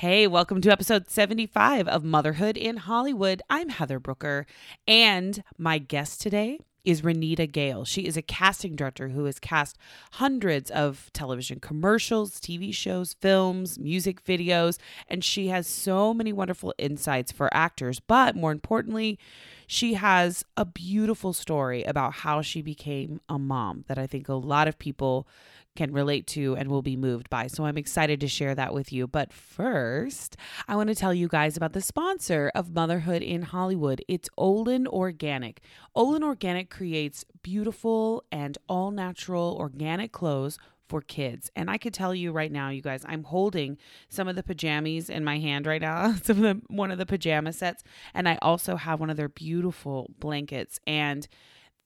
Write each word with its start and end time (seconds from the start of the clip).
Hey, 0.00 0.26
welcome 0.26 0.62
to 0.62 0.70
episode 0.70 1.10
75 1.10 1.86
of 1.86 2.04
Motherhood 2.04 2.56
in 2.56 2.78
Hollywood. 2.78 3.42
I'm 3.50 3.68
Heather 3.68 4.00
Brooker, 4.00 4.46
and 4.88 5.44
my 5.58 5.76
guest 5.76 6.22
today 6.22 6.58
is 6.86 7.02
Renita 7.02 7.52
Gale. 7.52 7.84
She 7.84 8.06
is 8.06 8.16
a 8.16 8.22
casting 8.22 8.76
director 8.76 9.08
who 9.08 9.26
has 9.26 9.38
cast 9.38 9.76
hundreds 10.12 10.70
of 10.70 11.10
television 11.12 11.60
commercials, 11.60 12.40
TV 12.40 12.72
shows, 12.72 13.14
films, 13.20 13.78
music 13.78 14.24
videos, 14.24 14.78
and 15.06 15.22
she 15.22 15.48
has 15.48 15.66
so 15.66 16.14
many 16.14 16.32
wonderful 16.32 16.72
insights 16.78 17.30
for 17.30 17.54
actors. 17.54 18.00
But 18.00 18.34
more 18.34 18.52
importantly, 18.52 19.18
she 19.66 19.94
has 19.94 20.46
a 20.56 20.64
beautiful 20.64 21.34
story 21.34 21.84
about 21.84 22.14
how 22.14 22.40
she 22.40 22.62
became 22.62 23.20
a 23.28 23.38
mom 23.38 23.84
that 23.86 23.98
I 23.98 24.06
think 24.06 24.30
a 24.30 24.34
lot 24.34 24.66
of 24.66 24.78
people 24.78 25.28
can 25.76 25.92
relate 25.92 26.26
to 26.28 26.56
and 26.56 26.68
will 26.68 26.82
be 26.82 26.96
moved 26.96 27.30
by. 27.30 27.46
So 27.46 27.64
I'm 27.64 27.78
excited 27.78 28.20
to 28.20 28.28
share 28.28 28.54
that 28.54 28.74
with 28.74 28.92
you. 28.92 29.06
But 29.06 29.32
first, 29.32 30.36
I 30.68 30.76
want 30.76 30.88
to 30.88 30.94
tell 30.94 31.14
you 31.14 31.28
guys 31.28 31.56
about 31.56 31.72
the 31.72 31.80
sponsor 31.80 32.50
of 32.54 32.74
Motherhood 32.74 33.22
in 33.22 33.42
Hollywood. 33.42 34.02
It's 34.08 34.28
Olin 34.36 34.86
Organic. 34.86 35.60
Olin 35.94 36.22
Organic 36.22 36.70
creates 36.70 37.24
beautiful 37.42 38.24
and 38.32 38.58
all 38.68 38.90
natural 38.90 39.56
organic 39.58 40.12
clothes 40.12 40.58
for 40.90 41.00
kids. 41.00 41.50
And 41.54 41.70
I 41.70 41.78
could 41.78 41.94
tell 41.94 42.14
you 42.14 42.32
right 42.32 42.50
now, 42.50 42.68
you 42.68 42.82
guys, 42.82 43.04
I'm 43.08 43.22
holding 43.22 43.78
some 44.08 44.26
of 44.26 44.34
the 44.34 44.42
pajamas 44.42 45.08
in 45.08 45.24
my 45.24 45.38
hand 45.38 45.66
right 45.66 45.80
now, 45.80 46.14
some 46.22 46.42
of 46.42 46.42
the 46.42 46.62
one 46.66 46.90
of 46.90 46.98
the 46.98 47.06
pajama 47.06 47.52
sets, 47.52 47.84
and 48.12 48.28
I 48.28 48.38
also 48.42 48.74
have 48.74 48.98
one 48.98 49.08
of 49.08 49.16
their 49.16 49.28
beautiful 49.28 50.10
blankets. 50.18 50.80
And 50.86 51.28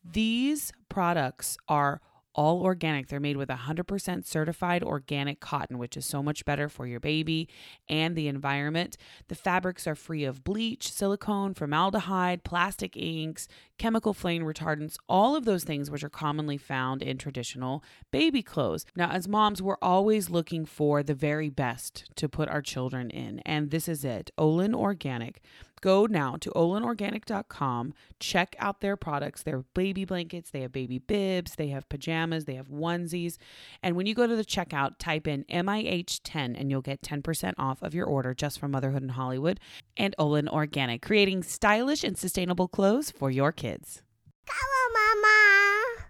these 0.03 0.73
products 0.89 1.59
are 1.69 2.01
all 2.35 2.63
organic. 2.63 3.09
They're 3.09 3.21
made 3.21 3.37
with 3.37 3.49
100% 3.49 4.27
certified 4.27 4.83
organic 4.83 5.41
cotton, 5.41 5.79
which 5.79 5.97
is 5.97 6.07
so 6.07 6.23
much 6.23 6.45
better 6.45 6.69
for 6.69 6.87
your 6.87 7.01
baby 7.01 7.49
and 7.89 8.17
the 8.17 8.29
environment. 8.29 8.97
The 9.29 9.35
fabrics 9.35 9.87
are 9.87 9.95
free 9.95 10.25
of 10.25 10.45
bleach, 10.45 10.91
silicone, 10.91 11.55
formaldehyde, 11.55 12.45
plastic 12.45 12.97
inks, 12.97 13.49
chemical 13.79 14.15
flame 14.15 14.43
retardants, 14.45 14.97
all 15.09 15.37
of 15.37 15.45
those 15.45 15.65
things 15.65 15.91
which 15.91 16.05
are 16.05 16.09
commonly 16.09 16.57
found 16.57 17.03
in 17.03 17.19
traditional 17.19 17.83
baby 18.11 18.43
clothes. 18.43 18.87
Now, 18.97 19.11
as 19.11 19.29
moms, 19.29 19.63
we're 19.63 19.77
always 19.83 20.31
looking 20.31 20.65
for 20.65 21.03
the 21.03 21.15
very 21.15 21.51
best 21.51 22.05
to 22.17 22.29
put 22.29 22.49
our 22.49 22.63
children 22.63 23.11
in, 23.11 23.41
and 23.41 23.71
this 23.71 23.89
is 23.89 24.05
it 24.05 24.31
Olin 24.39 24.75
Organic. 24.75 25.41
Go 25.85 26.07
now 26.07 26.37
to 26.41 26.51
olinorganic.com, 26.53 27.93
check 28.19 28.57
out 28.59 28.81
their 28.81 28.97
products. 28.97 29.43
They 29.43 29.51
have 29.51 29.67
baby 29.75 30.07
blankets, 30.07 30.49
they 30.49 30.63
have 30.63 30.73
baby 30.73 30.99
bibs, 30.99 31.57
they 31.57 31.69
have 31.69 31.87
pajamas, 31.91 32.47
they 32.47 32.55
have 32.55 32.69
onesies. 32.69 33.37
And 33.83 33.95
when 33.95 34.07
you 34.07 34.15
go 34.15 34.27
to 34.27 34.35
the 34.35 34.47
checkout, 34.47 34.93
type 34.99 35.27
in 35.27 35.45
MIH10 35.45 36.59
and 36.59 36.71
you'll 36.71 36.81
get 36.81 37.03
10% 37.03 37.53
off 37.59 37.83
of 37.83 37.95
your 37.95 38.07
order 38.07 38.33
just 38.33 38.59
from 38.59 38.71
Motherhood 38.71 39.03
in 39.03 39.11
Hollywood 39.11 39.61
and 39.95 40.15
Olin 40.19 40.49
Organic, 40.49 41.03
creating 41.03 41.43
stylish 41.43 42.03
and 42.03 42.17
sustainable 42.17 42.67
clothes 42.67 43.11
for 43.11 43.31
your 43.31 43.53
kids. 43.53 44.01
Come 44.47 44.57
on, 44.57 45.19
Mama. 45.21 46.07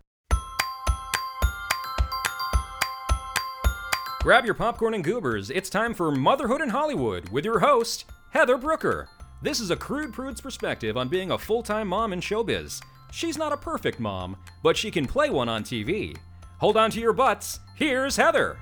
Grab 4.23 4.45
your 4.45 4.55
popcorn 4.55 4.95
and 4.95 5.03
goobers. 5.03 5.51
It's 5.51 5.69
time 5.69 5.95
for 5.95 6.13
Motherhood 6.13 6.61
in 6.61 6.69
Hollywood 6.69 7.31
with 7.31 7.45
your 7.45 7.59
host, 7.59 8.05
Heather 8.31 8.57
Brooker. 8.57 9.09
This 9.45 9.61
is 9.61 9.71
a 9.71 9.77
crude 9.77 10.15
prude's 10.15 10.41
perspective 10.41 10.97
on 10.97 11.11
being 11.11 11.31
a 11.31 11.37
full 11.37 11.63
time 11.63 11.89
mom 11.89 12.15
in 12.15 12.21
showbiz. 12.21 12.81
She's 13.13 13.37
not 13.37 13.53
a 13.53 13.59
perfect 13.59 14.01
mom, 14.01 14.39
but 14.63 14.75
she 14.75 14.91
can 14.91 15.05
play 15.05 15.29
one 15.29 15.51
on 15.51 15.63
TV. 15.63 16.17
Hold 16.61 16.79
on 16.79 16.91
to 16.93 16.99
your 16.99 17.13
butts. 17.13 17.61
Here's 17.75 18.17
Heather. 18.17 18.57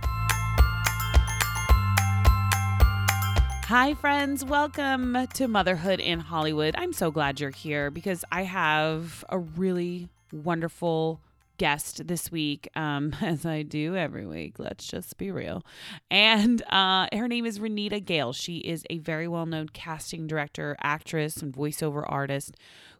Hi, 3.68 3.94
friends. 3.94 4.44
Welcome 4.44 5.28
to 5.34 5.46
Motherhood 5.46 6.00
in 6.00 6.18
Hollywood. 6.18 6.74
I'm 6.76 6.92
so 6.92 7.12
glad 7.12 7.38
you're 7.38 7.50
here 7.50 7.92
because 7.92 8.24
I 8.32 8.42
have 8.42 9.24
a 9.28 9.38
really 9.38 10.08
wonderful 10.32 11.20
guest 11.62 12.08
this 12.08 12.32
week, 12.32 12.68
um, 12.74 13.14
as 13.22 13.46
I 13.46 13.62
do 13.62 13.94
every 13.94 14.26
week. 14.26 14.58
Let's 14.58 14.84
just 14.84 15.16
be 15.16 15.30
real. 15.30 15.62
And 16.10 16.60
uh, 16.62 17.06
her 17.12 17.28
name 17.28 17.46
is 17.46 17.60
Renita 17.60 18.04
Gale. 18.04 18.32
She 18.32 18.56
is 18.56 18.84
a 18.90 18.98
very 18.98 19.28
well 19.28 19.46
known 19.46 19.68
casting 19.68 20.26
director, 20.26 20.76
actress, 20.82 21.36
and 21.36 21.54
voiceover 21.54 22.04
artist 22.04 22.56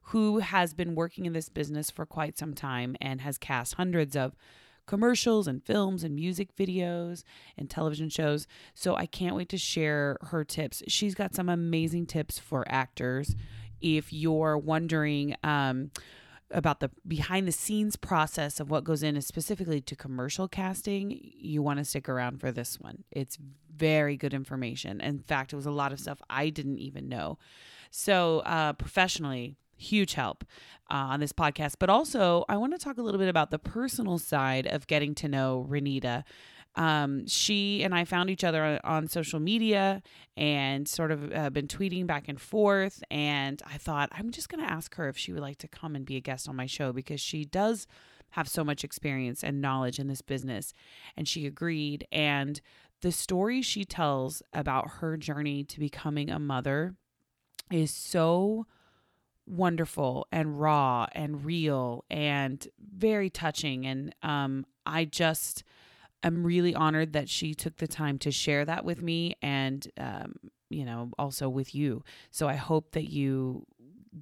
who 0.06 0.38
has 0.38 0.74
been 0.74 0.94
working 0.94 1.26
in 1.26 1.32
this 1.32 1.48
business 1.48 1.90
for 1.90 2.06
quite 2.06 2.38
some 2.38 2.54
time 2.54 2.94
and 3.00 3.22
has 3.22 3.36
cast 3.36 3.74
hundreds 3.74 4.14
of 4.14 4.36
commercials 4.86 5.48
and 5.48 5.64
films 5.64 6.04
and 6.04 6.14
music 6.14 6.54
videos 6.54 7.24
and 7.58 7.68
television 7.68 8.08
shows. 8.08 8.46
So 8.74 8.94
I 8.94 9.06
can't 9.06 9.34
wait 9.34 9.48
to 9.48 9.58
share 9.58 10.18
her 10.26 10.44
tips. 10.44 10.84
She's 10.86 11.16
got 11.16 11.34
some 11.34 11.48
amazing 11.48 12.06
tips 12.06 12.38
for 12.38 12.64
actors. 12.68 13.34
If 13.80 14.12
you're 14.12 14.56
wondering, 14.56 15.34
um, 15.42 15.90
about 16.52 16.80
the 16.80 16.90
behind 17.06 17.48
the 17.48 17.52
scenes 17.52 17.96
process 17.96 18.60
of 18.60 18.70
what 18.70 18.84
goes 18.84 19.02
in 19.02 19.20
specifically 19.22 19.80
to 19.80 19.96
commercial 19.96 20.48
casting, 20.48 21.18
you 21.36 21.62
want 21.62 21.78
to 21.78 21.84
stick 21.84 22.08
around 22.08 22.40
for 22.40 22.52
this 22.52 22.78
one. 22.80 23.04
It's 23.10 23.38
very 23.74 24.16
good 24.16 24.34
information. 24.34 25.00
In 25.00 25.18
fact, 25.20 25.52
it 25.52 25.56
was 25.56 25.66
a 25.66 25.70
lot 25.70 25.92
of 25.92 26.00
stuff 26.00 26.20
I 26.28 26.50
didn't 26.50 26.78
even 26.78 27.08
know. 27.08 27.38
So, 27.90 28.40
uh, 28.40 28.72
professionally, 28.74 29.56
huge 29.76 30.14
help 30.14 30.44
uh, 30.90 30.94
on 30.94 31.20
this 31.20 31.32
podcast. 31.32 31.74
But 31.78 31.90
also, 31.90 32.44
I 32.48 32.56
want 32.56 32.72
to 32.72 32.78
talk 32.78 32.98
a 32.98 33.02
little 33.02 33.18
bit 33.18 33.28
about 33.28 33.50
the 33.50 33.58
personal 33.58 34.18
side 34.18 34.66
of 34.66 34.86
getting 34.86 35.14
to 35.16 35.28
know 35.28 35.66
Renita 35.68 36.24
um, 36.74 37.26
she 37.26 37.82
and 37.82 37.94
I 37.94 38.04
found 38.04 38.30
each 38.30 38.44
other 38.44 38.80
on 38.84 39.08
social 39.08 39.40
media 39.40 40.02
and 40.36 40.88
sort 40.88 41.10
of 41.10 41.32
uh, 41.32 41.50
been 41.50 41.68
tweeting 41.68 42.06
back 42.06 42.28
and 42.28 42.40
forth. 42.40 43.02
And 43.10 43.62
I 43.66 43.76
thought, 43.76 44.08
I'm 44.12 44.30
just 44.30 44.48
going 44.48 44.64
to 44.64 44.70
ask 44.70 44.94
her 44.94 45.08
if 45.08 45.18
she 45.18 45.32
would 45.32 45.42
like 45.42 45.58
to 45.58 45.68
come 45.68 45.94
and 45.94 46.06
be 46.06 46.16
a 46.16 46.20
guest 46.20 46.48
on 46.48 46.56
my 46.56 46.66
show 46.66 46.92
because 46.92 47.20
she 47.20 47.44
does 47.44 47.86
have 48.30 48.48
so 48.48 48.64
much 48.64 48.84
experience 48.84 49.44
and 49.44 49.60
knowledge 49.60 49.98
in 49.98 50.08
this 50.08 50.22
business. 50.22 50.72
And 51.16 51.28
she 51.28 51.46
agreed. 51.46 52.06
And 52.10 52.60
the 53.02 53.12
story 53.12 53.60
she 53.60 53.84
tells 53.84 54.42
about 54.54 54.88
her 55.00 55.18
journey 55.18 55.64
to 55.64 55.78
becoming 55.78 56.30
a 56.30 56.38
mother 56.38 56.94
is 57.70 57.90
so 57.90 58.66
wonderful 59.46 60.26
and 60.32 60.58
raw 60.60 61.06
and 61.12 61.44
real 61.44 62.04
and 62.08 62.66
very 62.78 63.28
touching. 63.28 63.84
And 63.86 64.14
um, 64.22 64.64
I 64.86 65.04
just 65.04 65.64
I'm 66.22 66.44
really 66.44 66.74
honored 66.74 67.12
that 67.14 67.28
she 67.28 67.54
took 67.54 67.76
the 67.76 67.88
time 67.88 68.18
to 68.20 68.30
share 68.30 68.64
that 68.64 68.84
with 68.84 69.02
me 69.02 69.34
and, 69.42 69.86
um, 69.98 70.34
you 70.70 70.84
know, 70.84 71.10
also 71.18 71.48
with 71.48 71.74
you. 71.74 72.04
So 72.30 72.48
I 72.48 72.54
hope 72.54 72.92
that 72.92 73.10
you 73.10 73.66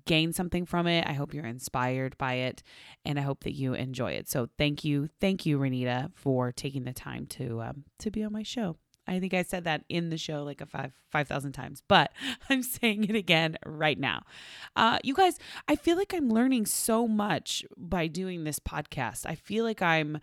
gain 0.06 0.32
something 0.32 0.66
from 0.66 0.86
it. 0.86 1.06
I 1.06 1.12
hope 1.12 1.34
you're 1.34 1.44
inspired 1.44 2.16
by 2.16 2.34
it 2.34 2.62
and 3.04 3.18
I 3.18 3.22
hope 3.22 3.44
that 3.44 3.54
you 3.54 3.74
enjoy 3.74 4.12
it. 4.12 4.28
So 4.28 4.48
thank 4.56 4.84
you. 4.84 5.08
Thank 5.20 5.44
you, 5.46 5.58
Renita, 5.58 6.10
for 6.14 6.52
taking 6.52 6.84
the 6.84 6.92
time 6.92 7.26
to, 7.26 7.60
um, 7.62 7.84
to 7.98 8.10
be 8.10 8.22
on 8.22 8.32
my 8.32 8.42
show. 8.42 8.76
I 9.06 9.18
think 9.18 9.34
I 9.34 9.42
said 9.42 9.64
that 9.64 9.84
in 9.88 10.10
the 10.10 10.16
show 10.16 10.44
like 10.44 10.60
a 10.60 10.66
five 10.66 10.92
five 11.10 11.26
thousand 11.26 11.52
times, 11.52 11.82
but 11.88 12.12
I'm 12.48 12.62
saying 12.62 13.04
it 13.04 13.16
again 13.16 13.56
right 13.66 13.98
now. 13.98 14.22
Uh, 14.76 14.98
you 15.02 15.14
guys, 15.14 15.36
I 15.66 15.74
feel 15.74 15.96
like 15.96 16.14
I'm 16.14 16.30
learning 16.30 16.66
so 16.66 17.08
much 17.08 17.64
by 17.76 18.06
doing 18.06 18.44
this 18.44 18.60
podcast. 18.60 19.26
I 19.26 19.34
feel 19.34 19.64
like 19.64 19.82
I'm 19.82 20.20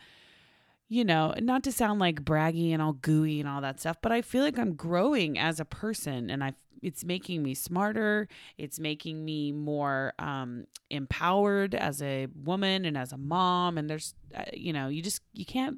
you 0.90 1.04
know, 1.04 1.34
not 1.40 1.64
to 1.64 1.72
sound 1.72 2.00
like 2.00 2.24
braggy 2.24 2.72
and 2.72 2.82
all 2.82 2.94
gooey 2.94 3.40
and 3.40 3.50
all 3.50 3.62
that 3.62 3.80
stuff, 3.80 3.98
but 4.02 4.12
I 4.12 4.22
feel 4.22 4.44
like 4.44 4.58
I'm 4.58 4.76
growing 4.76 5.38
as 5.38 5.60
a 5.60 5.66
person 5.66 6.30
and 6.30 6.44
I 6.44 6.54
it's 6.84 7.04
making 7.04 7.42
me 7.42 7.56
smarter, 7.56 8.28
it's 8.58 8.80
making 8.80 9.26
me 9.26 9.52
more 9.52 10.14
um 10.20 10.66
empowered 10.90 11.76
as 11.76 12.02
a 12.02 12.28
woman 12.44 12.86
and 12.86 12.98
as 12.98 13.12
a 13.12 13.18
mom 13.18 13.78
and 13.78 13.90
there's 13.90 14.14
uh, 14.36 14.44
you 14.54 14.72
know, 14.74 14.88
you 14.88 15.02
just 15.02 15.22
you 15.34 15.46
can't 15.46 15.78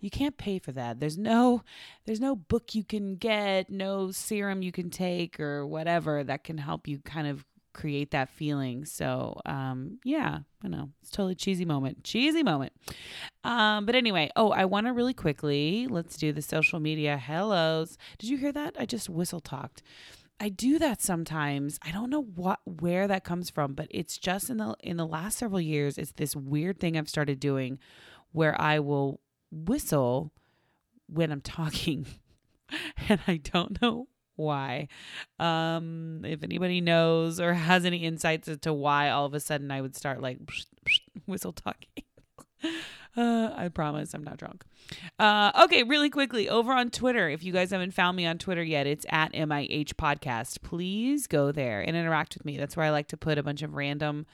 you 0.00 0.10
can't 0.10 0.36
pay 0.36 0.58
for 0.58 0.72
that. 0.72 1.00
There's 1.00 1.18
no 1.18 1.62
there's 2.04 2.20
no 2.20 2.34
book 2.36 2.74
you 2.74 2.84
can 2.84 3.16
get, 3.16 3.70
no 3.70 4.10
serum 4.10 4.62
you 4.62 4.72
can 4.72 4.90
take 4.90 5.38
or 5.38 5.66
whatever 5.66 6.24
that 6.24 6.44
can 6.44 6.58
help 6.58 6.88
you 6.88 6.98
kind 6.98 7.26
of 7.28 7.44
create 7.72 8.10
that 8.10 8.28
feeling. 8.28 8.84
So, 8.84 9.40
um, 9.46 9.98
yeah, 10.04 10.40
I 10.62 10.68
know 10.68 10.90
it's 11.00 11.10
totally 11.10 11.34
cheesy 11.34 11.64
moment, 11.64 12.04
cheesy 12.04 12.42
moment. 12.42 12.72
Um, 13.44 13.86
but 13.86 13.94
anyway, 13.94 14.30
oh, 14.36 14.50
I 14.50 14.64
want 14.64 14.86
to 14.86 14.92
really 14.92 15.14
quickly 15.14 15.86
let's 15.88 16.16
do 16.16 16.32
the 16.32 16.42
social 16.42 16.80
media 16.80 17.16
hellos. 17.16 17.96
Did 18.18 18.30
you 18.30 18.38
hear 18.38 18.52
that? 18.52 18.76
I 18.78 18.86
just 18.86 19.08
whistle 19.08 19.40
talked. 19.40 19.82
I 20.42 20.48
do 20.48 20.78
that 20.78 21.02
sometimes. 21.02 21.78
I 21.82 21.92
don't 21.92 22.08
know 22.08 22.22
what 22.22 22.60
where 22.64 23.06
that 23.06 23.24
comes 23.24 23.50
from, 23.50 23.74
but 23.74 23.88
it's 23.90 24.16
just 24.16 24.48
in 24.48 24.56
the 24.56 24.74
in 24.82 24.96
the 24.96 25.06
last 25.06 25.38
several 25.38 25.60
years. 25.60 25.98
It's 25.98 26.12
this 26.12 26.34
weird 26.34 26.80
thing 26.80 26.96
I've 26.96 27.10
started 27.10 27.38
doing, 27.38 27.78
where 28.32 28.58
I 28.58 28.78
will 28.78 29.20
whistle 29.50 30.32
when 31.06 31.30
I'm 31.30 31.42
talking, 31.42 32.06
and 33.08 33.20
I 33.26 33.36
don't 33.36 33.80
know 33.82 34.08
why. 34.40 34.88
Um, 35.38 36.22
if 36.24 36.42
anybody 36.42 36.80
knows 36.80 37.40
or 37.40 37.54
has 37.54 37.84
any 37.84 37.98
insights 37.98 38.48
as 38.48 38.58
to 38.60 38.72
why 38.72 39.10
all 39.10 39.26
of 39.26 39.34
a 39.34 39.40
sudden 39.40 39.70
I 39.70 39.80
would 39.80 39.96
start 39.96 40.20
like 40.20 40.38
whistle 41.26 41.52
talking. 41.52 42.04
Uh, 43.16 43.50
I 43.56 43.68
promise 43.68 44.14
I'm 44.14 44.22
not 44.22 44.36
drunk. 44.36 44.64
Uh, 45.18 45.50
okay, 45.64 45.82
really 45.82 46.10
quickly 46.10 46.48
over 46.48 46.72
on 46.72 46.90
Twitter. 46.90 47.28
If 47.28 47.42
you 47.42 47.52
guys 47.52 47.72
haven't 47.72 47.92
found 47.92 48.16
me 48.16 48.24
on 48.24 48.38
Twitter 48.38 48.62
yet, 48.62 48.86
it's 48.86 49.04
at 49.10 49.32
MIH 49.32 49.94
Podcast. 49.94 50.62
Please 50.62 51.26
go 51.26 51.50
there 51.50 51.80
and 51.80 51.96
interact 51.96 52.34
with 52.34 52.44
me. 52.44 52.56
That's 52.56 52.76
where 52.76 52.86
I 52.86 52.90
like 52.90 53.08
to 53.08 53.16
put 53.16 53.36
a 53.36 53.42
bunch 53.42 53.62
of 53.62 53.74
random 53.74 54.26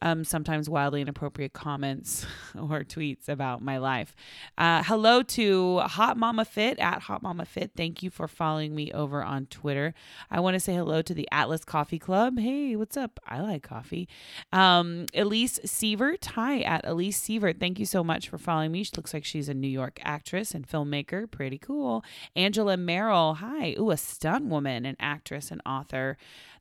um, 0.00 0.24
sometimes 0.24 0.68
wildly 0.68 1.00
inappropriate 1.00 1.52
comments 1.52 2.26
or 2.54 2.84
tweets 2.84 3.28
about 3.28 3.62
my 3.62 3.78
life. 3.78 4.14
Uh, 4.56 4.82
hello 4.84 5.22
to 5.22 5.78
Hot 5.80 6.16
Mama 6.16 6.44
Fit 6.44 6.78
at 6.78 7.02
Hot 7.02 7.22
Mama 7.22 7.44
Fit. 7.44 7.72
Thank 7.76 8.02
you 8.02 8.10
for 8.10 8.28
following 8.28 8.74
me 8.74 8.92
over 8.92 9.22
on 9.22 9.46
Twitter. 9.46 9.94
I 10.30 10.40
want 10.40 10.54
to 10.54 10.60
say 10.60 10.74
hello 10.74 11.02
to 11.02 11.14
the 11.14 11.28
Atlas 11.32 11.64
Coffee 11.64 11.98
Club. 11.98 12.38
Hey, 12.38 12.76
what's 12.76 12.96
up? 12.96 13.18
I 13.26 13.40
like 13.40 13.62
coffee. 13.62 14.08
Um, 14.52 15.06
Elise 15.14 15.58
Sievert. 15.60 16.24
Hi, 16.26 16.60
at 16.60 16.86
Elise 16.86 17.20
Sievert. 17.20 17.58
Thank 17.58 17.78
you 17.78 17.86
so 17.86 18.04
much 18.04 18.28
for 18.28 18.38
following 18.38 18.72
me. 18.72 18.84
She 18.84 18.92
looks 18.96 19.12
like 19.12 19.24
she's 19.24 19.48
a 19.48 19.54
New 19.54 19.68
York 19.68 19.98
actress 20.02 20.54
and 20.54 20.68
filmmaker. 20.68 21.30
Pretty 21.30 21.58
cool. 21.58 22.04
Angela 22.36 22.76
Merrill. 22.76 23.34
Hi. 23.34 23.74
Ooh, 23.78 23.90
a 23.90 23.96
stunt 23.96 24.46
woman, 24.46 24.86
an 24.86 24.96
actress 25.00 25.50
and 25.50 25.60
author. 25.66 26.16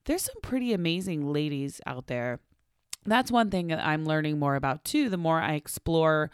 There's 0.06 0.24
some 0.24 0.42
pretty 0.42 0.72
amazing 0.72 1.34
ladies 1.34 1.82
out 1.86 2.08
there 2.08 2.40
that's 3.06 3.32
one 3.32 3.50
thing 3.50 3.68
that 3.68 3.86
I'm 3.86 4.06
learning 4.06 4.40
more 4.40 4.56
about 4.56 4.84
too. 4.84 5.10
The 5.10 5.18
more 5.18 5.40
I 5.40 5.54
explore 5.54 6.30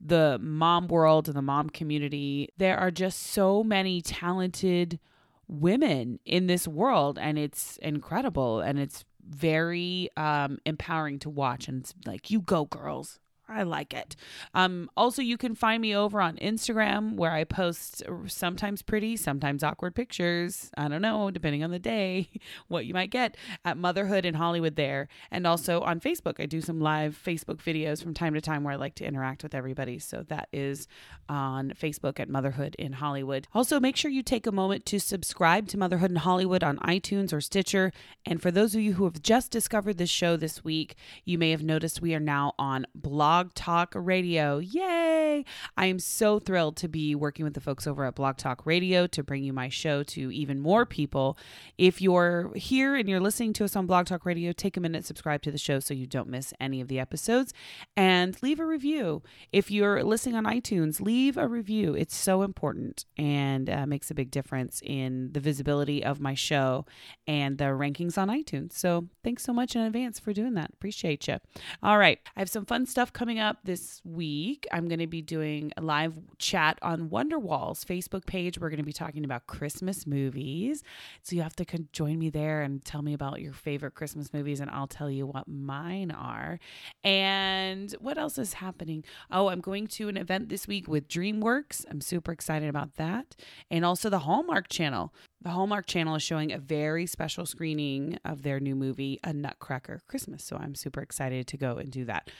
the 0.00 0.38
mom 0.40 0.88
world 0.88 1.28
and 1.28 1.36
the 1.36 1.42
mom 1.42 1.70
community, 1.70 2.50
there 2.56 2.78
are 2.78 2.90
just 2.90 3.22
so 3.22 3.62
many 3.64 4.02
talented 4.02 4.98
women 5.46 6.18
in 6.24 6.46
this 6.46 6.66
world, 6.66 7.18
and 7.18 7.38
it's 7.38 7.76
incredible 7.78 8.60
and 8.60 8.78
it's 8.78 9.04
very 9.26 10.10
um, 10.16 10.58
empowering 10.66 11.18
to 11.20 11.30
watch. 11.30 11.68
And 11.68 11.80
it's 11.80 11.94
like, 12.06 12.30
you 12.30 12.40
go, 12.40 12.66
girls. 12.66 13.18
I 13.48 13.62
like 13.62 13.92
it. 13.92 14.16
Um, 14.54 14.90
also, 14.96 15.20
you 15.20 15.36
can 15.36 15.54
find 15.54 15.82
me 15.82 15.94
over 15.94 16.20
on 16.20 16.36
Instagram 16.36 17.16
where 17.16 17.32
I 17.32 17.44
post 17.44 18.02
sometimes 18.26 18.80
pretty, 18.80 19.16
sometimes 19.16 19.62
awkward 19.62 19.94
pictures. 19.94 20.70
I 20.78 20.88
don't 20.88 21.02
know, 21.02 21.30
depending 21.30 21.62
on 21.62 21.70
the 21.70 21.78
day, 21.78 22.30
what 22.68 22.86
you 22.86 22.94
might 22.94 23.10
get 23.10 23.36
at 23.64 23.76
Motherhood 23.76 24.24
in 24.24 24.34
Hollywood 24.34 24.76
there. 24.76 25.08
And 25.30 25.46
also 25.46 25.82
on 25.82 26.00
Facebook, 26.00 26.40
I 26.40 26.46
do 26.46 26.62
some 26.62 26.80
live 26.80 27.20
Facebook 27.22 27.56
videos 27.56 28.02
from 28.02 28.14
time 28.14 28.32
to 28.32 28.40
time 28.40 28.64
where 28.64 28.72
I 28.72 28.76
like 28.76 28.94
to 28.96 29.04
interact 29.04 29.42
with 29.42 29.54
everybody. 29.54 29.98
So 29.98 30.24
that 30.28 30.48
is 30.52 30.88
on 31.28 31.74
Facebook 31.78 32.18
at 32.18 32.30
Motherhood 32.30 32.74
in 32.78 32.94
Hollywood. 32.94 33.46
Also, 33.52 33.78
make 33.78 33.96
sure 33.96 34.10
you 34.10 34.22
take 34.22 34.46
a 34.46 34.52
moment 34.52 34.86
to 34.86 34.98
subscribe 34.98 35.68
to 35.68 35.78
Motherhood 35.78 36.10
in 36.10 36.16
Hollywood 36.16 36.64
on 36.64 36.78
iTunes 36.78 37.32
or 37.32 37.42
Stitcher. 37.42 37.92
And 38.24 38.40
for 38.40 38.50
those 38.50 38.74
of 38.74 38.80
you 38.80 38.94
who 38.94 39.04
have 39.04 39.22
just 39.22 39.50
discovered 39.50 39.98
this 39.98 40.10
show 40.10 40.36
this 40.36 40.64
week, 40.64 40.96
you 41.26 41.36
may 41.36 41.50
have 41.50 41.62
noticed 41.62 42.00
we 42.00 42.14
are 42.14 42.20
now 42.20 42.54
on 42.58 42.86
blog 42.94 43.33
Blog 43.34 43.52
Talk 43.54 43.92
Radio. 43.96 44.58
Yay! 44.58 45.44
I 45.76 45.86
am 45.86 45.98
so 45.98 46.38
thrilled 46.38 46.76
to 46.76 46.86
be 46.86 47.16
working 47.16 47.44
with 47.44 47.54
the 47.54 47.60
folks 47.60 47.84
over 47.84 48.04
at 48.04 48.14
Blog 48.14 48.36
Talk 48.36 48.64
Radio 48.64 49.08
to 49.08 49.24
bring 49.24 49.42
you 49.42 49.52
my 49.52 49.68
show 49.68 50.04
to 50.04 50.30
even 50.30 50.60
more 50.60 50.86
people. 50.86 51.36
If 51.76 52.00
you're 52.00 52.52
here 52.54 52.94
and 52.94 53.08
you're 53.08 53.18
listening 53.18 53.52
to 53.54 53.64
us 53.64 53.74
on 53.74 53.86
Blog 53.86 54.06
Talk 54.06 54.24
Radio, 54.24 54.52
take 54.52 54.76
a 54.76 54.80
minute, 54.80 55.04
subscribe 55.04 55.42
to 55.42 55.50
the 55.50 55.58
show 55.58 55.80
so 55.80 55.94
you 55.94 56.06
don't 56.06 56.28
miss 56.28 56.54
any 56.60 56.80
of 56.80 56.86
the 56.86 57.00
episodes, 57.00 57.52
and 57.96 58.40
leave 58.40 58.60
a 58.60 58.64
review. 58.64 59.24
If 59.50 59.68
you're 59.68 60.04
listening 60.04 60.36
on 60.36 60.44
iTunes, 60.44 61.00
leave 61.00 61.36
a 61.36 61.48
review. 61.48 61.94
It's 61.94 62.14
so 62.14 62.42
important 62.42 63.04
and 63.18 63.68
uh, 63.68 63.84
makes 63.86 64.12
a 64.12 64.14
big 64.14 64.30
difference 64.30 64.80
in 64.84 65.32
the 65.32 65.40
visibility 65.40 66.04
of 66.04 66.20
my 66.20 66.34
show 66.34 66.86
and 67.26 67.58
the 67.58 67.64
rankings 67.64 68.16
on 68.16 68.28
iTunes. 68.28 68.74
So 68.74 69.08
thanks 69.24 69.42
so 69.42 69.52
much 69.52 69.74
in 69.74 69.82
advance 69.82 70.20
for 70.20 70.32
doing 70.32 70.54
that. 70.54 70.70
Appreciate 70.72 71.26
you. 71.26 71.38
All 71.82 71.98
right, 71.98 72.20
I 72.36 72.40
have 72.40 72.48
some 72.48 72.64
fun 72.64 72.86
stuff 72.86 73.12
coming 73.12 73.23
coming 73.24 73.38
up 73.38 73.56
this 73.64 74.02
week, 74.04 74.66
I'm 74.70 74.86
going 74.86 74.98
to 74.98 75.06
be 75.06 75.22
doing 75.22 75.72
a 75.78 75.80
live 75.80 76.12
chat 76.36 76.78
on 76.82 77.08
Wonderwall's 77.08 77.82
Facebook 77.82 78.26
page. 78.26 78.58
We're 78.58 78.68
going 78.68 78.76
to 78.80 78.84
be 78.84 78.92
talking 78.92 79.24
about 79.24 79.46
Christmas 79.46 80.06
movies. 80.06 80.82
So 81.22 81.34
you 81.34 81.40
have 81.40 81.56
to 81.56 81.64
join 81.94 82.18
me 82.18 82.28
there 82.28 82.60
and 82.60 82.84
tell 82.84 83.00
me 83.00 83.14
about 83.14 83.40
your 83.40 83.54
favorite 83.54 83.94
Christmas 83.94 84.34
movies, 84.34 84.60
and 84.60 84.70
I'll 84.70 84.86
tell 84.86 85.10
you 85.10 85.24
what 85.24 85.48
mine 85.48 86.10
are. 86.10 86.58
And 87.02 87.90
what 87.92 88.18
else 88.18 88.36
is 88.36 88.52
happening? 88.52 89.04
Oh, 89.30 89.48
I'm 89.48 89.62
going 89.62 89.86
to 89.86 90.10
an 90.10 90.18
event 90.18 90.50
this 90.50 90.68
week 90.68 90.86
with 90.86 91.08
DreamWorks. 91.08 91.86
I'm 91.90 92.02
super 92.02 92.30
excited 92.30 92.68
about 92.68 92.96
that. 92.96 93.36
And 93.70 93.86
also 93.86 94.10
the 94.10 94.18
Hallmark 94.18 94.68
Channel. 94.68 95.14
The 95.40 95.50
Hallmark 95.50 95.86
Channel 95.86 96.16
is 96.16 96.22
showing 96.22 96.52
a 96.52 96.58
very 96.58 97.06
special 97.06 97.46
screening 97.46 98.18
of 98.22 98.42
their 98.42 98.60
new 98.60 98.74
movie, 98.74 99.18
A 99.24 99.32
Nutcracker 99.32 100.02
Christmas. 100.08 100.44
So 100.44 100.56
I'm 100.56 100.74
super 100.74 101.00
excited 101.00 101.46
to 101.46 101.56
go 101.56 101.76
and 101.76 101.90
do 101.90 102.04
that. 102.04 102.30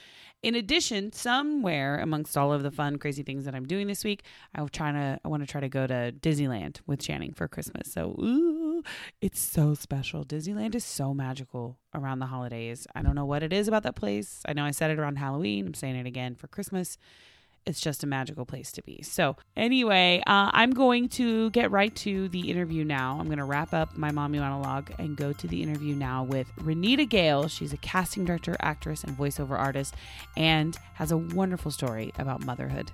In 0.45 0.53
addition, 0.53 1.11
somewhere 1.11 1.97
amongst 1.97 2.37
all 2.37 2.53
of 2.53 2.61
the 2.61 2.69
fun, 2.69 2.97
crazy 2.97 3.23
things 3.23 3.45
that 3.45 3.55
I'm 3.55 3.65
doing 3.65 3.87
this 3.87 4.03
week, 4.03 4.21
I'm 4.53 4.69
trying 4.69 4.93
to. 4.93 5.19
I 5.25 5.27
want 5.27 5.41
to 5.41 5.47
try 5.47 5.59
to 5.59 5.69
go 5.69 5.87
to 5.87 6.13
Disneyland 6.21 6.81
with 6.85 7.01
Channing 7.01 7.33
for 7.33 7.47
Christmas. 7.47 7.91
So, 7.91 8.15
ooh, 8.19 8.83
it's 9.21 9.39
so 9.39 9.73
special. 9.73 10.23
Disneyland 10.23 10.75
is 10.75 10.85
so 10.85 11.15
magical 11.15 11.79
around 11.95 12.19
the 12.19 12.27
holidays. 12.27 12.85
I 12.93 13.01
don't 13.01 13.15
know 13.15 13.25
what 13.25 13.41
it 13.41 13.53
is 13.53 13.67
about 13.67 13.81
that 13.83 13.95
place. 13.95 14.43
I 14.47 14.53
know 14.53 14.63
I 14.63 14.69
said 14.69 14.91
it 14.91 14.99
around 14.99 15.15
Halloween. 15.15 15.65
I'm 15.65 15.73
saying 15.73 15.95
it 15.95 16.05
again 16.05 16.35
for 16.35 16.45
Christmas 16.45 16.99
it's 17.65 17.79
just 17.79 18.03
a 18.03 18.07
magical 18.07 18.45
place 18.45 18.71
to 18.73 18.83
be. 18.83 19.01
So, 19.01 19.35
anyway, 19.57 20.21
uh, 20.27 20.51
I'm 20.53 20.71
going 20.71 21.09
to 21.09 21.49
get 21.51 21.71
right 21.71 21.95
to 21.97 22.29
the 22.29 22.51
interview 22.51 22.83
now. 22.83 23.17
I'm 23.19 23.25
going 23.25 23.39
to 23.39 23.45
wrap 23.45 23.73
up 23.73 23.97
my 23.97 24.11
mommy 24.11 24.39
monologue 24.39 24.91
and 24.99 25.17
go 25.17 25.33
to 25.33 25.47
the 25.47 25.63
interview 25.63 25.95
now 25.95 26.23
with 26.23 26.47
Renita 26.57 27.07
Gale. 27.09 27.47
She's 27.47 27.73
a 27.73 27.77
casting 27.77 28.25
director, 28.25 28.55
actress, 28.59 29.03
and 29.03 29.17
voiceover 29.17 29.57
artist, 29.57 29.95
and 30.37 30.77
has 30.93 31.11
a 31.11 31.17
wonderful 31.17 31.71
story 31.71 32.13
about 32.17 32.45
motherhood. 32.45 32.91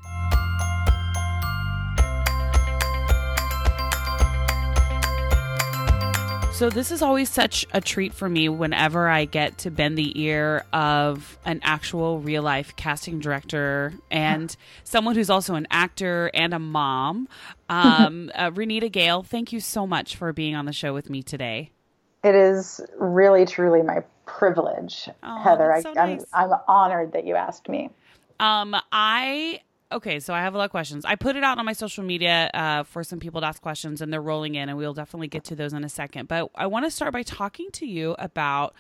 So 6.62 6.70
this 6.70 6.92
is 6.92 7.02
always 7.02 7.28
such 7.28 7.66
a 7.74 7.82
treat 7.82 8.14
for 8.14 8.30
me 8.30 8.48
whenever 8.48 9.10
I 9.10 9.26
get 9.26 9.58
to 9.58 9.72
bend 9.72 9.98
the 9.98 10.22
ear 10.22 10.64
of 10.72 11.40
an 11.44 11.60
actual 11.64 12.20
real 12.20 12.44
life 12.44 12.76
casting 12.76 13.18
director 13.18 13.96
and 14.12 14.56
someone 14.84 15.16
who's 15.16 15.32
also 15.32 15.56
an 15.56 15.66
actor 15.72 16.30
and 16.36 16.54
a 16.54 16.60
mom. 16.60 17.28
Um, 17.68 18.30
uh, 18.36 18.52
Renita 18.52 18.92
Gale, 18.92 19.24
thank 19.24 19.52
you 19.52 19.60
so 19.60 19.88
much 19.88 20.16
for 20.16 20.34
being 20.34 20.54
on 20.54 20.66
the 20.66 20.72
show 20.72 20.94
with 20.94 21.10
me 21.10 21.24
today. 21.24 21.72
It 22.24 22.36
is 22.36 22.80
really, 22.96 23.48
truly 23.48 23.82
my 23.82 24.04
privilege, 24.28 25.10
Oh, 25.24 25.42
Heather. 25.42 25.76
so 25.82 25.90
I, 25.98 26.14
nice. 26.14 26.26
I'm 26.32 26.52
honored 26.68 27.14
that 27.14 27.26
you 27.26 27.34
asked 27.34 27.70
me. 27.70 27.90
Um, 28.40 28.76
I 28.92 29.62
okay, 29.92 30.20
so 30.20 30.34
I 30.34 30.42
have 30.42 30.56
a 30.56 30.58
lot 30.58 30.66
of 30.66 30.72
questions. 30.72 31.06
I 31.06 31.16
put 31.16 31.36
it 31.36 31.44
out 31.44 31.58
on 31.58 31.66
my 31.66 31.74
social 31.74 32.04
media 32.04 32.50
uh, 32.54 32.84
for 32.84 33.04
some 33.04 33.20
people 33.20 33.42
to 33.42 33.48
ask 33.48 33.62
questions, 33.62 34.02
and 34.02 34.12
they're 34.12 34.22
rolling 34.22 34.56
in, 34.56 34.70
and 34.70 34.78
we'll 34.78 34.94
definitely 34.94 35.28
get 35.28 35.44
to 35.46 35.56
those 35.56 35.74
in 35.74 35.84
a 35.84 35.90
second. 35.90 36.28
But 36.28 36.50
I 36.56 36.68
want 36.68 36.86
to 36.86 36.92
start 36.92 37.14
by 37.14 37.24
talking 37.24 37.70
to 37.74 37.86
you 37.86 38.16
about 38.20 38.74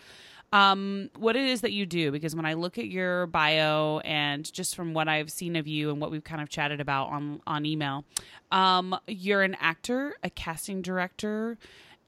um, 0.54 1.10
what 1.18 1.36
it 1.36 1.46
is 1.46 1.62
that 1.62 1.72
you 1.72 1.86
do, 1.86 2.12
because 2.12 2.36
when 2.36 2.46
I 2.46 2.54
look 2.54 2.78
at 2.78 2.88
your 2.88 3.28
bio 3.28 4.00
and 4.00 4.52
just 4.52 4.76
from 4.76 4.94
what 4.94 5.08
I've 5.08 5.32
seen 5.32 5.56
of 5.56 5.68
you 5.68 5.90
and 5.92 6.02
what 6.02 6.12
we've 6.12 6.24
kind 6.24 6.42
of 6.42 6.50
chatted 6.50 6.82
about 6.82 7.10
on 7.10 7.42
on 7.48 7.66
email, 7.66 8.06
um, 8.52 8.98
you're 9.08 9.44
an 9.44 9.56
actor, 9.60 10.16
a 10.24 10.30
casting 10.30 10.82
director. 10.82 11.58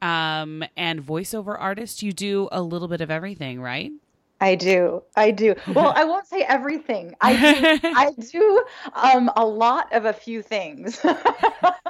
Um, 0.02 0.66
and 0.76 1.02
voiceover 1.02 1.56
artist, 1.58 2.04
you 2.04 2.12
do 2.12 2.50
a 2.52 2.62
little 2.62 2.90
bit 2.90 3.00
of 3.00 3.10
everything, 3.10 3.62
right? 3.62 3.90
I 4.44 4.56
do. 4.56 5.02
I 5.16 5.32
do. 5.32 5.56
Well, 5.74 5.94
I 5.96 6.04
won't 6.04 6.28
say 6.28 6.42
everything. 6.42 7.16
I 7.22 7.80
do, 7.80 7.80
I 7.96 8.12
do 8.30 8.66
um, 8.94 9.32
a 9.38 9.46
lot 9.46 9.92
of 9.94 10.04
a 10.04 10.12
few 10.12 10.42
things. 10.42 11.00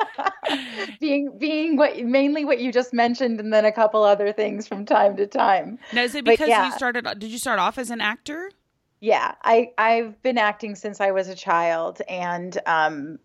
being 1.00 1.36
being 1.39 1.77
what 1.77 1.98
mainly 1.98 2.45
what 2.45 2.60
you 2.60 2.72
just 2.72 2.93
mentioned 2.93 3.39
and 3.39 3.51
then 3.51 3.65
a 3.65 3.72
couple 3.72 4.03
other 4.03 4.31
things 4.31 4.67
from 4.67 4.86
time 4.86 5.17
to 5.17 5.25
time. 5.25 5.79
Now, 5.93 6.03
is 6.03 6.13
it 6.13 6.25
because 6.25 6.48
yeah. 6.48 6.67
you 6.67 6.74
started? 6.74 7.07
Did 7.17 7.31
you 7.31 7.39
start 7.39 7.57
off 7.57 7.79
as 7.79 7.89
an 7.89 8.01
actor? 8.01 8.51
Yeah, 9.00 9.33
I 9.43 9.72
I've 9.79 10.22
been 10.22 10.38
acting 10.38 10.75
since 10.75 11.01
I 11.01 11.10
was 11.10 11.29
a 11.29 11.36
child 11.36 12.03
and 12.07 12.55
um 12.67 13.17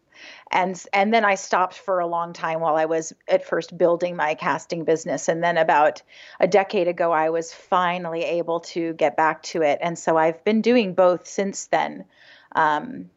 and 0.50 0.82
and 0.92 1.12
then 1.12 1.25
I 1.25 1.34
stopped 1.34 1.75
for 1.75 2.00
a 2.00 2.06
long 2.06 2.32
time 2.32 2.60
while 2.60 2.76
I 2.76 2.87
was 2.87 3.12
at 3.28 3.44
first 3.44 3.76
building 3.76 4.16
my 4.16 4.34
casting 4.34 4.84
business 4.84 5.28
and 5.28 5.42
then 5.42 5.56
about 5.56 6.02
a 6.40 6.46
decade 6.46 6.88
ago 6.88 7.12
I 7.12 7.30
was 7.30 7.52
finally 7.52 8.25
able 8.25 8.60
to 8.60 8.92
get 8.94 9.16
back 9.16 9.42
to 9.44 9.62
it 9.62 9.78
and 9.82 9.98
so 9.98 10.16
I've 10.16 10.42
been 10.44 10.62
doing 10.62 10.94
both 10.94 11.26
since 11.26 11.66
then. 11.66 12.04
Um 12.54 13.10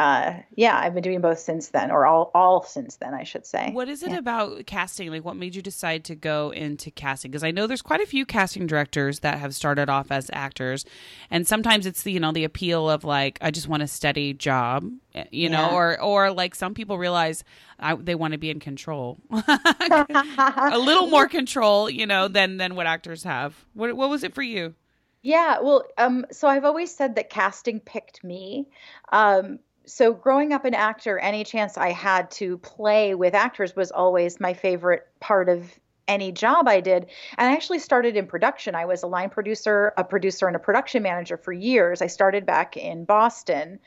uh 0.00 0.32
yeah, 0.56 0.78
I've 0.78 0.94
been 0.94 1.02
doing 1.02 1.20
both 1.20 1.38
since 1.38 1.68
then 1.68 1.90
or 1.90 2.06
all 2.06 2.30
all 2.34 2.62
since 2.64 2.96
then 2.96 3.12
I 3.12 3.24
should 3.24 3.44
say. 3.44 3.70
What 3.72 3.88
is 3.88 4.02
it 4.02 4.10
Yeah. 4.12 4.18
about 4.18 4.64
casting? 4.66 5.10
Like, 5.10 5.24
what 5.24 5.36
made 5.36 5.54
you 5.54 5.62
decide 5.62 6.04
to 6.04 6.14
go 6.14 6.50
into 6.50 6.90
casting? 6.90 7.30
Because 7.30 7.44
I 7.44 7.50
know 7.50 7.66
there's 7.66 7.82
quite 7.82 8.00
a 8.00 8.06
few 8.06 8.24
casting 8.24 8.66
directors 8.66 9.20
that 9.20 9.38
have 9.38 9.54
started 9.54 9.90
off 9.90 10.10
as 10.10 10.30
actors, 10.32 10.84
and 11.30 11.46
sometimes 11.46 11.84
it's 11.86 12.02
the 12.02 12.12
you 12.12 12.20
know 12.20 12.32
the 12.32 12.44
appeal 12.44 12.88
of 12.88 13.04
like 13.04 13.38
I 13.42 13.50
just 13.50 13.68
want 13.68 13.82
a 13.82 13.86
steady 13.86 14.32
job, 14.32 14.90
eh, 15.14 15.24
you 15.30 15.48
know, 15.50 15.68
Yeah. 15.68 15.74
or 15.76 16.00
or 16.00 16.30
like 16.32 16.54
some 16.54 16.72
people 16.74 16.96
realize 16.96 17.44
I, 17.78 17.94
they 17.94 18.14
want 18.14 18.32
to 18.32 18.38
be 18.38 18.50
in 18.50 18.60
control, 18.60 19.18
a 19.30 20.78
little 20.78 21.08
more 21.08 21.28
control, 21.38 21.90
you 21.90 22.06
know, 22.06 22.28
than 22.28 22.56
than 22.56 22.74
what 22.74 22.86
actors 22.86 23.24
have. 23.24 23.54
What 23.74 23.94
what 23.96 24.08
was 24.10 24.24
it 24.24 24.34
for 24.34 24.42
you? 24.42 24.74
Yeah, 25.22 25.58
well, 25.60 25.84
um, 25.98 26.24
so 26.32 26.48
I've 26.48 26.64
always 26.64 26.94
said 26.96 27.16
that 27.16 27.28
casting 27.28 27.78
picked 27.80 28.24
me. 28.24 28.68
Um, 29.12 29.58
so 29.90 30.12
growing 30.12 30.52
up 30.52 30.64
an 30.64 30.74
actor, 30.74 31.18
any 31.18 31.44
chance 31.44 31.76
I 31.76 31.90
had 31.90 32.30
to 32.32 32.58
play 32.58 33.14
with 33.14 33.34
actors 33.34 33.74
was 33.74 33.90
always 33.90 34.40
my 34.40 34.54
favorite 34.54 35.06
part 35.20 35.48
of 35.48 35.78
any 36.06 36.32
job 36.32 36.66
I 36.66 36.80
did. 36.80 37.06
And 37.38 37.48
I 37.48 37.52
actually 37.52 37.78
started 37.78 38.16
in 38.16 38.26
production. 38.26 38.74
I 38.74 38.84
was 38.84 39.02
a 39.02 39.06
line 39.06 39.30
producer, 39.30 39.92
a 39.96 40.04
producer, 40.04 40.46
and 40.46 40.56
a 40.56 40.58
production 40.58 41.02
manager 41.02 41.36
for 41.36 41.52
years. 41.52 42.02
I 42.02 42.08
started 42.08 42.46
back 42.46 42.76
in 42.76 43.04
Boston. 43.04 43.78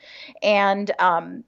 And 0.42 0.90
um, 0.98 1.44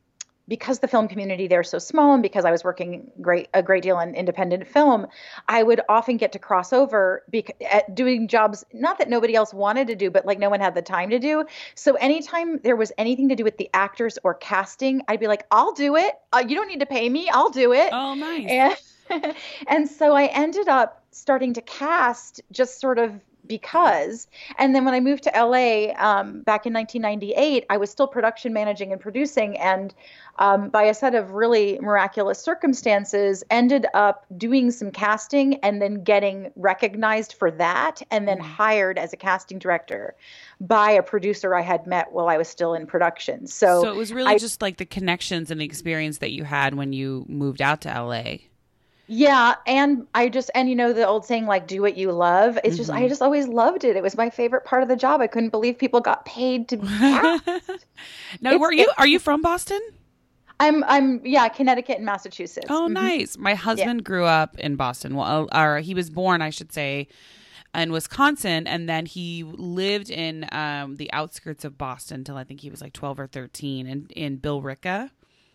because 0.48 0.78
the 0.78 0.88
film 0.88 1.08
community 1.08 1.48
there 1.48 1.60
is 1.60 1.70
so 1.70 1.78
small 1.78 2.14
and 2.14 2.22
because 2.22 2.44
I 2.44 2.50
was 2.50 2.62
working 2.62 3.10
great 3.20 3.48
a 3.52 3.62
great 3.62 3.82
deal 3.82 3.98
in 4.00 4.14
independent 4.14 4.66
film, 4.66 5.06
I 5.48 5.62
would 5.62 5.80
often 5.88 6.16
get 6.16 6.32
to 6.32 6.38
cross 6.38 6.72
over 6.72 7.24
bec- 7.30 7.56
at 7.68 7.94
doing 7.94 8.28
jobs 8.28 8.64
not 8.72 8.98
that 8.98 9.08
nobody 9.08 9.34
else 9.34 9.52
wanted 9.52 9.88
to 9.88 9.96
do, 9.96 10.10
but 10.10 10.26
like 10.26 10.38
no 10.38 10.50
one 10.50 10.60
had 10.60 10.74
the 10.74 10.82
time 10.82 11.10
to 11.10 11.18
do. 11.18 11.44
So 11.74 11.94
anytime 11.94 12.58
there 12.58 12.76
was 12.76 12.92
anything 12.98 13.28
to 13.30 13.36
do 13.36 13.44
with 13.44 13.56
the 13.58 13.68
actors 13.74 14.18
or 14.22 14.34
casting, 14.34 15.02
I'd 15.08 15.20
be 15.20 15.26
like, 15.26 15.46
"I'll 15.50 15.72
do 15.72 15.96
it. 15.96 16.14
Uh, 16.32 16.44
you 16.46 16.54
don't 16.54 16.68
need 16.68 16.80
to 16.80 16.86
pay 16.86 17.08
me. 17.08 17.28
I'll 17.28 17.50
do 17.50 17.72
it." 17.72 17.90
Oh, 17.92 18.14
nice. 18.14 18.78
And, 19.10 19.34
and 19.68 19.88
so 19.88 20.14
I 20.14 20.26
ended 20.26 20.68
up 20.68 21.02
starting 21.10 21.54
to 21.54 21.62
cast 21.62 22.40
just 22.52 22.80
sort 22.80 22.98
of 22.98 23.20
because. 23.46 24.26
And 24.58 24.74
then 24.74 24.84
when 24.84 24.94
I 24.94 25.00
moved 25.00 25.24
to 25.24 25.32
LA 25.34 25.92
um, 25.98 26.42
back 26.42 26.66
in 26.66 26.72
1998, 26.72 27.64
I 27.70 27.76
was 27.76 27.90
still 27.90 28.06
production 28.06 28.52
managing 28.52 28.92
and 28.92 29.00
producing, 29.00 29.56
and 29.58 29.94
um, 30.38 30.68
by 30.68 30.82
a 30.82 30.94
set 30.94 31.14
of 31.14 31.32
really 31.32 31.78
miraculous 31.80 32.38
circumstances, 32.38 33.42
ended 33.50 33.86
up 33.94 34.26
doing 34.36 34.70
some 34.70 34.90
casting 34.90 35.54
and 35.56 35.80
then 35.80 36.04
getting 36.04 36.50
recognized 36.56 37.34
for 37.34 37.50
that, 37.52 38.02
and 38.10 38.28
then 38.28 38.38
mm-hmm. 38.38 38.46
hired 38.46 38.98
as 38.98 39.12
a 39.12 39.16
casting 39.16 39.58
director 39.58 40.14
by 40.60 40.90
a 40.90 41.02
producer 41.02 41.54
I 41.54 41.62
had 41.62 41.86
met 41.86 42.12
while 42.12 42.28
I 42.28 42.36
was 42.36 42.48
still 42.48 42.74
in 42.74 42.86
production. 42.86 43.46
So, 43.46 43.82
so 43.82 43.88
it 43.92 43.96
was 43.96 44.12
really 44.12 44.34
I, 44.34 44.38
just 44.38 44.62
like 44.62 44.76
the 44.78 44.86
connections 44.86 45.50
and 45.50 45.60
the 45.60 45.64
experience 45.64 46.18
that 46.18 46.32
you 46.32 46.44
had 46.44 46.74
when 46.74 46.92
you 46.92 47.24
moved 47.28 47.62
out 47.62 47.80
to 47.82 47.88
LA. 47.88 48.36
Yeah, 49.08 49.54
and 49.66 50.06
I 50.14 50.28
just 50.28 50.50
and 50.54 50.68
you 50.68 50.74
know 50.74 50.92
the 50.92 51.06
old 51.06 51.24
saying 51.24 51.46
like 51.46 51.68
do 51.68 51.80
what 51.80 51.96
you 51.96 52.10
love. 52.10 52.58
It's 52.58 52.68
mm-hmm. 52.68 52.76
just 52.76 52.90
I 52.90 53.00
mm-hmm. 53.00 53.08
just 53.08 53.22
always 53.22 53.46
loved 53.46 53.84
it. 53.84 53.96
It 53.96 54.02
was 54.02 54.16
my 54.16 54.30
favorite 54.30 54.64
part 54.64 54.82
of 54.82 54.88
the 54.88 54.96
job. 54.96 55.20
I 55.20 55.28
couldn't 55.28 55.50
believe 55.50 55.78
people 55.78 56.00
got 56.00 56.24
paid 56.24 56.68
to. 56.70 56.76
now, 58.40 58.50
it's, 58.50 58.60
were 58.60 58.72
you 58.72 58.90
are 58.98 59.06
you 59.06 59.18
from 59.18 59.42
Boston? 59.42 59.80
I'm 60.58 60.82
I'm 60.84 61.24
yeah, 61.24 61.48
Connecticut 61.48 61.98
and 61.98 62.06
Massachusetts. 62.06 62.66
Oh, 62.68 62.84
mm-hmm. 62.84 62.94
nice. 62.94 63.38
My 63.38 63.54
husband 63.54 64.00
yeah. 64.00 64.04
grew 64.04 64.24
up 64.24 64.58
in 64.58 64.74
Boston. 64.74 65.14
Well, 65.14 65.48
uh, 65.52 65.60
or 65.60 65.78
he 65.78 65.94
was 65.94 66.10
born, 66.10 66.42
I 66.42 66.50
should 66.50 66.72
say, 66.72 67.06
in 67.74 67.92
Wisconsin, 67.92 68.66
and 68.66 68.88
then 68.88 69.06
he 69.06 69.44
lived 69.44 70.10
in 70.10 70.48
um, 70.50 70.96
the 70.96 71.12
outskirts 71.12 71.64
of 71.64 71.78
Boston 71.78 72.18
until 72.18 72.36
I 72.36 72.42
think 72.42 72.60
he 72.60 72.70
was 72.70 72.80
like 72.80 72.92
12 72.92 73.20
or 73.20 73.26
13, 73.28 73.86
in 73.86 74.06
in 74.16 74.38
Billerica 74.38 75.10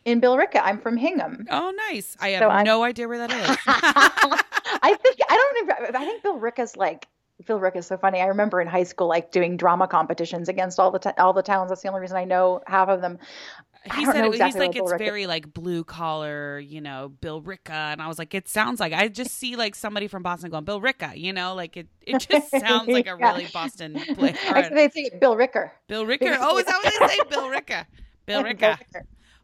in 0.06 0.22
Billerica. 0.22 0.62
I'm 0.64 0.80
from 0.80 0.98
Hingham. 0.98 1.46
Oh, 1.50 1.74
nice. 1.90 2.16
I 2.20 2.30
have 2.30 2.42
so 2.42 2.64
no 2.64 2.84
idea 2.84 3.08
where 3.08 3.20
that 3.20 3.32
is. 3.32 3.58
I 3.68 4.96
think 5.02 5.18
I 5.30 5.36
don't 5.36 5.64
even. 5.64 5.96
I 5.96 6.06
think 6.06 6.24
Billerica's 6.24 6.76
like 6.76 7.08
Billerica 7.44 7.78
is 7.78 7.88
so 7.88 7.98
funny. 7.98 8.22
I 8.22 8.26
remember 8.26 8.62
in 8.62 8.68
high 8.68 8.84
school 8.84 9.08
like 9.08 9.32
doing 9.32 9.58
drama 9.58 9.88
competitions 9.88 10.50
against 10.50 10.80
all 10.80 10.92
the 10.92 11.00
t- 11.00 11.10
all 11.18 11.34
the 11.34 11.44
towns. 11.44 11.70
That's 11.70 11.82
the 11.82 11.90
only 11.90 12.02
reason 12.02 12.18
I 12.18 12.26
know 12.26 12.62
half 12.68 12.90
of 12.90 13.02
them. 13.02 13.20
He 13.84 14.06
said 14.06 14.26
exactly 14.26 14.46
he's 14.46 14.56
like 14.56 14.76
it's 14.76 14.94
very 14.94 15.26
like 15.26 15.52
blue 15.52 15.84
collar, 15.84 16.60
you 16.60 16.82
know, 16.82 17.12
Billerica, 17.20 17.72
and 17.72 18.00
I 18.00 18.08
was 18.08 18.20
like, 18.20 18.36
it 18.36 18.48
sounds 18.48 18.80
like 18.80 18.94
I 18.94 19.08
just 19.08 19.32
see 19.32 19.56
like 19.56 19.74
somebody 19.74 20.08
from 20.08 20.22
Boston 20.22 20.52
going 20.52 20.66
Billerica, 20.66 21.18
you 21.18 21.34
know, 21.34 21.56
like 21.56 21.78
it 21.78 21.88
it 22.02 22.20
just 22.20 22.52
sounds 22.60 22.88
like 22.88 23.08
a 23.08 23.18
yeah. 23.20 23.32
really 23.32 23.48
Boston 23.52 24.00
place. 24.14 24.38
Actually, 24.48 24.76
they 24.76 24.90
say 24.90 25.10
Bill 25.20 25.36
Ricker. 25.36 25.72
Bill 25.88 26.06
Ricker. 26.06 26.38
Oh, 26.40 26.60
is 26.60 26.66
that 26.66 26.80
what 26.84 26.94
they 27.00 27.08
say? 27.08 27.20
Bill 27.30 27.50
Ricker. 27.50 27.88
Bill 28.28 28.44
Ricker. 28.44 28.78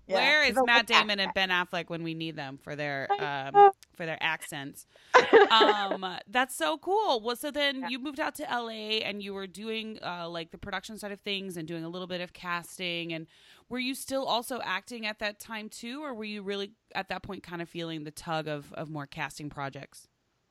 Yeah. 0.07 0.15
Where 0.15 0.43
is 0.43 0.57
Matt 0.65 0.87
Damon 0.87 1.19
and 1.19 1.33
Ben 1.33 1.49
Affleck 1.49 1.89
when 1.89 2.01
we 2.01 2.13
need 2.13 2.37
them 2.37 2.57
for 2.63 2.75
their 2.75 3.07
um, 3.19 3.71
for 3.93 4.05
their 4.05 4.17
accents? 4.21 4.85
um, 5.51 6.05
that's 6.29 6.55
so 6.55 6.77
cool. 6.77 7.19
Well, 7.19 7.35
so 7.35 7.51
then 7.51 7.81
yeah. 7.81 7.89
you 7.89 7.99
moved 7.99 8.19
out 8.19 8.35
to 8.35 8.43
LA 8.43 8.99
and 9.03 9.21
you 9.21 9.33
were 9.33 9.47
doing 9.47 9.99
uh, 10.01 10.29
like 10.29 10.51
the 10.51 10.57
production 10.57 10.97
side 10.97 11.11
of 11.11 11.19
things 11.19 11.57
and 11.57 11.67
doing 11.67 11.83
a 11.83 11.89
little 11.89 12.07
bit 12.07 12.21
of 12.21 12.31
casting. 12.31 13.11
And 13.11 13.27
were 13.67 13.79
you 13.79 13.93
still 13.93 14.25
also 14.25 14.61
acting 14.63 15.05
at 15.05 15.19
that 15.19 15.39
time 15.39 15.67
too, 15.67 16.03
or 16.03 16.13
were 16.13 16.23
you 16.23 16.41
really 16.41 16.71
at 16.95 17.09
that 17.09 17.21
point 17.21 17.43
kind 17.43 17.61
of 17.61 17.67
feeling 17.67 18.05
the 18.05 18.11
tug 18.11 18.47
of 18.47 18.71
of 18.73 18.89
more 18.89 19.05
casting 19.07 19.49
projects? 19.49 20.07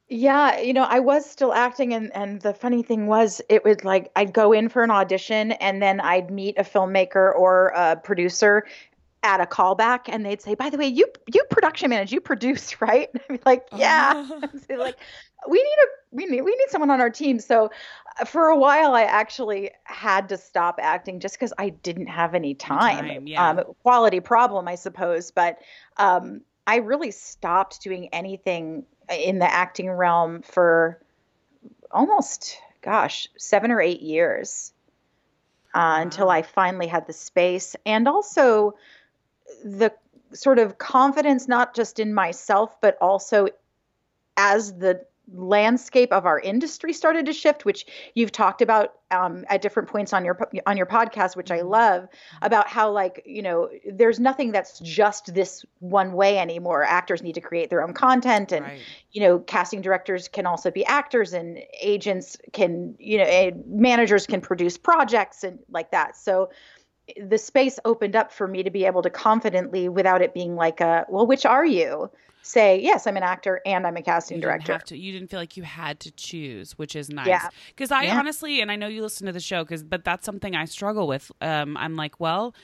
Yeah, 0.08 0.60
you 0.60 0.72
know, 0.72 0.84
I 0.84 1.00
was 1.00 1.28
still 1.28 1.52
acting 1.52 1.94
and 1.94 2.14
and 2.14 2.40
the 2.42 2.54
funny 2.54 2.82
thing 2.82 3.06
was 3.06 3.40
it 3.48 3.64
would 3.64 3.84
like 3.84 4.12
I'd 4.14 4.32
go 4.32 4.52
in 4.52 4.68
for 4.68 4.84
an 4.84 4.90
audition 4.90 5.52
and 5.52 5.82
then 5.82 5.98
I'd 5.98 6.30
meet 6.30 6.58
a 6.58 6.62
filmmaker 6.62 7.34
or 7.34 7.72
a 7.74 7.96
producer 7.96 8.66
at 9.26 9.40
a 9.40 9.46
callback 9.46 10.02
and 10.08 10.24
they'd 10.24 10.40
say, 10.40 10.54
by 10.54 10.70
the 10.70 10.78
way, 10.78 10.86
you 10.86 11.06
you 11.32 11.44
production 11.50 11.90
manage, 11.90 12.12
you 12.12 12.20
produce, 12.20 12.80
right? 12.80 13.08
I'd 13.14 13.28
be 13.28 13.40
like, 13.44 13.66
yeah. 13.74 14.26
Oh. 14.70 14.74
like, 14.76 14.96
we 15.48 15.62
need 15.62 15.76
a 15.78 15.86
we 16.12 16.26
need 16.26 16.42
we 16.42 16.50
need 16.50 16.68
someone 16.68 16.90
on 16.90 17.00
our 17.00 17.10
team. 17.10 17.38
So 17.38 17.70
uh, 18.20 18.24
for 18.24 18.46
a 18.46 18.56
while 18.56 18.94
I 18.94 19.02
actually 19.02 19.70
had 19.84 20.28
to 20.30 20.36
stop 20.36 20.78
acting 20.80 21.20
just 21.20 21.34
because 21.34 21.52
I 21.58 21.70
didn't 21.70 22.06
have 22.06 22.34
any 22.34 22.54
time. 22.54 23.06
time 23.06 23.26
yeah. 23.26 23.50
um, 23.50 23.60
quality 23.82 24.20
problem, 24.20 24.68
I 24.68 24.76
suppose. 24.76 25.30
But 25.30 25.58
um, 25.96 26.42
I 26.66 26.76
really 26.76 27.10
stopped 27.10 27.82
doing 27.82 28.08
anything 28.12 28.84
in 29.10 29.38
the 29.38 29.52
acting 29.52 29.90
realm 29.90 30.42
for 30.42 31.02
almost 31.90 32.58
gosh, 32.86 33.28
seven 33.36 33.70
or 33.70 33.80
eight 33.80 34.00
years. 34.00 34.72
Uh. 35.74 35.98
Until 36.00 36.30
I 36.30 36.40
finally 36.40 36.86
had 36.86 37.06
the 37.06 37.12
space, 37.12 37.76
and 37.84 38.08
also 38.08 38.76
the 39.66 39.92
sort 40.32 40.58
of 40.58 40.78
confidence 40.78 41.48
not 41.48 41.74
just 41.74 41.98
in 41.98 42.14
myself 42.14 42.80
but 42.80 42.96
also 43.00 43.48
as 44.36 44.74
the 44.74 45.04
landscape 45.34 46.12
of 46.12 46.24
our 46.24 46.38
industry 46.38 46.92
started 46.92 47.26
to 47.26 47.32
shift 47.32 47.64
which 47.64 47.84
you've 48.14 48.30
talked 48.30 48.62
about 48.62 48.94
um, 49.10 49.44
at 49.48 49.60
different 49.60 49.88
points 49.88 50.12
on 50.12 50.24
your 50.24 50.38
on 50.66 50.76
your 50.76 50.86
podcast 50.86 51.34
which 51.34 51.50
i 51.50 51.58
mm-hmm. 51.58 51.68
love 51.68 52.08
about 52.42 52.68
how 52.68 52.90
like 52.90 53.22
you 53.26 53.42
know 53.42 53.68
there's 53.90 54.20
nothing 54.20 54.52
that's 54.52 54.78
just 54.80 55.34
this 55.34 55.64
one 55.80 56.12
way 56.12 56.38
anymore 56.38 56.84
actors 56.84 57.24
need 57.24 57.34
to 57.34 57.40
create 57.40 57.70
their 57.70 57.82
own 57.82 57.92
content 57.92 58.52
and 58.52 58.64
right. 58.64 58.80
you 59.10 59.20
know 59.20 59.40
casting 59.40 59.80
directors 59.80 60.28
can 60.28 60.46
also 60.46 60.70
be 60.70 60.84
actors 60.84 61.32
and 61.32 61.58
agents 61.80 62.36
can 62.52 62.94
you 63.00 63.18
know 63.18 63.50
managers 63.66 64.28
can 64.28 64.40
produce 64.40 64.78
projects 64.78 65.42
and 65.42 65.58
like 65.68 65.90
that 65.90 66.16
so 66.16 66.50
the 67.24 67.38
space 67.38 67.78
opened 67.84 68.16
up 68.16 68.32
for 68.32 68.48
me 68.48 68.62
to 68.62 68.70
be 68.70 68.84
able 68.84 69.02
to 69.02 69.10
confidently 69.10 69.88
without 69.88 70.22
it 70.22 70.34
being 70.34 70.56
like 70.56 70.80
a 70.80 71.06
well 71.08 71.26
which 71.26 71.46
are 71.46 71.64
you? 71.64 72.10
say 72.46 72.80
yes 72.80 73.08
i'm 73.08 73.16
an 73.16 73.24
actor 73.24 73.60
and 73.66 73.86
i'm 73.86 73.96
a 73.96 74.02
casting 74.02 74.36
you 74.36 74.42
director. 74.42 74.78
to, 74.78 74.96
you 74.96 75.12
didn't 75.12 75.28
feel 75.28 75.40
like 75.40 75.56
you 75.56 75.64
had 75.64 75.98
to 75.98 76.12
choose 76.12 76.78
which 76.78 76.94
is 76.94 77.10
nice. 77.10 77.42
Because 77.68 77.90
i 77.90 78.04
yeah. 78.04 78.18
honestly 78.18 78.60
and 78.60 78.70
i 78.70 78.76
know 78.76 78.86
you 78.86 79.02
listen 79.02 79.26
to 79.26 79.32
the 79.32 79.40
show 79.40 79.64
because 79.64 79.82
but 79.82 80.04
that's 80.04 80.24
something 80.24 80.54
i 80.54 80.64
struggle 80.64 81.08
with. 81.08 81.32
Um, 81.40 81.76
i'm 81.76 81.96
like 81.96 82.20
well 82.20 82.54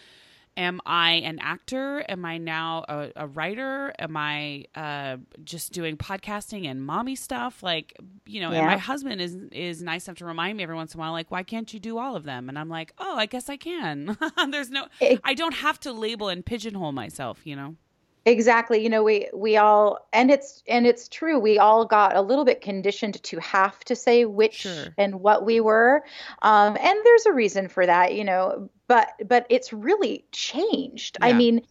am 0.56 0.80
I 0.85 1.12
an 1.12 1.38
actor? 1.40 2.04
Am 2.09 2.25
I 2.25 2.38
now 2.38 2.85
a, 2.88 3.11
a 3.16 3.26
writer? 3.26 3.92
Am 3.99 4.16
I 4.16 4.66
uh, 4.75 5.16
just 5.44 5.73
doing 5.73 5.97
podcasting 5.97 6.66
and 6.66 6.85
mommy 6.85 7.16
stuff? 7.16 7.62
Like, 7.62 7.97
you 8.26 8.40
know, 8.40 8.50
yeah. 8.50 8.59
and 8.59 8.66
my 8.66 8.76
husband 8.76 9.21
is 9.21 9.37
is 9.52 9.82
nice 9.82 10.06
enough 10.06 10.18
to 10.18 10.25
remind 10.25 10.56
me 10.56 10.62
every 10.62 10.75
once 10.75 10.94
in 10.94 11.00
a 11.00 11.02
while, 11.02 11.12
like, 11.12 11.30
why 11.30 11.42
can't 11.42 11.73
you 11.73 11.80
do 11.80 11.99
all 11.99 12.16
of 12.16 12.25
them? 12.25 12.49
And 12.49 12.59
I'm 12.59 12.68
like, 12.68 12.92
oh, 12.99 13.16
I 13.16 13.26
guess 13.26 13.49
I 13.49 13.56
can. 13.56 14.16
There's 14.50 14.71
no, 14.71 14.87
it, 15.00 15.21
I 15.25 15.35
don't 15.35 15.54
have 15.54 15.80
to 15.80 15.92
label 15.92 16.28
and 16.28 16.44
pigeonhole 16.44 16.92
myself, 16.92 17.40
you 17.44 17.56
know. 17.56 17.76
Exactly. 18.25 18.83
You 18.83 18.88
know, 18.88 19.02
we 19.02 19.29
we 19.35 19.57
all 19.57 20.07
and 20.12 20.31
it's 20.31 20.62
and 20.69 20.87
it's 20.87 21.09
true. 21.09 21.41
We 21.41 21.59
all 21.59 21.85
got 21.85 22.14
a 22.14 22.21
little 22.21 22.45
bit 22.45 22.61
conditioned 22.61 23.21
to 23.23 23.41
have 23.41 23.81
to 23.87 23.97
say 23.97 24.25
which 24.26 24.61
sure. 24.61 24.95
and 24.97 25.21
what 25.21 25.45
we 25.45 25.61
were. 25.61 26.05
Um, 26.43 26.76
and 26.81 26.99
there's 27.05 27.26
a 27.26 27.33
reason 27.33 27.69
for 27.69 27.85
that, 27.85 28.14
you 28.14 28.25
know, 28.25 28.71
but 28.87 29.09
but 29.26 29.47
it's 29.50 29.73
really 29.73 30.25
changed. 30.31 31.17
Yeah. 31.21 31.26
I 31.26 31.33
mean, 31.33 31.62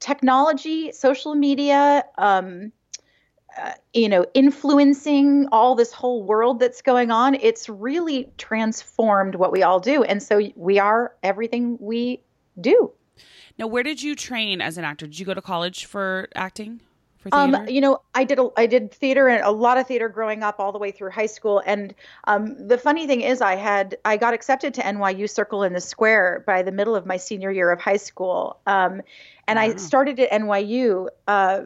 technology, 0.00 0.90
social 0.90 1.36
media, 1.36 2.04
um, 2.18 2.72
uh, 3.56 3.72
you 3.92 4.08
know, 4.08 4.26
influencing 4.34 5.46
all 5.52 5.74
this 5.76 5.92
whole 5.92 6.24
world 6.24 6.58
that's 6.58 6.82
going 6.82 7.10
on, 7.10 7.34
it's 7.36 7.68
really 7.68 8.28
transformed 8.38 9.36
what 9.36 9.52
we 9.52 9.62
all 9.62 9.78
do. 9.78 10.02
And 10.02 10.22
so 10.22 10.40
we 10.56 10.78
are 10.78 11.14
everything 11.22 11.76
we 11.78 12.22
do. 12.60 12.90
Now, 13.58 13.66
where 13.66 13.82
did 13.82 14.02
you 14.02 14.14
train 14.14 14.60
as 14.60 14.78
an 14.78 14.84
actor? 14.84 15.06
Did 15.06 15.18
you 15.18 15.26
go 15.26 15.34
to 15.34 15.42
college 15.42 15.84
for 15.84 16.28
acting? 16.34 16.80
For 17.22 17.28
um, 17.32 17.68
you 17.68 17.80
know, 17.80 18.00
I 18.16 18.24
did 18.24 18.40
a, 18.40 18.48
I 18.56 18.66
did 18.66 18.90
theater 18.92 19.28
and 19.28 19.44
a 19.44 19.50
lot 19.50 19.78
of 19.78 19.86
theater 19.86 20.08
growing 20.08 20.42
up 20.42 20.56
all 20.58 20.72
the 20.72 20.78
way 20.78 20.90
through 20.90 21.10
high 21.10 21.26
school. 21.26 21.62
And 21.64 21.94
um, 22.24 22.66
the 22.66 22.76
funny 22.76 23.06
thing 23.06 23.20
is, 23.20 23.40
I 23.40 23.54
had 23.54 23.96
I 24.04 24.16
got 24.16 24.34
accepted 24.34 24.74
to 24.74 24.82
NYU 24.82 25.30
Circle 25.30 25.62
in 25.62 25.72
the 25.72 25.80
Square 25.80 26.42
by 26.46 26.62
the 26.62 26.72
middle 26.72 26.96
of 26.96 27.06
my 27.06 27.16
senior 27.16 27.52
year 27.52 27.70
of 27.70 27.80
high 27.80 27.96
school. 27.96 28.58
Um, 28.66 29.02
and 29.46 29.56
wow. 29.56 29.62
I 29.62 29.76
started 29.76 30.18
at 30.18 30.32
NYU 30.32 31.08
uh, 31.28 31.60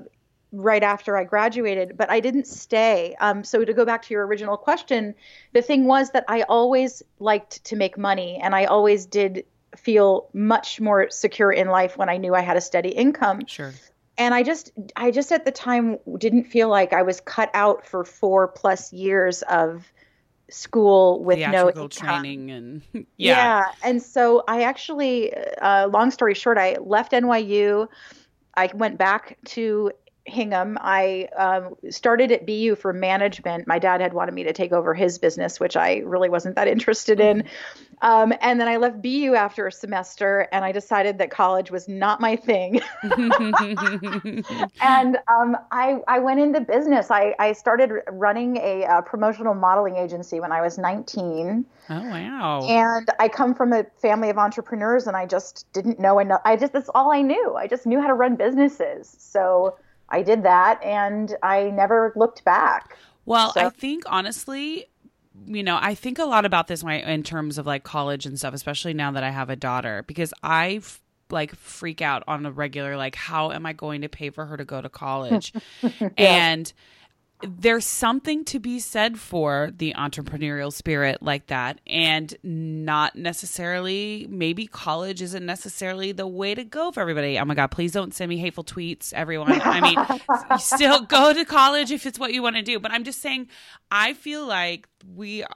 right 0.53 0.83
after 0.83 1.17
I 1.17 1.25
graduated, 1.25 1.97
but 1.97 2.11
I 2.11 2.21
didn't 2.21 2.47
stay. 2.47 3.17
Um, 3.21 3.43
so 3.43 3.65
to 3.65 3.73
go 3.73 3.87
back 3.87 4.03
to 4.03 4.15
your 4.15 4.27
original 4.27 4.59
question, 4.59 5.15
the 5.55 5.63
thing 5.63 5.87
was 5.87 6.11
that 6.11 6.27
I 6.29 6.43
always 6.43 7.03
liked 7.19 7.65
to 7.65 7.77
make 7.77 7.97
money, 7.97 8.39
and 8.43 8.55
I 8.55 8.67
always 8.67 9.07
did 9.07 9.47
feel 9.77 10.29
much 10.33 10.81
more 10.81 11.11
secure 11.11 11.53
in 11.53 11.69
life 11.69 11.97
when 11.97 12.09
I 12.09 12.17
knew 12.17 12.35
I 12.35 12.41
had 12.41 12.57
a 12.57 12.61
steady 12.61 12.91
income. 12.91 13.47
Sure. 13.47 13.73
And 14.19 14.35
I 14.35 14.43
just, 14.43 14.73
I 14.97 15.11
just 15.11 15.31
at 15.31 15.45
the 15.45 15.53
time 15.53 15.99
didn't 16.19 16.45
feel 16.45 16.69
like 16.69 16.93
I 16.93 17.03
was 17.03 17.21
cut 17.21 17.51
out 17.53 17.87
for 17.87 18.05
four 18.05 18.49
plus 18.49 18.93
years 18.93 19.43
of 19.43 19.85
school 20.49 21.23
with 21.23 21.39
no 21.39 21.69
income. 21.69 21.89
training 21.89 22.51
and 22.51 22.83
yeah. 22.95 23.05
Yeah. 23.17 23.65
And 23.83 24.03
so 24.03 24.45
I 24.49 24.63
actually, 24.63 25.35
uh, 25.35 25.89
long 25.89 26.11
story 26.11 26.35
short, 26.35 26.57
I 26.57 26.77
left 26.81 27.13
NYU. 27.13 27.89
I 28.55 28.71
went 28.75 28.97
back 28.97 29.37
to 29.47 29.93
Hingham. 30.27 30.77
I 30.81 31.29
um, 31.37 31.77
started 31.91 32.33
at 32.33 32.47
BU 32.47 32.77
for 32.77 32.93
management. 32.93 33.67
My 33.67 33.79
dad 33.79 34.01
had 34.01 34.13
wanted 34.13 34.35
me 34.35 34.45
to 34.45 34.53
take 34.53 34.73
over 34.73 34.93
his 34.95 35.19
business, 35.19 35.59
which 35.61 35.77
I 35.77 35.99
really 35.99 36.29
wasn't 36.29 36.57
that 36.57 36.69
interested 36.77 37.21
in. 37.21 37.45
Um, 38.03 38.35
and 38.43 38.61
then 38.61 38.69
I 38.69 38.77
left 38.77 39.01
BU 39.01 39.35
after 39.35 39.67
a 39.67 39.73
semester 39.73 40.49
and 40.53 40.65
I 40.65 40.73
decided 40.73 41.17
that 41.19 41.31
college 41.31 41.71
was 41.71 41.89
not 41.89 42.21
my 42.21 42.37
thing. 42.37 42.81
and 44.83 45.17
um, 45.29 45.57
I, 45.71 46.01
I 46.07 46.19
went 46.19 46.41
into 46.41 46.61
business. 46.61 47.11
I, 47.11 47.35
I 47.39 47.53
started 47.53 48.03
running 48.11 48.59
a, 48.59 48.85
uh 48.85 49.01
promotional 49.01 49.55
modeling 49.55 49.97
agency 49.97 50.41
when 50.41 50.53
I 50.53 50.61
was 50.61 50.77
19. 50.77 51.65
oh 51.89 51.95
wow. 51.95 52.67
And 52.69 53.09
I 53.19 53.29
come 53.29 53.55
from 53.55 53.73
a 53.73 53.85
family 54.03 54.29
of 54.29 54.39
entrepreneurs, 54.39 55.07
and 55.07 55.17
I 55.17 55.25
just 55.27 55.67
didn't 55.73 55.99
know 55.99 56.19
enough. 56.19 56.43
I 56.45 56.57
just 56.57 56.73
that's 56.73 56.91
all 56.95 57.13
I 57.13 57.23
knew. 57.23 57.55
I 57.55 57.67
just 57.67 57.87
knew 57.87 58.01
how 58.01 58.09
to 58.09 58.15
run 58.15 58.37
businesses, 58.37 59.17
so 59.19 59.77
I 60.09 60.23
did 60.23 60.43
that, 60.45 60.83
and 60.83 61.35
I 61.43 61.65
never 61.71 62.13
looked 62.17 62.45
back. 62.45 62.97
Well, 63.25 63.53
So- 63.53 63.61
I 63.67 63.71
think 63.71 64.05
honestly, 64.07 64.87
you 65.47 65.63
know, 65.63 65.79
I 65.81 65.95
think 65.95 66.19
a 66.19 66.25
lot 66.25 66.45
about 66.45 66.67
this 66.69 66.83
in 66.83 67.23
terms 67.23 67.59
of 67.59 67.67
like 67.67 67.85
college 67.85 68.25
and 68.27 68.39
stuff, 68.39 68.55
especially 68.55 68.95
now 68.95 69.11
that 69.13 69.23
I 69.25 69.31
have 69.31 69.51
a 69.51 69.57
daughter, 69.57 70.05
because 70.07 70.33
I 70.43 70.77
f- 70.77 71.01
like 71.31 71.55
freak 71.55 72.01
out 72.01 72.23
on 72.29 72.47
a 72.47 72.51
regular, 72.53 72.97
like, 72.97 73.17
how 73.17 73.51
am 73.51 73.67
I 73.67 73.73
going 73.73 74.03
to 74.03 74.09
pay 74.09 74.31
for 74.31 74.47
her 74.47 74.57
to 74.57 74.65
go 74.65 74.81
to 74.81 74.89
college? 74.89 75.53
And 76.17 76.73
there's 77.43 77.85
something 77.85 78.45
to 78.47 78.59
be 78.59 78.79
said 78.79 79.19
for 79.19 79.71
the 79.77 79.95
entrepreneurial 79.97 80.73
spirit 80.73 81.23
like 81.23 81.49
that 81.49 81.81
and 81.87 82.35
not 82.43 83.15
necessarily 83.15 84.27
maybe 84.31 84.67
college 84.67 85.21
isn't 85.21 85.45
necessarily 85.45 86.13
the 86.13 86.27
way 86.27 86.55
to 86.55 86.65
go 86.65 86.91
for 86.91 87.01
everybody. 87.01 87.39
Oh 87.39 87.45
my 87.45 87.55
god 87.55 87.69
please 87.69 87.93
don't 87.93 88.15
send 88.15 88.31
me 88.31 88.39
hateful 88.39 88.65
tweets 88.65 89.13
everyone. 89.13 89.61
I 89.61 89.81
mean 89.81 89.99
still 90.59 91.03
go 91.03 91.33
to 91.33 91.45
college 91.45 91.91
if 91.91 92.07
it's 92.07 92.19
what 92.19 92.33
you 92.33 92.43
want 92.43 92.57
to 92.57 92.63
do 92.63 92.79
but 92.79 92.91
i'm 92.91 93.05
just 93.05 93.21
saying 93.21 93.49
i 93.91 94.15
feel 94.15 94.47
like 94.47 94.89
we 95.15 95.45
uh, 95.45 95.47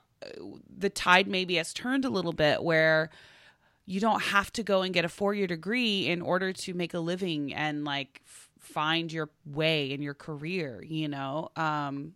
the 0.76 0.90
tide 0.90 1.26
maybe 1.26 1.56
has 1.56 1.72
turned 1.72 2.04
a 2.04 2.10
little 2.10 2.32
bit 2.32 2.62
where 2.62 3.10
you 3.86 4.00
don't 4.00 4.22
have 4.22 4.52
to 4.52 4.62
go 4.62 4.82
and 4.82 4.94
get 4.94 5.04
a 5.04 5.08
four-year 5.08 5.46
degree 5.46 6.06
in 6.06 6.22
order 6.22 6.52
to 6.52 6.74
make 6.74 6.94
a 6.94 7.00
living 7.00 7.52
and 7.54 7.84
like 7.84 8.20
f- 8.26 8.49
find 8.60 9.12
your 9.12 9.30
way 9.46 9.90
in 9.90 10.02
your 10.02 10.14
career 10.14 10.82
you 10.86 11.08
know 11.08 11.50
um 11.56 12.12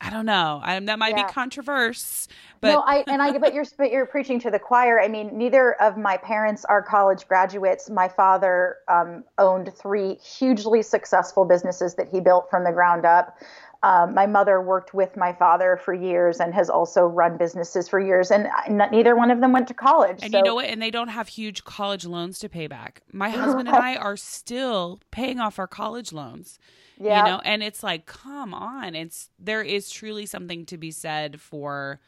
i 0.00 0.10
don't 0.10 0.26
know 0.26 0.60
I, 0.62 0.78
that 0.80 0.98
might 0.98 1.16
Yeah. 1.16 1.26
be 1.26 1.32
controversial 1.32 2.32
but 2.62 2.68
no, 2.68 2.80
I 2.86 3.04
and 3.08 3.20
I 3.20 3.36
but 3.38 3.52
you're 3.52 3.64
but 3.76 3.90
you're 3.90 4.06
preaching 4.06 4.38
to 4.40 4.50
the 4.50 4.58
choir. 4.58 5.00
I 5.00 5.08
mean, 5.08 5.36
neither 5.36 5.74
of 5.82 5.98
my 5.98 6.16
parents 6.16 6.64
are 6.64 6.80
college 6.80 7.26
graduates. 7.26 7.90
My 7.90 8.08
father 8.08 8.76
um, 8.88 9.24
owned 9.36 9.72
three 9.76 10.14
hugely 10.14 10.82
successful 10.82 11.44
businesses 11.44 11.96
that 11.96 12.08
he 12.08 12.20
built 12.20 12.48
from 12.48 12.62
the 12.62 12.72
ground 12.72 13.04
up. 13.04 13.36
Um, 13.84 14.14
my 14.14 14.26
mother 14.26 14.60
worked 14.60 14.94
with 14.94 15.16
my 15.16 15.32
father 15.32 15.76
for 15.76 15.92
years 15.92 16.38
and 16.38 16.54
has 16.54 16.70
also 16.70 17.02
run 17.02 17.36
businesses 17.36 17.88
for 17.88 17.98
years, 17.98 18.30
and 18.30 18.46
n- 18.68 18.88
neither 18.92 19.16
one 19.16 19.32
of 19.32 19.40
them 19.40 19.52
went 19.52 19.66
to 19.68 19.74
college. 19.74 20.20
And 20.22 20.30
so, 20.30 20.38
you 20.38 20.44
know 20.44 20.54
what? 20.54 20.66
And 20.66 20.80
they 20.80 20.92
don't 20.92 21.08
have 21.08 21.26
huge 21.26 21.64
college 21.64 22.06
loans 22.06 22.38
to 22.40 22.48
pay 22.48 22.68
back. 22.68 23.02
My 23.12 23.30
husband 23.30 23.68
and 23.68 23.76
I 23.82 23.96
are 23.96 24.16
still 24.16 25.00
paying 25.10 25.40
off 25.40 25.58
our 25.58 25.66
college 25.66 26.12
loans. 26.12 26.60
Yeah. 26.96 27.18
You 27.18 27.30
know, 27.32 27.40
and 27.44 27.62
it's 27.62 27.82
like, 27.82 28.06
come 28.06 28.54
on. 28.54 28.94
It's 28.94 29.30
there 29.40 29.62
is 29.62 29.90
truly 29.90 30.26
something 30.26 30.64
to 30.66 30.78
be 30.78 30.92
said 30.92 31.40
for 31.40 31.98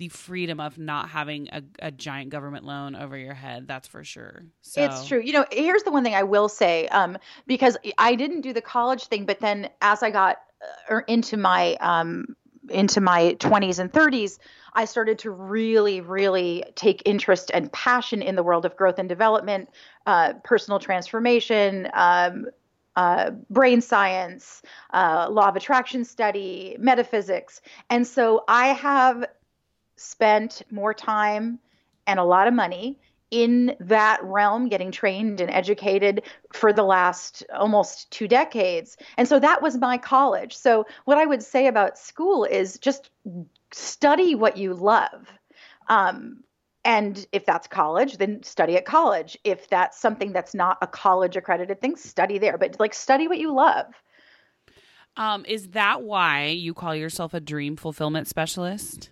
the 0.00 0.08
freedom 0.08 0.60
of 0.60 0.78
not 0.78 1.10
having 1.10 1.50
a, 1.52 1.62
a 1.80 1.90
giant 1.90 2.30
government 2.30 2.64
loan 2.64 2.96
over 2.96 3.18
your 3.18 3.34
head. 3.34 3.68
That's 3.68 3.86
for 3.86 4.02
sure. 4.02 4.44
So 4.62 4.82
It's 4.82 5.06
true. 5.06 5.20
You 5.20 5.34
know, 5.34 5.44
here's 5.52 5.82
the 5.82 5.90
one 5.90 6.02
thing 6.02 6.14
I 6.14 6.22
will 6.22 6.48
say, 6.48 6.88
um, 6.88 7.18
because 7.46 7.76
I 7.98 8.14
didn't 8.14 8.40
do 8.40 8.54
the 8.54 8.62
college 8.62 9.04
thing, 9.08 9.26
but 9.26 9.40
then 9.40 9.68
as 9.82 10.02
I 10.02 10.10
got 10.10 10.38
uh, 10.62 10.94
er, 10.94 11.00
into 11.06 11.36
my 11.36 11.74
um, 11.80 12.34
into 12.70 13.02
my 13.02 13.36
20s 13.40 13.78
and 13.78 13.92
30s, 13.92 14.38
I 14.72 14.86
started 14.86 15.18
to 15.18 15.30
really, 15.30 16.00
really 16.00 16.64
take 16.76 17.02
interest 17.04 17.50
and 17.52 17.70
passion 17.70 18.22
in 18.22 18.36
the 18.36 18.42
world 18.42 18.64
of 18.64 18.76
growth 18.76 18.98
and 18.98 19.08
development, 19.08 19.68
uh, 20.06 20.32
personal 20.44 20.78
transformation. 20.78 21.88
Um, 21.92 22.46
uh, 22.96 23.30
brain 23.48 23.80
science, 23.80 24.62
uh, 24.92 25.28
law 25.30 25.48
of 25.48 25.56
attraction 25.56 26.04
study, 26.04 26.76
metaphysics. 26.78 27.62
And 27.88 28.04
so 28.04 28.42
I 28.48 28.68
have 28.68 29.24
spent 30.00 30.62
more 30.70 30.94
time 30.94 31.58
and 32.06 32.18
a 32.18 32.24
lot 32.24 32.48
of 32.48 32.54
money 32.54 32.98
in 33.30 33.76
that 33.78 34.22
realm, 34.24 34.68
getting 34.68 34.90
trained 34.90 35.40
and 35.40 35.50
educated 35.50 36.22
for 36.52 36.72
the 36.72 36.82
last 36.82 37.44
almost 37.54 38.10
two 38.10 38.26
decades. 38.26 38.96
And 39.16 39.28
so 39.28 39.38
that 39.38 39.62
was 39.62 39.76
my 39.76 39.98
college. 39.98 40.56
So, 40.56 40.86
what 41.04 41.18
I 41.18 41.26
would 41.26 41.42
say 41.42 41.68
about 41.68 41.98
school 41.98 42.44
is 42.44 42.78
just 42.78 43.10
study 43.72 44.34
what 44.34 44.56
you 44.56 44.74
love. 44.74 45.28
Um, 45.88 46.42
and 46.84 47.24
if 47.30 47.44
that's 47.46 47.68
college, 47.68 48.16
then 48.16 48.42
study 48.42 48.76
at 48.76 48.84
college. 48.84 49.38
If 49.44 49.68
that's 49.68 50.00
something 50.00 50.32
that's 50.32 50.54
not 50.54 50.78
a 50.82 50.86
college 50.86 51.36
accredited 51.36 51.80
thing, 51.80 51.96
study 51.96 52.38
there. 52.38 52.58
But 52.58 52.80
like, 52.80 52.94
study 52.94 53.28
what 53.28 53.38
you 53.38 53.52
love. 53.52 53.94
Um, 55.16 55.44
is 55.46 55.68
that 55.68 56.02
why 56.02 56.46
you 56.46 56.74
call 56.74 56.94
yourself 56.94 57.34
a 57.34 57.40
dream 57.40 57.76
fulfillment 57.76 58.28
specialist? 58.28 59.10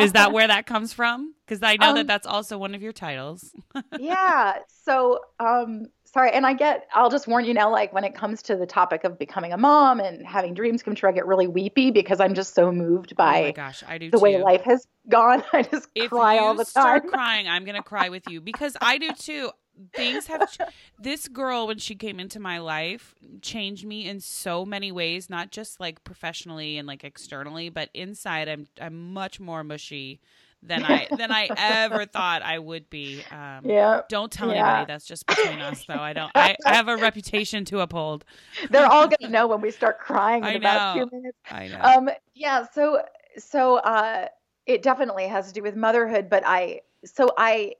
Is 0.00 0.12
that 0.12 0.32
where 0.32 0.48
that 0.48 0.66
comes 0.66 0.92
from? 0.92 1.34
Because 1.46 1.62
I 1.62 1.76
know 1.76 1.94
that 1.94 2.00
Um, 2.00 2.06
that's 2.06 2.26
also 2.26 2.58
one 2.58 2.74
of 2.74 2.82
your 2.82 2.92
titles. 2.92 3.54
yeah. 4.00 4.54
So, 4.84 5.20
um, 5.38 5.86
sorry. 6.04 6.32
And 6.32 6.44
I 6.44 6.54
get, 6.54 6.88
I'll 6.92 7.10
just 7.10 7.28
warn 7.28 7.44
you 7.44 7.54
now, 7.54 7.70
like 7.70 7.92
when 7.92 8.02
it 8.02 8.14
comes 8.16 8.42
to 8.44 8.56
the 8.56 8.66
topic 8.66 9.04
of 9.04 9.16
becoming 9.18 9.52
a 9.52 9.56
mom 9.56 10.00
and 10.00 10.26
having 10.26 10.54
dreams 10.54 10.82
come 10.82 10.94
true, 10.96 11.08
I 11.08 11.12
get 11.12 11.26
really 11.26 11.46
weepy 11.46 11.90
because 11.92 12.18
I'm 12.18 12.34
just 12.34 12.54
so 12.54 12.72
moved 12.72 13.14
by 13.14 13.40
oh 13.40 13.42
my 13.44 13.52
gosh, 13.52 13.84
I 13.86 13.98
do 13.98 14.10
the 14.10 14.18
way 14.18 14.38
life 14.42 14.62
has 14.62 14.86
gone. 15.08 15.44
I 15.52 15.62
just 15.62 15.88
if 15.94 16.10
cry 16.10 16.38
all 16.38 16.54
the 16.54 16.64
time. 16.64 16.70
start 16.70 17.06
crying, 17.08 17.46
I'm 17.46 17.64
gonna 17.64 17.82
cry 17.82 18.08
with 18.08 18.28
you 18.28 18.40
because 18.40 18.76
I 18.80 18.98
do 18.98 19.12
too. 19.12 19.50
Things 19.94 20.26
have. 20.26 20.50
Ch- 20.50 20.58
this 20.98 21.28
girl, 21.28 21.66
when 21.66 21.78
she 21.78 21.94
came 21.94 22.20
into 22.20 22.38
my 22.40 22.58
life, 22.58 23.14
changed 23.42 23.84
me 23.84 24.08
in 24.08 24.20
so 24.20 24.64
many 24.64 24.92
ways. 24.92 25.28
Not 25.28 25.50
just 25.50 25.80
like 25.80 26.04
professionally 26.04 26.78
and 26.78 26.86
like 26.86 27.04
externally, 27.04 27.68
but 27.68 27.90
inside, 27.94 28.48
I'm 28.48 28.66
I'm 28.80 29.12
much 29.12 29.40
more 29.40 29.64
mushy 29.64 30.20
than 30.62 30.84
I 30.84 31.06
than 31.16 31.30
I 31.30 31.50
ever 31.56 32.06
thought 32.12 32.42
I 32.42 32.58
would 32.58 32.88
be. 32.88 33.22
Um, 33.30 33.62
yeah. 33.64 34.02
Don't 34.08 34.32
tell 34.32 34.48
Yeah. 34.48 34.66
anybody. 34.66 34.92
That's 34.92 35.04
just 35.06 35.26
between 35.26 35.60
us, 35.60 35.84
though. 35.84 35.94
I 36.00 36.12
don't. 36.12 36.30
I, 36.34 36.56
I 36.64 36.74
have 36.74 36.88
a 36.88 36.96
reputation 36.96 37.64
to 37.66 37.80
uphold. 37.80 38.24
They're 38.70 38.86
all 38.86 39.06
going 39.06 39.18
to 39.22 39.28
know 39.28 39.46
when 39.46 39.60
we 39.60 39.70
start 39.70 39.98
crying 39.98 40.42
in 40.42 40.48
I 40.48 40.52
about 40.52 40.94
two 40.94 41.08
minutes. 41.12 41.38
I 41.50 41.68
know. 41.68 41.80
Um, 41.80 42.10
yeah. 42.34 42.66
So, 42.72 43.02
so, 43.36 43.76
uh, 43.78 44.28
it 44.66 44.82
definitely 44.82 45.26
has 45.28 45.48
to 45.48 45.52
do 45.52 45.62
with 45.62 45.76
motherhood, 45.76 46.30
but 46.30 46.42
I, 46.46 46.80
so 47.04 47.28
I, 47.36 47.74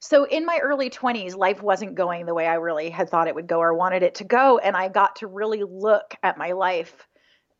so 0.00 0.24
in 0.24 0.46
my 0.46 0.58
early 0.62 0.90
20s, 0.90 1.36
life 1.36 1.62
wasn't 1.62 1.94
going 1.94 2.26
the 2.26 2.34
way 2.34 2.46
I 2.46 2.54
really 2.54 2.90
had 2.90 3.08
thought 3.08 3.26
it 3.26 3.34
would 3.34 3.48
go 3.48 3.58
or 3.58 3.74
wanted 3.74 4.02
it 4.02 4.16
to 4.16 4.24
go. 4.24 4.58
And 4.58 4.76
I 4.76 4.88
got 4.88 5.16
to 5.16 5.26
really 5.26 5.64
look 5.64 6.14
at 6.22 6.38
my 6.38 6.52
life 6.52 7.08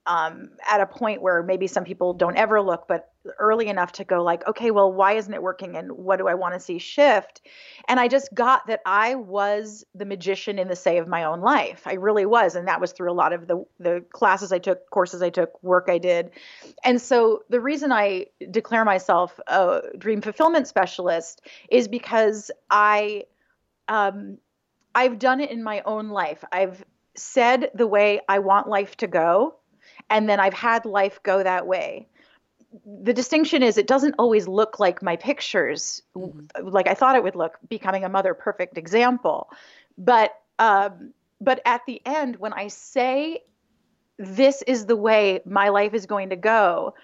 um, 0.06 0.50
at 0.68 0.80
a 0.80 0.86
point 0.86 1.20
where 1.20 1.42
maybe 1.42 1.66
some 1.66 1.84
people 1.84 2.14
don't 2.14 2.36
ever 2.36 2.60
look, 2.60 2.86
but 2.88 3.12
early 3.38 3.68
enough 3.68 3.92
to 3.92 4.04
go 4.04 4.22
like, 4.22 4.46
okay, 4.46 4.70
well, 4.70 4.92
why 4.92 5.14
isn't 5.14 5.32
it 5.32 5.42
working? 5.42 5.76
And 5.76 5.92
what 5.92 6.18
do 6.18 6.28
I 6.28 6.34
want 6.34 6.54
to 6.54 6.60
see 6.60 6.78
shift? 6.78 7.42
And 7.88 8.00
I 8.00 8.08
just 8.08 8.32
got 8.34 8.66
that 8.66 8.80
I 8.86 9.14
was 9.14 9.84
the 9.94 10.04
magician 10.04 10.58
in 10.58 10.68
the 10.68 10.76
say 10.76 10.98
of 10.98 11.08
my 11.08 11.24
own 11.24 11.40
life. 11.40 11.82
I 11.86 11.94
really 11.94 12.26
was. 12.26 12.54
And 12.54 12.68
that 12.68 12.80
was 12.80 12.92
through 12.92 13.10
a 13.10 13.14
lot 13.14 13.32
of 13.32 13.46
the, 13.46 13.64
the 13.78 14.04
classes 14.12 14.52
I 14.52 14.58
took, 14.58 14.88
courses 14.90 15.22
I 15.22 15.30
took, 15.30 15.62
work 15.62 15.86
I 15.88 15.98
did. 15.98 16.30
And 16.84 17.00
so 17.00 17.42
the 17.48 17.60
reason 17.60 17.92
I 17.92 18.26
declare 18.50 18.84
myself 18.84 19.38
a 19.46 19.82
dream 19.96 20.20
fulfillment 20.20 20.68
specialist 20.68 21.42
is 21.70 21.88
because 21.88 22.50
I, 22.70 23.24
um, 23.88 24.38
I've 24.94 25.18
done 25.18 25.40
it 25.40 25.50
in 25.50 25.62
my 25.62 25.82
own 25.84 26.08
life. 26.08 26.44
I've 26.50 26.84
said 27.14 27.70
the 27.74 27.86
way 27.86 28.20
I 28.28 28.38
want 28.38 28.68
life 28.68 28.96
to 28.98 29.06
go, 29.06 29.56
and 30.10 30.28
then 30.28 30.40
I've 30.40 30.54
had 30.54 30.84
life 30.84 31.20
go 31.22 31.42
that 31.42 31.66
way. 31.66 32.08
The 32.84 33.14
distinction 33.14 33.62
is 33.62 33.78
it 33.78 33.86
doesn't 33.86 34.14
always 34.18 34.46
look 34.46 34.78
like 34.78 35.02
my 35.02 35.16
pictures, 35.16 36.02
like 36.60 36.86
I 36.86 36.94
thought 36.94 37.16
it 37.16 37.22
would 37.22 37.36
look, 37.36 37.58
becoming 37.68 38.04
a 38.04 38.08
mother, 38.08 38.34
perfect 38.34 38.76
example. 38.76 39.48
But 39.96 40.32
um, 40.58 41.12
but 41.40 41.60
at 41.64 41.82
the 41.86 42.02
end, 42.04 42.36
when 42.36 42.52
I 42.52 42.68
say 42.68 43.40
this 44.18 44.62
is 44.62 44.86
the 44.86 44.96
way 44.96 45.40
my 45.46 45.68
life 45.68 45.94
is 45.94 46.06
going 46.06 46.30
to 46.30 46.36
go, 46.36 46.94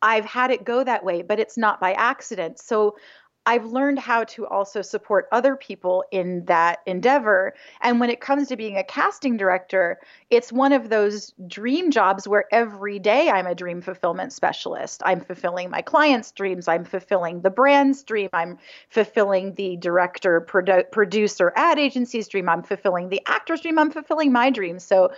I've 0.00 0.24
had 0.24 0.50
it 0.50 0.64
go 0.64 0.82
that 0.82 1.04
way, 1.04 1.22
but 1.22 1.38
it's 1.38 1.56
not 1.56 1.80
by 1.80 1.92
accident. 1.92 2.58
So 2.58 2.96
I've 3.44 3.66
learned 3.66 3.98
how 3.98 4.22
to 4.24 4.46
also 4.46 4.82
support 4.82 5.26
other 5.32 5.56
people 5.56 6.04
in 6.12 6.44
that 6.44 6.78
endeavor. 6.86 7.54
And 7.80 7.98
when 7.98 8.08
it 8.08 8.20
comes 8.20 8.48
to 8.48 8.56
being 8.56 8.76
a 8.76 8.84
casting 8.84 9.36
director, 9.36 9.98
it's 10.30 10.52
one 10.52 10.72
of 10.72 10.90
those 10.90 11.34
dream 11.48 11.90
jobs 11.90 12.28
where 12.28 12.44
every 12.52 13.00
day 13.00 13.30
I'm 13.30 13.46
a 13.46 13.54
dream 13.54 13.82
fulfillment 13.82 14.32
specialist. 14.32 15.02
I'm 15.04 15.20
fulfilling 15.20 15.70
my 15.70 15.82
clients' 15.82 16.30
dreams, 16.30 16.68
I'm 16.68 16.84
fulfilling 16.84 17.40
the 17.40 17.50
brand's 17.50 18.04
dream, 18.04 18.30
I'm 18.32 18.58
fulfilling 18.90 19.54
the 19.54 19.76
director, 19.76 20.40
produ- 20.40 20.90
producer, 20.92 21.52
ad 21.56 21.80
agency's 21.80 22.28
dream, 22.28 22.48
I'm 22.48 22.62
fulfilling 22.62 23.08
the 23.08 23.22
actor's 23.26 23.60
dream, 23.60 23.78
I'm 23.78 23.90
fulfilling 23.90 24.30
my 24.30 24.50
dream. 24.50 24.78
So, 24.78 25.12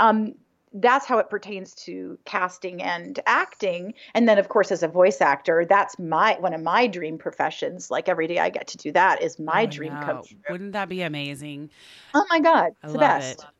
um, 0.00 0.34
that's 0.74 1.06
how 1.06 1.18
it 1.18 1.30
pertains 1.30 1.74
to 1.74 2.18
casting 2.24 2.82
and 2.82 3.20
acting 3.26 3.94
and 4.14 4.28
then 4.28 4.38
of 4.38 4.48
course 4.48 4.70
as 4.70 4.82
a 4.82 4.88
voice 4.88 5.20
actor 5.20 5.64
that's 5.68 5.98
my 5.98 6.36
one 6.40 6.52
of 6.54 6.62
my 6.62 6.86
dream 6.86 7.18
professions 7.18 7.90
like 7.90 8.08
every 8.08 8.26
day 8.26 8.38
i 8.38 8.48
get 8.50 8.66
to 8.68 8.76
do 8.76 8.92
that 8.92 9.22
is 9.22 9.38
my 9.38 9.64
Oh, 9.64 9.66
dream 9.66 9.92
no. 9.92 9.98
come 9.98 10.22
true. 10.22 10.38
Wouldn't 10.48 10.72
that 10.72 10.88
be 10.88 11.02
amazing? 11.02 11.70
oh 12.14 12.24
my 12.30 12.40
god 12.40 12.72
I 12.82 12.86
it's 12.86 12.92
the 12.92 12.98
best 12.98 13.44
it. 13.44 13.50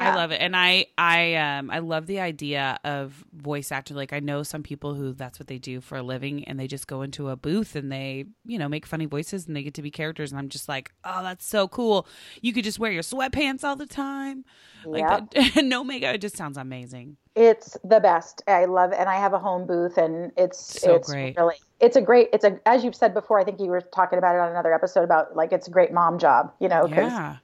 Yeah. 0.00 0.12
I 0.12 0.14
love 0.16 0.30
it. 0.30 0.40
And 0.42 0.54
I 0.54 0.86
I 0.98 1.34
um 1.36 1.70
I 1.70 1.78
love 1.78 2.06
the 2.06 2.20
idea 2.20 2.78
of 2.84 3.24
voice 3.32 3.72
actor. 3.72 3.94
Like 3.94 4.12
I 4.12 4.20
know 4.20 4.42
some 4.42 4.62
people 4.62 4.94
who 4.94 5.14
that's 5.14 5.38
what 5.38 5.46
they 5.46 5.56
do 5.58 5.80
for 5.80 5.96
a 5.96 6.02
living 6.02 6.44
and 6.44 6.60
they 6.60 6.66
just 6.66 6.86
go 6.86 7.00
into 7.00 7.30
a 7.30 7.36
booth 7.36 7.74
and 7.74 7.90
they, 7.90 8.26
you 8.44 8.58
know, 8.58 8.68
make 8.68 8.84
funny 8.84 9.06
voices 9.06 9.46
and 9.46 9.56
they 9.56 9.62
get 9.62 9.72
to 9.74 9.82
be 9.82 9.90
characters 9.90 10.32
and 10.32 10.38
I'm 10.38 10.50
just 10.50 10.68
like, 10.68 10.92
"Oh, 11.04 11.22
that's 11.22 11.46
so 11.46 11.66
cool. 11.66 12.06
You 12.42 12.52
could 12.52 12.64
just 12.64 12.78
wear 12.78 12.92
your 12.92 13.02
sweatpants 13.02 13.64
all 13.64 13.74
the 13.76 13.86
time." 13.86 14.44
Like 14.84 15.02
Yep. 15.34 15.54
that, 15.54 15.64
no 15.64 15.82
makeup. 15.82 16.14
It 16.14 16.20
just 16.20 16.36
sounds 16.36 16.58
amazing. 16.58 17.16
it's 17.34 17.76
the 17.84 18.00
best 18.00 18.42
i 18.48 18.64
love 18.64 18.92
it 18.92 18.98
and 18.98 19.08
i 19.10 19.16
have 19.16 19.34
a 19.34 19.38
home 19.38 19.66
booth 19.66 19.98
and 19.98 20.32
it's 20.38 20.80
So 20.80 20.94
it's 20.94 21.10
great. 21.12 21.36
really 21.36 21.56
it's 21.80 21.94
a 21.96 22.00
great 22.00 22.28
it's 22.32 22.44
a 22.44 22.58
as 22.64 22.82
you've 22.82 22.94
said 22.94 23.12
before 23.12 23.38
i 23.38 23.44
think 23.44 23.60
you 23.60 23.66
were 23.66 23.82
talking 23.82 24.18
about 24.18 24.34
it 24.34 24.38
on 24.40 24.48
another 24.50 24.72
episode 24.72 25.02
about 25.04 25.36
like 25.36 25.52
it's 25.52 25.68
a 25.68 25.70
great 25.70 25.92
mom 25.92 26.18
job 26.18 26.50
you 26.60 26.68
know 26.68 26.82
'cause- 26.82 27.12
Yeah. 27.12 27.36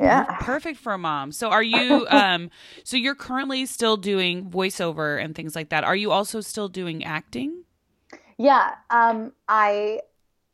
Yeah. 0.00 0.26
perfect 0.38 0.78
for 0.78 0.92
a 0.92 0.98
mom. 0.98 1.32
So 1.32 1.50
are 1.50 1.62
you 1.62 2.06
um 2.10 2.50
so 2.84 2.96
you're 2.96 3.14
currently 3.14 3.66
still 3.66 3.96
doing 3.96 4.50
voiceover 4.50 5.22
and 5.22 5.34
things 5.34 5.54
like 5.54 5.68
that. 5.70 5.84
Are 5.84 5.96
you 5.96 6.10
also 6.10 6.40
still 6.40 6.68
doing 6.68 7.04
acting? 7.04 7.64
Yeah, 8.38 8.74
um, 8.90 9.32
I 9.48 10.00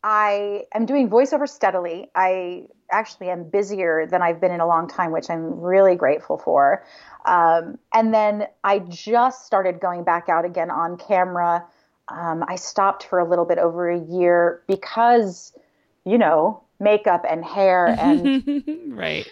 I 0.03 0.65
am 0.75 0.87
doing 0.87 1.11
voiceover 1.11 1.49
steadily. 1.49 2.11
I 2.15 2.67
actually 2.91 3.31
am 3.31 3.45
busier 3.51 4.07
than 4.07 4.23
I've 4.23 4.41
been 4.41 4.53
in 4.53 4.61
a 4.61 4.67
long 4.67 4.89
time, 4.89 5.13
which 5.13 5.31
I'm 5.31 5.61
really 5.61 5.97
grateful 5.97 6.39
for. 6.39 6.85
Um, 7.27 7.79
and 7.95 8.15
then 8.15 8.47
I 8.65 8.81
just 8.81 9.47
started 9.47 9.81
going 9.81 10.05
back 10.05 10.29
out 10.29 10.45
again 10.45 10.71
on 10.71 10.99
camera. 10.99 11.67
Um, 12.09 12.45
I 12.49 12.57
stopped 12.57 13.05
for 13.05 13.19
a 13.21 13.29
little 13.29 13.45
bit 13.45 13.59
over 13.59 13.91
a 13.91 13.99
year 14.01 14.63
because, 14.69 15.55
you 16.05 16.19
know, 16.19 16.63
makeup 16.81 17.25
and 17.29 17.45
hair 17.45 17.87
and 17.87 18.43
right. 18.89 19.27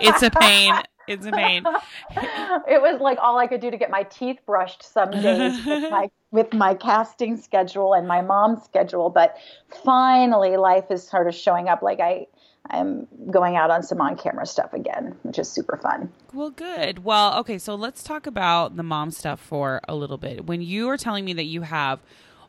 it's 0.00 0.22
a 0.22 0.30
pain. 0.30 0.74
It's 1.08 1.26
a 1.26 1.32
pain. 1.32 1.64
it 2.16 2.82
was 2.82 3.00
like 3.00 3.18
all 3.20 3.38
I 3.38 3.46
could 3.46 3.60
do 3.60 3.70
to 3.70 3.76
get 3.76 3.90
my 3.90 4.02
teeth 4.04 4.38
brushed 4.46 4.82
some 4.82 5.10
days 5.10 5.64
with 5.64 5.90
my 5.90 6.10
with 6.30 6.52
my 6.52 6.74
casting 6.74 7.38
schedule 7.38 7.94
and 7.94 8.06
my 8.06 8.20
mom's 8.20 8.62
schedule. 8.64 9.08
But 9.08 9.36
finally, 9.84 10.56
life 10.58 10.84
is 10.90 11.08
sort 11.08 11.26
of 11.26 11.34
showing 11.34 11.68
up. 11.68 11.80
Like 11.80 12.00
I, 12.00 12.26
I'm 12.68 13.08
going 13.30 13.56
out 13.56 13.70
on 13.70 13.82
some 13.82 14.00
on 14.02 14.16
camera 14.16 14.44
stuff 14.44 14.74
again, 14.74 15.16
which 15.22 15.38
is 15.38 15.50
super 15.50 15.78
fun. 15.78 16.12
Well, 16.34 16.50
good. 16.50 17.04
Well, 17.04 17.38
okay, 17.40 17.56
so 17.56 17.74
let's 17.74 18.02
talk 18.02 18.26
about 18.26 18.76
the 18.76 18.82
mom 18.82 19.10
stuff 19.10 19.40
for 19.40 19.80
a 19.88 19.94
little 19.94 20.18
bit. 20.18 20.46
When 20.46 20.60
you 20.60 20.90
are 20.90 20.98
telling 20.98 21.24
me 21.24 21.32
that 21.32 21.44
you 21.44 21.62
have 21.62 22.00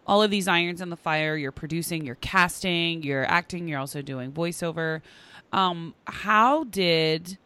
all 0.09 0.23
of 0.23 0.31
these 0.31 0.47
irons 0.47 0.81
in 0.81 0.89
the 0.89 0.97
fire, 0.97 1.37
you're 1.37 1.51
producing, 1.51 2.03
you're 2.03 2.15
casting, 2.15 3.03
you're 3.03 3.25
acting, 3.25 3.67
you're 3.67 3.79
also 3.79 4.01
doing 4.01 4.31
voiceover. 4.31 5.01
Um, 5.53 5.93
how 6.07 6.63
did 6.63 7.37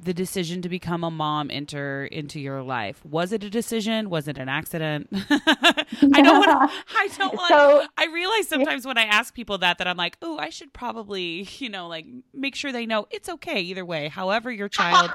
the 0.00 0.14
decision 0.14 0.62
to 0.62 0.68
become 0.68 1.02
a 1.02 1.10
mom 1.10 1.50
enter 1.50 2.04
into 2.04 2.38
your 2.38 2.62
life? 2.62 3.04
Was 3.04 3.32
it 3.32 3.42
a 3.42 3.50
decision? 3.50 4.10
Was 4.10 4.28
it 4.28 4.38
an 4.38 4.48
accident? 4.48 5.08
I 5.12 5.84
don't 6.22 6.38
want. 6.46 6.70
I 6.96 7.08
don't 7.18 7.34
want. 7.34 7.48
So- 7.48 7.86
I 7.98 8.06
realize 8.06 8.46
sometimes 8.46 8.86
when 8.86 8.96
I 8.96 9.06
ask 9.06 9.34
people 9.34 9.58
that, 9.58 9.78
that 9.78 9.88
I'm 9.88 9.96
like, 9.96 10.16
oh, 10.22 10.38
I 10.38 10.50
should 10.50 10.72
probably, 10.72 11.48
you 11.58 11.68
know, 11.68 11.88
like 11.88 12.06
make 12.32 12.54
sure 12.54 12.70
they 12.70 12.86
know 12.86 13.08
it's 13.10 13.28
okay 13.28 13.60
either 13.60 13.84
way. 13.84 14.06
However, 14.06 14.52
your 14.52 14.68
child 14.68 15.10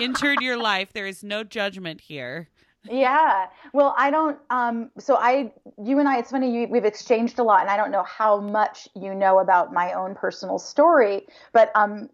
entered 0.00 0.40
your 0.40 0.56
life, 0.56 0.92
there 0.92 1.06
is 1.08 1.24
no 1.24 1.42
judgment 1.42 2.02
here. 2.02 2.48
Yeah. 2.90 3.46
Well, 3.72 3.94
I 3.96 4.10
don't. 4.10 4.38
Um, 4.50 4.90
so 4.98 5.16
I, 5.16 5.52
you 5.82 5.98
and 5.98 6.08
I, 6.08 6.18
it's 6.18 6.30
funny. 6.30 6.54
You, 6.54 6.68
we've 6.68 6.84
exchanged 6.84 7.38
a 7.38 7.42
lot, 7.42 7.62
and 7.62 7.70
I 7.70 7.76
don't 7.76 7.90
know 7.90 8.04
how 8.04 8.40
much 8.40 8.88
you 8.94 9.14
know 9.14 9.38
about 9.38 9.72
my 9.72 9.92
own 9.92 10.14
personal 10.14 10.58
story, 10.58 11.26
but 11.52 11.70
um, 11.74 12.10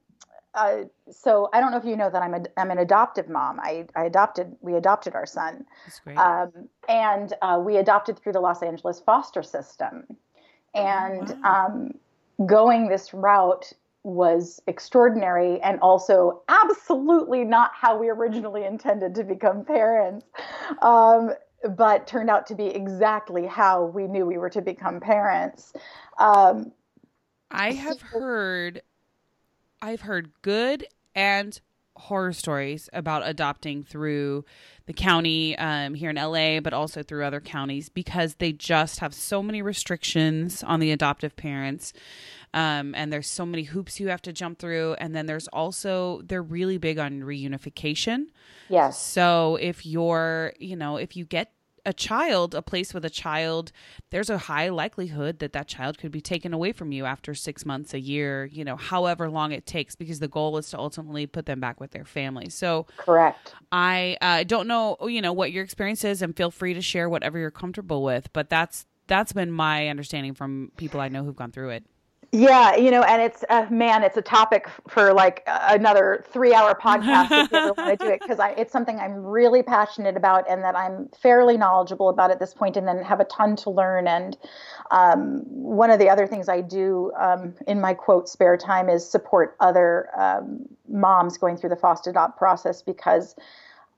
uh, 0.54 0.82
so 1.10 1.48
I 1.52 1.60
don't 1.60 1.70
know 1.70 1.78
if 1.78 1.84
you 1.84 1.96
know 1.96 2.10
that 2.10 2.22
I'm 2.22 2.34
a, 2.34 2.42
I'm 2.56 2.70
an 2.70 2.78
adoptive 2.78 3.28
mom. 3.28 3.60
I, 3.60 3.86
I 3.96 4.04
adopted. 4.04 4.56
We 4.60 4.74
adopted 4.74 5.14
our 5.14 5.26
son. 5.26 5.64
That's 5.84 6.00
great. 6.00 6.18
um, 6.18 6.52
and 6.88 7.32
uh, 7.42 7.60
we 7.64 7.76
adopted 7.76 8.18
through 8.18 8.32
the 8.32 8.40
Los 8.40 8.62
Angeles 8.62 9.00
foster 9.00 9.42
system. 9.42 10.04
And 10.74 11.34
um, 11.44 11.94
going 12.46 12.88
this 12.88 13.12
route 13.12 13.72
was 14.02 14.60
extraordinary 14.66 15.60
and 15.60 15.78
also 15.80 16.42
absolutely 16.48 17.44
not 17.44 17.72
how 17.74 17.98
we 17.98 18.08
originally 18.08 18.64
intended 18.64 19.14
to 19.14 19.24
become 19.24 19.64
parents, 19.64 20.24
um, 20.82 21.30
but 21.76 22.06
turned 22.06 22.30
out 22.30 22.46
to 22.46 22.54
be 22.54 22.66
exactly 22.66 23.46
how 23.46 23.84
we 23.84 24.06
knew 24.06 24.24
we 24.24 24.38
were 24.38 24.48
to 24.50 24.62
become 24.62 25.00
parents. 25.00 25.74
Um, 26.18 26.72
I 27.50 27.72
have 27.72 28.00
heard 28.00 28.82
I've 29.82 30.02
heard 30.02 30.30
good 30.42 30.86
and 31.14 31.58
horror 31.96 32.32
stories 32.32 32.88
about 32.92 33.22
adopting 33.26 33.82
through 33.82 34.44
the 34.86 34.92
county 34.92 35.56
um, 35.58 35.94
here 35.94 36.10
in 36.10 36.16
LA, 36.16 36.60
but 36.60 36.72
also 36.72 37.02
through 37.02 37.24
other 37.24 37.40
counties 37.40 37.88
because 37.88 38.36
they 38.36 38.52
just 38.52 39.00
have 39.00 39.14
so 39.14 39.42
many 39.42 39.62
restrictions 39.62 40.62
on 40.62 40.80
the 40.80 40.90
adoptive 40.90 41.36
parents. 41.36 41.92
Um, 42.52 42.94
and 42.94 43.12
there's 43.12 43.28
so 43.28 43.46
many 43.46 43.64
hoops 43.64 44.00
you 44.00 44.08
have 44.08 44.22
to 44.22 44.32
jump 44.32 44.58
through. 44.58 44.94
And 44.94 45.14
then 45.14 45.26
there's 45.26 45.48
also, 45.48 46.20
they're 46.24 46.42
really 46.42 46.78
big 46.78 46.98
on 46.98 47.20
reunification. 47.20 48.26
yes. 48.68 49.00
So 49.00 49.56
if 49.60 49.86
you're, 49.86 50.52
you 50.58 50.76
know, 50.76 50.96
if 50.96 51.16
you 51.16 51.24
get 51.24 51.52
a 51.86 51.92
child, 51.92 52.54
a 52.54 52.62
place 52.62 52.92
with 52.92 53.04
a 53.04 53.10
child, 53.10 53.72
there's 54.10 54.30
a 54.30 54.38
high 54.38 54.68
likelihood 54.68 55.38
that 55.38 55.52
that 55.52 55.68
child 55.68 55.98
could 55.98 56.12
be 56.12 56.20
taken 56.20 56.52
away 56.52 56.72
from 56.72 56.92
you 56.92 57.04
after 57.04 57.34
six 57.34 57.64
months, 57.64 57.94
a 57.94 58.00
year, 58.00 58.46
you 58.46 58.64
know, 58.64 58.76
however 58.76 59.30
long 59.30 59.52
it 59.52 59.66
takes, 59.66 59.96
because 59.96 60.18
the 60.18 60.28
goal 60.28 60.56
is 60.58 60.68
to 60.70 60.78
ultimately 60.78 61.26
put 61.26 61.46
them 61.46 61.60
back 61.60 61.80
with 61.80 61.92
their 61.92 62.04
family. 62.04 62.48
So 62.48 62.86
Correct. 62.96 63.54
I 63.72 64.16
uh, 64.20 64.44
don't 64.44 64.66
know, 64.66 64.96
you 65.02 65.22
know, 65.22 65.32
what 65.32 65.52
your 65.52 65.64
experience 65.64 66.04
is, 66.04 66.22
and 66.22 66.36
feel 66.36 66.50
free 66.50 66.74
to 66.74 66.82
share 66.82 67.08
whatever 67.08 67.38
you're 67.38 67.50
comfortable 67.50 68.02
with. 68.02 68.32
But 68.32 68.50
that's 68.50 68.86
that's 69.06 69.32
been 69.32 69.50
my 69.50 69.88
understanding 69.88 70.34
from 70.34 70.70
people 70.76 71.00
I 71.00 71.08
know 71.08 71.24
who've 71.24 71.34
gone 71.36 71.50
through 71.50 71.70
it. 71.70 71.84
Yeah, 72.32 72.76
you 72.76 72.92
know, 72.92 73.02
and 73.02 73.20
it's 73.20 73.44
uh, 73.48 73.66
man, 73.70 74.04
it's 74.04 74.16
a 74.16 74.22
topic 74.22 74.68
for 74.88 75.12
like 75.12 75.42
another 75.46 76.24
three-hour 76.32 76.78
podcast 76.80 77.24
if 77.32 77.50
you 77.50 77.58
ever 77.58 77.72
want 77.72 77.98
to 77.98 78.06
do 78.06 78.12
it 78.12 78.20
because 78.20 78.38
it's 78.56 78.70
something 78.70 79.00
I'm 79.00 79.16
really 79.16 79.64
passionate 79.64 80.16
about 80.16 80.48
and 80.48 80.62
that 80.62 80.76
I'm 80.76 81.08
fairly 81.20 81.56
knowledgeable 81.56 82.08
about 82.08 82.30
at 82.30 82.38
this 82.38 82.54
point, 82.54 82.76
and 82.76 82.86
then 82.86 83.02
have 83.02 83.18
a 83.18 83.24
ton 83.24 83.56
to 83.56 83.70
learn. 83.70 84.06
And 84.06 84.38
um, 84.92 85.42
one 85.48 85.90
of 85.90 85.98
the 85.98 86.08
other 86.08 86.28
things 86.28 86.48
I 86.48 86.60
do 86.60 87.10
um, 87.18 87.52
in 87.66 87.80
my 87.80 87.94
quote 87.94 88.28
spare 88.28 88.56
time 88.56 88.88
is 88.88 89.08
support 89.08 89.56
other 89.58 90.08
um, 90.16 90.66
moms 90.88 91.36
going 91.36 91.56
through 91.56 91.70
the 91.70 91.76
foster 91.76 92.10
adopt 92.10 92.38
process 92.38 92.80
because 92.80 93.34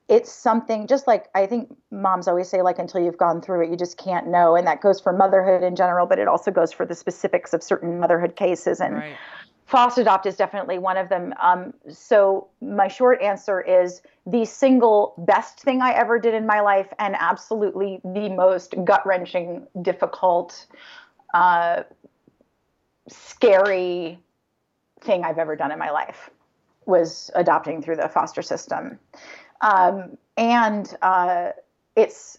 it's 0.08 0.30
something 0.30 0.86
just 0.86 1.06
like 1.06 1.28
I 1.34 1.46
think 1.46 1.74
moms 1.90 2.28
always 2.28 2.48
say, 2.48 2.62
like, 2.62 2.78
until 2.78 3.02
you've 3.02 3.16
gone 3.16 3.40
through 3.40 3.64
it, 3.64 3.70
you 3.70 3.76
just 3.76 3.96
can't 3.96 4.26
know. 4.26 4.56
And 4.56 4.66
that 4.66 4.80
goes 4.80 5.00
for 5.00 5.12
motherhood 5.12 5.62
in 5.62 5.76
general, 5.76 6.06
but 6.06 6.18
it 6.18 6.28
also 6.28 6.50
goes 6.50 6.72
for 6.72 6.84
the 6.84 6.94
specifics 6.94 7.52
of 7.52 7.62
certain 7.62 7.98
motherhood 7.98 8.36
cases. 8.36 8.80
And 8.80 8.96
Right. 8.96 9.16
foster 9.64 10.02
adopt 10.02 10.26
is 10.26 10.36
definitely 10.36 10.78
one 10.78 10.96
of 10.96 11.08
them. 11.08 11.32
Um, 11.40 11.72
so, 11.88 12.48
my 12.60 12.88
short 12.88 13.22
answer 13.22 13.60
is 13.60 14.02
the 14.26 14.44
single 14.44 15.14
best 15.18 15.60
thing 15.60 15.80
I 15.80 15.92
ever 15.92 16.18
did 16.18 16.34
in 16.34 16.46
my 16.46 16.60
life, 16.60 16.92
and 16.98 17.16
absolutely 17.18 18.00
the 18.04 18.28
most 18.28 18.74
gut 18.84 19.06
wrenching, 19.06 19.66
difficult, 19.80 20.66
uh, 21.32 21.84
scary 23.08 24.18
thing 25.00 25.24
I've 25.24 25.38
ever 25.38 25.56
done 25.56 25.72
in 25.72 25.78
my 25.78 25.90
life 25.90 26.30
was 26.86 27.30
adopting 27.34 27.82
through 27.82 27.96
the 27.96 28.08
foster 28.08 28.42
system. 28.42 28.98
Um, 29.62 30.18
and 30.36 30.94
uh, 31.02 31.50
it's 31.96 32.38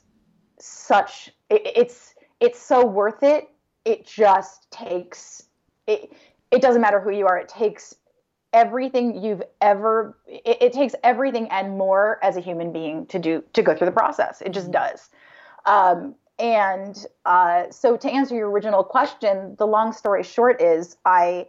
such 0.59 1.31
it, 1.49 1.61
it's 1.75 2.15
it's 2.39 2.61
so 2.61 2.85
worth 2.85 3.23
it. 3.23 3.49
It 3.85 4.05
just 4.05 4.69
takes 4.71 5.43
it. 5.87 6.11
It 6.51 6.61
doesn't 6.61 6.81
matter 6.81 6.99
who 6.99 7.11
you 7.11 7.25
are. 7.25 7.37
It 7.37 7.49
takes 7.49 7.95
everything 8.53 9.21
you've 9.23 9.41
ever 9.61 10.15
it, 10.27 10.57
it, 10.61 10.73
takes 10.73 10.93
everything 11.03 11.47
and 11.49 11.75
more 11.77 12.19
as 12.21 12.37
a 12.37 12.39
human 12.39 12.71
being 12.71 13.05
to 13.07 13.17
do 13.17 13.43
to 13.53 13.63
go 13.63 13.75
through 13.75 13.85
the 13.85 13.91
process 13.91 14.41
it 14.41 14.51
just 14.51 14.69
does 14.71 15.09
um, 15.65 16.13
and 16.37 17.07
uh, 17.25 17.63
so 17.71 17.97
to 17.97 18.09
answer 18.09 18.35
your 18.35 18.51
original 18.51 18.83
question 18.83 19.55
the 19.57 19.65
long 19.65 19.91
story 19.91 20.21
short 20.21 20.61
is 20.61 20.95
i 21.03 21.47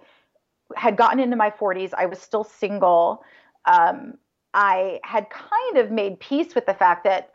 had 0.76 0.96
gotten 0.96 1.20
into 1.20 1.36
my 1.36 1.50
40s 1.50 1.92
i 1.96 2.06
was 2.06 2.18
still 2.18 2.42
single 2.42 3.22
um, 3.66 4.14
i 4.54 4.98
had 5.04 5.28
kind 5.30 5.76
of 5.76 5.90
made 5.90 6.18
peace 6.20 6.54
with 6.54 6.66
the 6.66 6.74
fact 6.74 7.04
that 7.04 7.30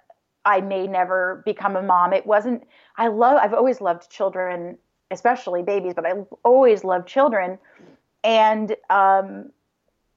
i 0.46 0.60
may 0.60 0.88
never 0.88 1.44
become 1.46 1.76
a 1.76 1.82
mom 1.82 2.14
it 2.14 2.26
wasn't 2.26 2.64
i 2.98 3.08
love 3.08 3.38
i've 3.42 3.54
always 3.54 3.82
loved 3.82 4.10
children 4.10 4.78
especially 5.12 5.62
babies 5.62 5.94
but 5.94 6.06
i 6.06 6.14
always 6.44 6.84
loved 6.84 7.08
children 7.08 7.58
and 8.24 8.76
um, 8.90 9.52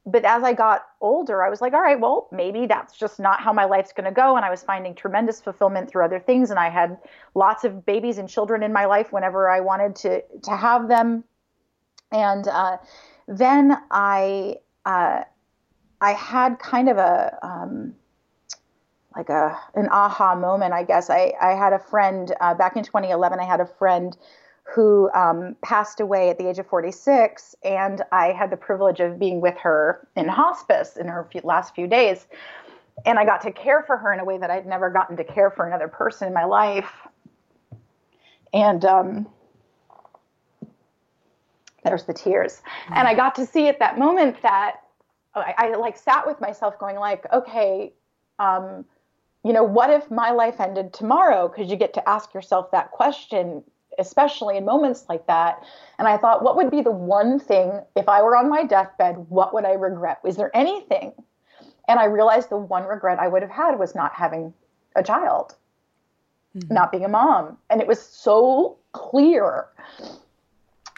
but 0.05 0.25
as 0.25 0.43
I 0.43 0.53
got 0.53 0.87
older, 1.01 1.45
I 1.45 1.49
was 1.49 1.61
like, 1.61 1.75
all 1.75 1.81
right, 1.81 1.99
well, 1.99 2.29
maybe 2.33 2.67
that's 2.67 2.97
just 2.97 3.21
not 3.21 3.41
how 3.41 3.53
my 3.53 3.65
life's 3.65 3.93
going 3.93 4.07
to 4.07 4.13
go. 4.13 4.37
And 4.37 4.45
I 4.45 4.51
was 4.51 4.63
finding 4.63 4.95
tremendous 4.95 5.41
fulfillment 5.41 5.89
through 5.89 6.05
other 6.05 6.19
things. 6.19 6.51
And 6.51 6.59
I 6.59 6.71
had 6.71 6.99
lots 7.35 7.63
of 7.63 7.87
babies 7.87 8.19
and 8.19 8.29
children 8.29 8.65
in 8.65 8.73
my 8.73 8.85
life 8.87 9.13
whenever 9.13 9.49
I 9.49 9.61
wanted 9.61 9.95
to 9.97 10.23
to 10.43 10.57
have 10.57 10.89
them. 10.89 11.23
And 12.11 12.49
uh, 12.49 12.79
then 13.29 13.79
I 13.93 14.57
uh, 14.85 15.23
I 16.03 16.13
had 16.13 16.59
kind 16.59 16.89
of 16.89 16.99
a 16.99 17.39
um, 17.43 17.95
like 19.17 19.29
a 19.29 19.59
an 19.75 19.89
aha 19.91 20.35
moment, 20.35 20.75
I 20.75 20.83
guess. 20.83 21.09
I 21.09 21.33
I 21.41 21.53
had 21.53 21.73
a 21.73 21.79
friend 21.79 22.35
uh, 22.41 22.55
back 22.55 22.77
in 22.77 22.83
2011. 22.83 23.39
I 23.39 23.45
had 23.45 23.61
a 23.61 23.67
friend 23.67 24.17
who 24.65 25.11
um, 25.13 25.57
passed 25.63 26.01
away 26.01 26.31
at 26.31 26.39
the 26.39 26.49
age 26.49 26.59
of 26.59 26.67
46. 26.67 27.55
And 27.65 28.03
I 28.13 28.29
had 28.29 28.51
the 28.51 28.57
privilege 28.57 29.01
of 29.01 29.19
being 29.19 29.41
with 29.41 29.57
her 29.59 30.07
in 30.17 30.29
hospice 30.29 30.97
in 30.97 31.09
her 31.09 31.29
few, 31.31 31.41
last 31.45 31.75
few 31.75 31.87
days. 31.87 32.27
And 33.05 33.19
I 33.19 33.25
got 33.25 33.43
to 33.43 33.53
care 33.53 33.83
for 33.83 33.97
her 33.97 34.13
in 34.13 34.21
a 34.21 34.25
way 34.25 34.39
that 34.39 34.51
I'd 34.51 34.67
never 34.67 34.91
gotten 34.91 35.17
to 35.17 35.25
care 35.25 35.51
for 35.51 35.67
another 35.67 35.89
person 35.89 36.29
in 36.29 36.35
my 36.35 36.45
life. 36.45 36.91
And 38.53 38.85
um, 38.85 39.27
there's 41.85 42.05
the 42.05 42.15
tears. 42.15 42.63
And 42.91 43.09
I 43.09 43.15
got 43.15 43.35
to 43.37 43.47
see 43.47 43.69
at 43.69 43.79
that 43.81 43.99
moment 43.99 44.37
that 44.43 44.82
I, 45.35 45.55
I 45.57 45.77
like 45.77 45.97
sat 45.97 46.27
with 46.27 46.41
myself 46.41 46.79
going 46.79 46.97
like, 46.97 47.25
okay, 47.33 47.93
um, 48.39 48.85
you 49.45 49.53
know, 49.53 49.65
what 49.65 49.91
if 49.91 50.11
my 50.11 50.31
life 50.31 50.61
ended 50.61 50.93
tomorrow? 50.93 51.49
Because 51.49 51.71
you 51.71 51.77
get 51.77 51.95
to 51.95 52.09
ask 52.09 52.33
yourself 52.35 52.71
that 52.71 52.91
question 52.91 53.65
especially 53.99 54.57
in 54.57 54.65
moments 54.65 55.05
like 55.09 55.27
that. 55.27 55.63
And 55.99 56.09
I 56.09 56.17
thought, 56.17 56.43
what 56.43 56.57
would 56.57 56.71
be 56.71 56.83
the 56.83 56.91
one 56.91 57.39
thing 57.39 57.81
if 57.97 58.09
I 58.09 58.23
were 58.23 58.37
on 58.37 58.49
my 58.49 58.65
deathbed? 58.65 59.17
What 59.29 59.55
would 59.55 59.65
I 59.65 59.73
regret? 59.73 60.19
Was 60.23 60.37
there 60.37 60.55
anything? 60.57 61.13
And 61.89 61.99
I 61.99 62.05
realized 62.07 62.49
the 62.51 62.57
one 62.57 62.85
regret 62.85 63.19
I 63.19 63.29
would 63.29 63.43
have 63.43 63.51
had 63.51 63.79
was 63.79 63.95
not 63.95 64.15
having 64.15 64.55
a 64.97 65.03
child, 65.03 65.57
mm-hmm. 66.57 66.73
not 66.73 66.91
being 66.91 67.05
a 67.05 67.09
mom. 67.09 67.59
And 67.71 67.81
it 67.81 67.87
was 67.87 68.01
so 68.01 68.79
clear. 68.93 69.67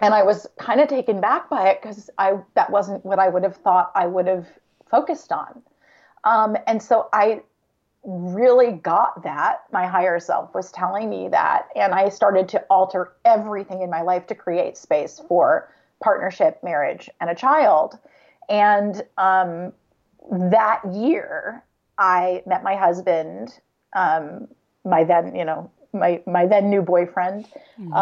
And 0.05 0.13
I 0.13 0.23
was 0.23 0.47
kind 0.59 0.83
of 0.83 0.89
taken 0.89 1.19
back 1.23 1.49
by 1.49 1.71
it 1.71 1.81
because 1.81 2.11
I 2.19 2.35
that 2.57 2.69
wasn't 2.71 3.07
what 3.07 3.19
I 3.19 3.29
would 3.29 3.43
have 3.43 3.57
thought 3.57 3.91
I 3.95 4.07
would 4.07 4.27
have 4.27 4.47
focused 4.91 5.33
on. 5.33 5.63
Um, 6.25 6.59
and 6.67 6.83
so 6.83 7.09
I 7.15 7.41
really 8.03 8.73
got 8.73 9.23
that. 9.23 9.63
My 9.73 9.87
higher 9.87 10.21
self 10.21 10.55
was 10.55 10.71
telling 10.73 11.09
me 11.09 11.29
that. 11.29 11.69
And 11.75 11.95
I 11.95 12.11
started 12.11 12.51
to 12.51 12.61
alter 12.69 13.13
everything 13.25 13.81
in 13.81 13.89
my 13.89 14.03
life 14.03 14.27
to 14.27 14.35
create 14.35 14.77
space 14.77 15.23
for 15.27 15.73
partnership, 16.03 16.63
marriage, 16.63 17.09
and 17.23 17.31
a 17.31 17.35
child. 17.35 17.99
And 18.51 19.03
um, 19.17 19.73
that 20.31 20.83
year, 20.93 21.65
I 21.97 22.43
met 22.45 22.63
my 22.63 22.77
husband, 22.77 23.59
um, 23.97 24.49
my 24.85 25.05
then, 25.05 25.35
you 25.35 25.47
know, 25.47 25.71
my, 25.95 26.23
my 26.27 26.45
then 26.45 26.69
new 26.69 26.83
boyfriend. 26.83 27.47
Mm-hmm. 27.81 27.95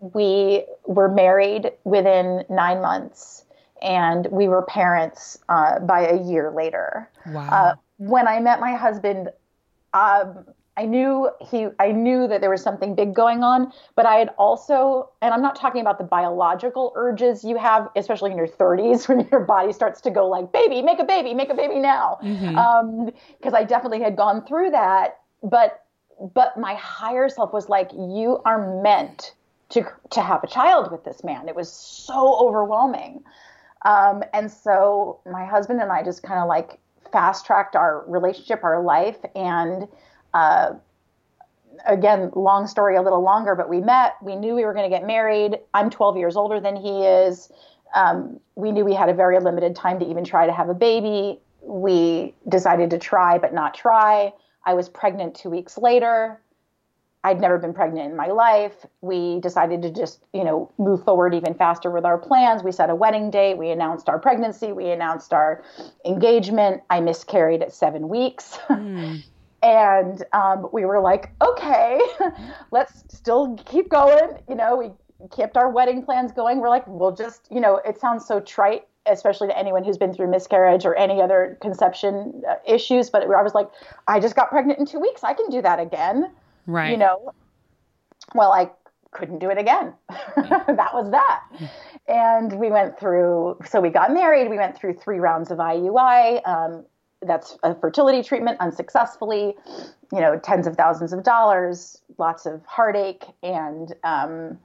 We 0.00 0.64
were 0.86 1.08
married 1.08 1.72
within 1.84 2.44
nine 2.48 2.80
months 2.80 3.44
and 3.82 4.26
we 4.30 4.48
were 4.48 4.62
parents 4.62 5.38
uh, 5.48 5.78
by 5.80 6.06
a 6.08 6.22
year 6.22 6.50
later. 6.50 7.08
Wow. 7.26 7.48
Uh, 7.48 7.74
when 7.98 8.26
I 8.26 8.40
met 8.40 8.60
my 8.60 8.74
husband, 8.74 9.30
um, 9.92 10.44
I 10.76 10.86
knew 10.86 11.28
he 11.40 11.68
I 11.78 11.92
knew 11.92 12.26
that 12.28 12.40
there 12.40 12.48
was 12.48 12.62
something 12.62 12.94
big 12.94 13.14
going 13.14 13.42
on, 13.42 13.72
but 13.96 14.06
I 14.06 14.14
had 14.14 14.30
also 14.38 15.10
and 15.20 15.34
I'm 15.34 15.42
not 15.42 15.56
talking 15.56 15.82
about 15.82 15.98
the 15.98 16.04
biological 16.04 16.92
urges 16.96 17.44
you 17.44 17.58
have, 17.58 17.88
especially 17.96 18.30
in 18.30 18.36
your 18.38 18.48
30s 18.48 19.08
when 19.08 19.28
your 19.30 19.40
body 19.40 19.72
starts 19.72 20.00
to 20.02 20.10
go 20.10 20.26
like, 20.26 20.52
baby, 20.52 20.80
make 20.80 20.98
a 20.98 21.04
baby, 21.04 21.34
make 21.34 21.50
a 21.50 21.54
baby 21.54 21.78
now. 21.78 22.18
Because 22.22 22.38
mm-hmm. 22.38 22.56
um, 22.56 23.54
I 23.54 23.64
definitely 23.64 24.00
had 24.00 24.16
gone 24.16 24.46
through 24.46 24.70
that. 24.70 25.18
But 25.42 25.84
but 26.34 26.56
my 26.58 26.74
higher 26.74 27.28
self 27.28 27.52
was 27.52 27.68
like, 27.68 27.90
you 27.92 28.40
are 28.44 28.82
meant 28.82 29.34
to 29.70 29.84
to 30.10 30.20
have 30.20 30.42
a 30.44 30.46
child 30.46 30.90
with 30.90 31.04
this 31.04 31.24
man. 31.24 31.48
It 31.48 31.56
was 31.56 31.72
so 31.72 32.38
overwhelming. 32.40 33.22
Um, 33.84 34.22
and 34.34 34.50
so 34.50 35.20
my 35.30 35.46
husband 35.46 35.80
and 35.80 35.90
I 35.90 36.02
just 36.02 36.22
kind 36.22 36.40
of 36.40 36.48
like 36.48 36.78
fast 37.12 37.46
tracked 37.46 37.76
our 37.76 38.04
relationship, 38.06 38.62
our 38.62 38.82
life, 38.82 39.18
and 39.34 39.88
uh, 40.34 40.74
again, 41.86 42.30
long 42.34 42.66
story, 42.66 42.96
a 42.96 43.02
little 43.02 43.22
longer, 43.22 43.54
but 43.54 43.68
we 43.68 43.80
met. 43.80 44.16
We 44.22 44.36
knew 44.36 44.54
we 44.54 44.64
were 44.64 44.74
going 44.74 44.88
to 44.88 44.94
get 44.94 45.06
married. 45.06 45.58
I'm 45.74 45.90
12 45.90 46.16
years 46.16 46.36
older 46.36 46.60
than 46.60 46.76
he 46.76 47.04
is. 47.04 47.50
Um, 47.94 48.38
we 48.54 48.70
knew 48.70 48.84
we 48.84 48.94
had 48.94 49.08
a 49.08 49.14
very 49.14 49.38
limited 49.40 49.74
time 49.74 49.98
to 50.00 50.08
even 50.08 50.24
try 50.24 50.46
to 50.46 50.52
have 50.52 50.68
a 50.68 50.74
baby. 50.74 51.40
We 51.62 52.34
decided 52.48 52.90
to 52.90 52.98
try, 52.98 53.38
but 53.38 53.52
not 53.52 53.74
try. 53.74 54.32
I 54.64 54.74
was 54.74 54.88
pregnant 54.88 55.34
two 55.34 55.50
weeks 55.50 55.78
later. 55.78 56.40
I'd 57.22 57.40
never 57.40 57.58
been 57.58 57.74
pregnant 57.74 58.10
in 58.10 58.16
my 58.16 58.28
life. 58.28 58.86
We 59.02 59.40
decided 59.40 59.82
to 59.82 59.90
just, 59.90 60.24
you 60.32 60.42
know, 60.42 60.72
move 60.78 61.04
forward 61.04 61.34
even 61.34 61.52
faster 61.54 61.90
with 61.90 62.06
our 62.06 62.16
plans. 62.16 62.62
We 62.62 62.72
set 62.72 62.88
a 62.88 62.94
wedding 62.94 63.30
date. 63.30 63.58
We 63.58 63.70
announced 63.70 64.08
our 64.08 64.18
pregnancy. 64.18 64.72
We 64.72 64.90
announced 64.90 65.34
our 65.34 65.62
engagement. 66.06 66.82
I 66.88 67.00
miscarried 67.00 67.62
at 67.62 67.74
seven 67.74 68.08
weeks. 68.08 68.58
Mm. 68.68 69.22
and 69.62 70.24
um, 70.32 70.68
we 70.72 70.86
were 70.86 71.00
like, 71.00 71.30
okay, 71.42 72.00
let's 72.70 73.04
still 73.08 73.54
keep 73.66 73.90
going. 73.90 74.38
You 74.48 74.54
know, 74.54 74.76
we 74.76 74.90
kept 75.28 75.58
our 75.58 75.68
wedding 75.68 76.02
plans 76.02 76.32
going. 76.32 76.58
We're 76.58 76.70
like, 76.70 76.86
we'll 76.86 77.14
just, 77.14 77.46
you 77.50 77.60
know, 77.60 77.82
it 77.84 78.00
sounds 78.00 78.26
so 78.26 78.40
trite 78.40 78.86
especially 79.06 79.48
to 79.48 79.58
anyone 79.58 79.82
who's 79.82 79.96
been 79.96 80.12
through 80.12 80.30
miscarriage 80.30 80.84
or 80.84 80.94
any 80.94 81.22
other 81.22 81.58
conception 81.62 82.42
uh, 82.48 82.54
issues. 82.66 83.08
But 83.10 83.22
I 83.22 83.42
was 83.42 83.54
like, 83.54 83.68
I 84.06 84.20
just 84.20 84.36
got 84.36 84.50
pregnant 84.50 84.78
in 84.78 84.86
two 84.86 85.00
weeks. 85.00 85.24
I 85.24 85.32
can 85.32 85.48
do 85.48 85.62
that 85.62 85.80
again. 85.80 86.30
Right. 86.66 86.90
You 86.90 86.96
know, 86.96 87.32
well, 88.34 88.52
I 88.52 88.70
couldn't 89.12 89.38
do 89.38 89.50
it 89.50 89.58
again. 89.58 89.94
that 90.36 90.90
was 90.94 91.10
that. 91.10 91.42
And 92.06 92.52
we 92.58 92.70
went 92.70 92.98
through, 92.98 93.58
so 93.66 93.80
we 93.80 93.90
got 93.90 94.12
married. 94.12 94.48
We 94.48 94.56
went 94.56 94.76
through 94.76 94.94
three 94.94 95.18
rounds 95.18 95.50
of 95.50 95.58
IUI. 95.58 96.46
Um, 96.46 96.84
that's 97.22 97.58
a 97.62 97.74
fertility 97.74 98.22
treatment 98.22 98.58
unsuccessfully, 98.60 99.56
you 100.12 100.20
know, 100.20 100.38
tens 100.38 100.66
of 100.66 100.76
thousands 100.76 101.12
of 101.12 101.22
dollars, 101.22 102.00
lots 102.18 102.46
of 102.46 102.64
heartache. 102.66 103.24
And 103.42 103.94
um, 104.04 104.58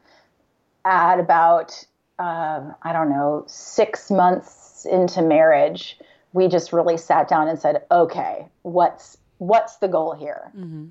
at 0.85 1.19
about, 1.19 1.85
uh, 2.19 2.71
I 2.83 2.93
don't 2.93 3.09
know, 3.09 3.43
six 3.47 4.09
months 4.09 4.85
into 4.89 5.21
marriage, 5.21 5.99
we 6.33 6.47
just 6.47 6.71
really 6.71 6.97
sat 6.97 7.27
down 7.27 7.47
and 7.47 7.59
said, 7.59 7.83
okay, 7.91 8.47
what's 8.61 9.17
what's 9.39 9.77
the 9.77 9.87
goal 9.87 10.13
here? 10.13 10.51
Mm-hmm 10.55 10.85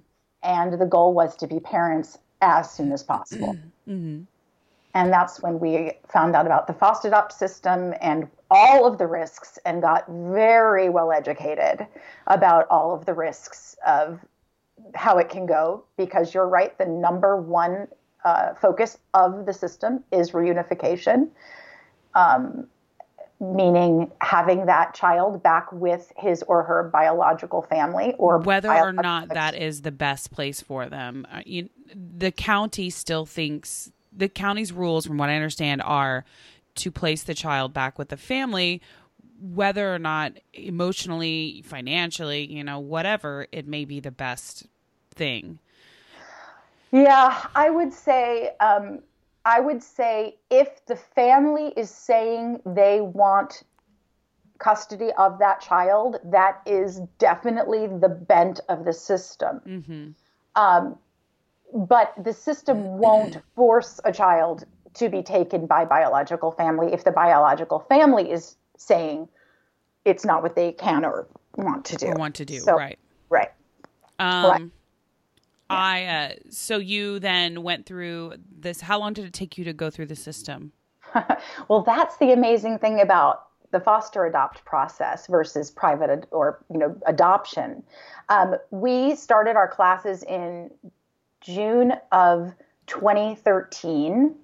and 0.45 0.79
the 0.79 0.87
goal 0.87 1.15
was 1.15 1.35
to 1.37 1.47
be 1.47 1.59
parents 1.59 2.19
as 2.41 2.71
soon 2.71 2.93
as 2.93 3.03
possible. 3.03 3.57
Mm-hmm. 3.87 4.23
And 4.95 5.13
that's 5.13 5.43
when 5.43 5.61
we 5.61 5.93
found 6.09 6.35
out 6.35 6.47
about 6.47 6.67
the 6.67 6.73
foster 6.73 7.09
adopt 7.09 7.33
system 7.35 7.93
and 8.01 8.27
all 8.51 8.87
of 8.87 8.97
the 8.97 9.07
risks 9.07 9.59
and 9.67 9.83
got 9.83 10.05
very 10.09 10.89
well 10.89 11.13
educated 11.13 11.87
about 12.29 12.67
all 12.71 12.95
of 12.95 13.05
the 13.05 13.13
risks 13.13 13.77
of 13.87 14.21
how 14.95 15.19
it 15.19 15.29
can 15.29 15.45
go. 15.45 15.85
Because 15.99 16.33
you're 16.33 16.49
right, 16.49 16.79
the 16.79 16.87
number 16.87 17.37
one 17.37 17.89
uh, 18.25 18.55
focus 18.55 18.97
of 19.13 19.45
the 19.45 19.53
system 19.53 20.03
is 20.13 20.31
reunification. 20.31 21.29
Um, 22.15 22.69
meaning 23.41 24.11
having 24.21 24.67
that 24.67 24.95
child 24.95 25.43
back 25.43 25.71
with 25.73 26.13
his 26.17 26.43
or 26.45 26.63
her 26.63 26.89
biological 26.93 27.63
family 27.63 28.15
or 28.19 28.39
whether 28.39 28.71
or 28.71 28.93
not 28.93 29.29
that 29.29 29.55
is 29.55 29.83
the 29.83 29.91
best 29.91 30.31
place 30.31 30.61
for 30.61 30.89
them 30.89 31.27
uh, 31.33 31.41
you, 31.45 31.69
the 31.95 32.31
county 32.31 32.89
still 32.89 33.27
thinks 33.27 33.93
the 34.13 34.29
county's 34.29 34.73
rules 34.73 35.05
from 35.07 35.19
what 35.19 35.29
i 35.29 35.35
understand 35.35 35.83
are 35.83 36.25
to 36.75 36.91
place 36.91 37.25
the 37.25 37.35
child 37.35 37.73
back 37.73 37.99
with 37.99 38.09
the 38.09 38.17
family 38.17 38.81
whether 39.41 39.93
or 39.93 39.99
not 39.99 40.33
emotionally 40.53 41.63
financially 41.67 42.51
you 42.51 42.63
know 42.63 42.79
whatever 42.79 43.47
it 43.53 43.67
may 43.67 43.85
be 43.85 44.01
the 44.01 44.11
best 44.11 44.67
thing. 45.11 45.59
Yeah 46.93 47.47
i 47.55 47.69
would 47.69 47.93
say 47.93 48.53
um, 48.61 49.01
I 49.45 49.61
would 49.61 49.83
say 49.83 50.37
if 50.51 50.85
the 50.87 50.97
family 50.97 51.73
is 51.77 51.91
saying 51.91 52.61
they 52.65 53.01
want 53.01 53.63
custody 54.59 55.11
of 55.19 55.39
that 55.39 55.61
child, 55.61 56.17
that 56.25 56.63
is 56.65 57.01
definitely 57.19 57.87
the 57.87 58.09
bent 58.09 58.61
of 58.69 58.85
the 58.85 58.93
system. 58.93 59.61
Mm-hmm. 59.67 60.09
Um, 60.57 60.99
but 61.75 62.15
the 62.23 62.33
system 62.33 62.99
won't 62.99 63.39
force 63.57 64.01
a 64.05 64.13
child 64.13 64.65
to 64.95 65.09
be 65.09 65.23
taken 65.23 65.67
by 65.67 65.85
biological 65.85 66.53
family 66.53 66.93
if 66.93 67.05
the 67.05 67.11
biological 67.11 67.81
family 67.81 68.31
is 68.31 68.57
saying 68.79 69.29
it's 70.05 70.25
not 70.25 70.43
what 70.43 70.55
they 70.55 70.73
can 70.73 71.05
or 71.05 71.27
want 71.57 71.85
to 71.87 71.97
do. 71.97 72.07
Or 72.07 72.15
want 72.15 72.37
to 72.37 72.45
do, 72.45 72.61
So- 72.61 72.77
right. 72.77 72.99
Right. 73.29 73.51
Um, 74.19 74.51
Right. 74.51 74.71
I 75.75 76.05
uh, 76.05 76.35
so 76.51 76.79
you 76.79 77.19
then 77.19 77.63
went 77.63 77.87
through 77.87 78.35
this. 78.59 78.81
How 78.81 78.99
long 78.99 79.13
did 79.13 79.25
it 79.25 79.33
take 79.33 79.59
you 79.59 79.65
to 79.65 79.73
go 79.73 79.91
through 79.91 80.07
the 80.07 80.17
system? 80.17 80.73
Well, 81.69 81.83
that's 81.83 82.17
the 82.19 82.33
amazing 82.33 82.79
thing 82.79 83.01
about 83.01 83.47
the 83.71 83.81
foster 83.81 84.25
adopt 84.25 84.65
process 84.65 85.27
versus 85.27 85.71
private 85.71 86.11
ad- 86.11 86.27
or 86.31 86.65
you 86.73 86.79
know 86.79 86.97
adoption. 87.07 87.83
Um, 88.29 88.57
we 88.71 89.17
started 89.17 89.57
our 89.57 89.69
classes 89.69 90.23
in 90.23 90.71
June 91.41 91.93
of 92.13 92.53
2013, 92.87 94.35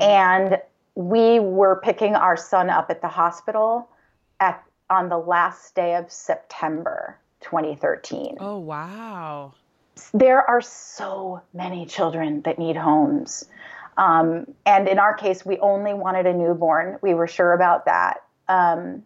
and 0.00 0.58
we 0.94 1.40
were 1.40 1.80
picking 1.82 2.14
our 2.14 2.36
son 2.36 2.70
up 2.70 2.90
at 2.90 3.00
the 3.02 3.08
hospital 3.08 3.88
at 4.40 4.62
on 4.90 5.08
the 5.08 5.18
last 5.18 5.74
day 5.74 5.94
of 5.96 6.10
September 6.12 7.18
2013 7.40 8.36
Oh 8.40 8.58
wow! 8.58 9.54
There 10.14 10.48
are 10.48 10.60
so 10.60 11.42
many 11.54 11.86
children 11.86 12.42
that 12.42 12.58
need 12.58 12.76
homes. 12.76 13.44
Um, 13.96 14.46
and 14.64 14.88
in 14.88 14.98
our 14.98 15.14
case, 15.14 15.44
we 15.44 15.58
only 15.58 15.94
wanted 15.94 16.26
a 16.26 16.32
newborn. 16.32 16.98
We 17.02 17.14
were 17.14 17.26
sure 17.26 17.52
about 17.52 17.84
that. 17.84 18.22
Um, 18.48 19.02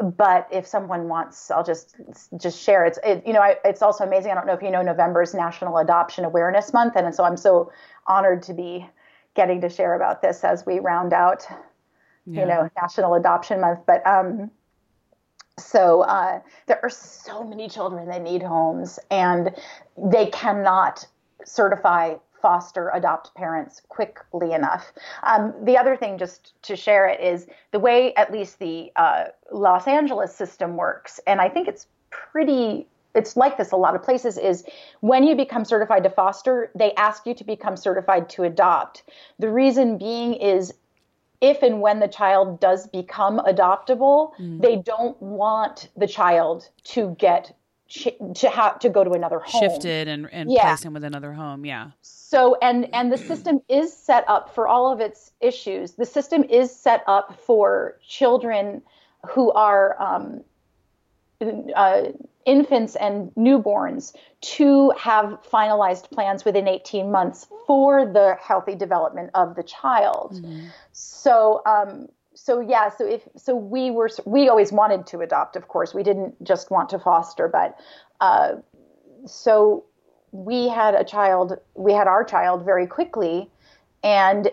but 0.00 0.46
if 0.52 0.64
someone 0.64 1.08
wants, 1.08 1.50
I'll 1.50 1.64
just 1.64 1.96
just 2.36 2.62
share. 2.62 2.84
It's 2.86 3.00
it, 3.02 3.26
you 3.26 3.32
know 3.32 3.40
I, 3.40 3.56
it's 3.64 3.82
also 3.82 4.04
amazing. 4.04 4.30
I 4.30 4.34
don't 4.34 4.46
know 4.46 4.52
if 4.52 4.62
you 4.62 4.70
know 4.70 4.82
November's 4.82 5.34
National 5.34 5.76
Adoption 5.78 6.24
Awareness 6.24 6.72
Month, 6.72 6.94
and 6.94 7.12
so 7.12 7.24
I'm 7.24 7.36
so 7.36 7.72
honored 8.06 8.42
to 8.44 8.54
be 8.54 8.88
getting 9.34 9.60
to 9.60 9.68
share 9.68 9.94
about 9.94 10.22
this 10.22 10.44
as 10.44 10.64
we 10.64 10.78
round 10.78 11.12
out 11.12 11.44
Yeah. 12.26 12.40
you 12.42 12.46
know 12.46 12.70
National 12.80 13.14
Adoption 13.14 13.60
Month. 13.60 13.80
But 13.86 14.06
um, 14.06 14.52
so 15.58 16.02
uh, 16.02 16.40
there 16.66 16.80
are 16.82 16.90
so 16.90 17.44
many 17.44 17.68
children 17.68 18.08
that 18.08 18.22
need 18.22 18.42
homes, 18.42 18.98
and 19.10 19.54
they 19.96 20.26
cannot 20.26 21.06
certify 21.44 22.14
foster 22.40 22.90
adopt 22.94 23.34
parents 23.34 23.82
quickly 23.88 24.52
enough. 24.52 24.92
Um, 25.24 25.52
the 25.64 25.76
other 25.76 25.96
thing, 25.96 26.18
just 26.18 26.54
to 26.62 26.76
share 26.76 27.08
it, 27.08 27.20
is 27.20 27.46
the 27.72 27.78
way 27.78 28.14
at 28.14 28.32
least 28.32 28.58
the 28.58 28.92
uh, 28.96 29.24
Los 29.52 29.86
Angeles 29.86 30.34
system 30.34 30.76
works, 30.76 31.20
and 31.26 31.40
I 31.40 31.48
think 31.48 31.68
it's 31.68 31.86
pretty. 32.10 32.86
It's 33.14 33.36
like 33.36 33.56
this 33.56 33.72
a 33.72 33.76
lot 33.76 33.96
of 33.96 34.02
places 34.02 34.38
is 34.38 34.64
when 35.00 35.24
you 35.24 35.34
become 35.34 35.64
certified 35.64 36.04
to 36.04 36.10
foster, 36.10 36.70
they 36.74 36.92
ask 36.94 37.26
you 37.26 37.34
to 37.34 37.42
become 37.42 37.76
certified 37.76 38.28
to 38.30 38.44
adopt. 38.44 39.02
The 39.38 39.50
reason 39.50 39.98
being 39.98 40.34
is 40.34 40.72
if 41.40 41.62
and 41.62 41.80
when 41.80 42.00
the 42.00 42.08
child 42.08 42.60
does 42.60 42.86
become 42.88 43.38
adoptable, 43.40 44.32
they 44.60 44.76
don't 44.76 45.20
want 45.22 45.88
the 45.96 46.06
child 46.06 46.68
to 46.84 47.14
get 47.18 47.54
to 48.34 48.50
have 48.50 48.78
to 48.80 48.90
go 48.90 49.02
to 49.02 49.12
another 49.12 49.38
home. 49.38 49.62
Shifted 49.62 50.08
and 50.08 50.28
and 50.30 50.50
Yeah. 50.50 50.66
placed 50.66 50.84
him 50.84 50.92
with 50.92 51.04
another 51.04 51.32
home. 51.32 51.64
Yeah. 51.64 51.90
So 52.02 52.56
and 52.60 52.92
and 52.94 53.10
the 53.10 53.16
system 53.16 53.60
is 53.68 53.96
set 53.96 54.24
up 54.28 54.54
for 54.54 54.68
all 54.68 54.92
of 54.92 55.00
its 55.00 55.32
issues. 55.40 55.92
The 55.92 56.04
system 56.04 56.44
is 56.44 56.74
set 56.74 57.02
up 57.06 57.40
for 57.40 57.98
children 58.06 58.82
who 59.26 59.50
are 59.52 59.96
um, 60.00 60.44
uh, 61.74 62.02
infants 62.48 62.96
and 62.96 63.30
newborns 63.36 64.14
to 64.40 64.90
have 64.98 65.38
finalized 65.52 66.10
plans 66.10 66.44
within 66.44 66.66
18 66.66 67.12
months 67.12 67.46
for 67.66 68.06
the 68.06 68.36
healthy 68.40 68.74
development 68.74 69.30
of 69.34 69.54
the 69.54 69.62
child. 69.62 70.42
So 70.92 71.62
um, 71.66 72.08
so 72.34 72.60
yeah, 72.60 72.88
so 72.88 73.06
if 73.06 73.28
so 73.36 73.54
we 73.54 73.90
were 73.90 74.08
we 74.24 74.48
always 74.48 74.72
wanted 74.72 75.06
to 75.08 75.20
adopt, 75.20 75.56
of 75.56 75.68
course. 75.68 75.92
We 75.92 76.02
didn't 76.02 76.42
just 76.42 76.70
want 76.70 76.88
to 76.90 76.98
foster, 76.98 77.48
but 77.48 77.78
uh, 78.20 78.56
so 79.26 79.84
we 80.32 80.68
had 80.68 80.94
a 80.94 81.04
child, 81.04 81.58
we 81.74 81.92
had 81.92 82.06
our 82.06 82.24
child 82.24 82.64
very 82.64 82.86
quickly. 82.86 83.50
And 84.02 84.50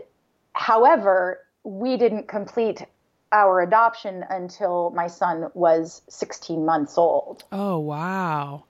however, 0.54 1.40
we 1.64 1.98
didn't 1.98 2.28
complete 2.28 2.86
our 3.36 3.62
adoption 3.62 4.24
until 4.30 4.92
my 4.92 5.08
son 5.08 5.50
was 5.54 6.02
16 6.10 6.66
months 6.66 6.98
old. 6.98 7.44
Oh 7.52 7.78
wow! 7.78 8.64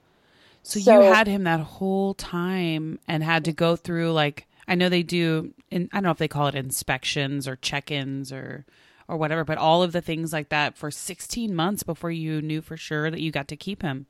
So, 0.62 0.80
So- 0.80 1.00
you 1.00 1.12
had 1.12 1.28
him 1.28 1.44
that 1.44 1.60
whole 1.60 2.14
time 2.14 2.98
and 3.06 3.22
had 3.22 3.44
to 3.44 3.52
go 3.52 3.76
through 3.76 4.12
like 4.12 4.46
I 4.68 4.74
know 4.74 4.88
they 4.88 5.04
do. 5.04 5.52
In, 5.70 5.88
I 5.92 5.96
don't 5.98 6.04
know 6.04 6.10
if 6.10 6.18
they 6.18 6.28
call 6.28 6.48
it 6.48 6.54
inspections 6.56 7.46
or 7.46 7.54
check-ins 7.56 8.32
or 8.32 8.66
or 9.08 9.16
whatever, 9.16 9.44
but 9.44 9.58
all 9.58 9.84
of 9.84 9.92
the 9.92 10.00
things 10.00 10.32
like 10.32 10.48
that 10.48 10.76
for 10.76 10.90
16 10.90 11.54
months 11.54 11.84
before 11.84 12.10
you 12.10 12.42
knew 12.42 12.60
for 12.60 12.76
sure 12.76 13.08
that 13.08 13.20
you 13.20 13.30
got 13.30 13.46
to 13.48 13.56
keep 13.56 13.82
him. 13.82 14.06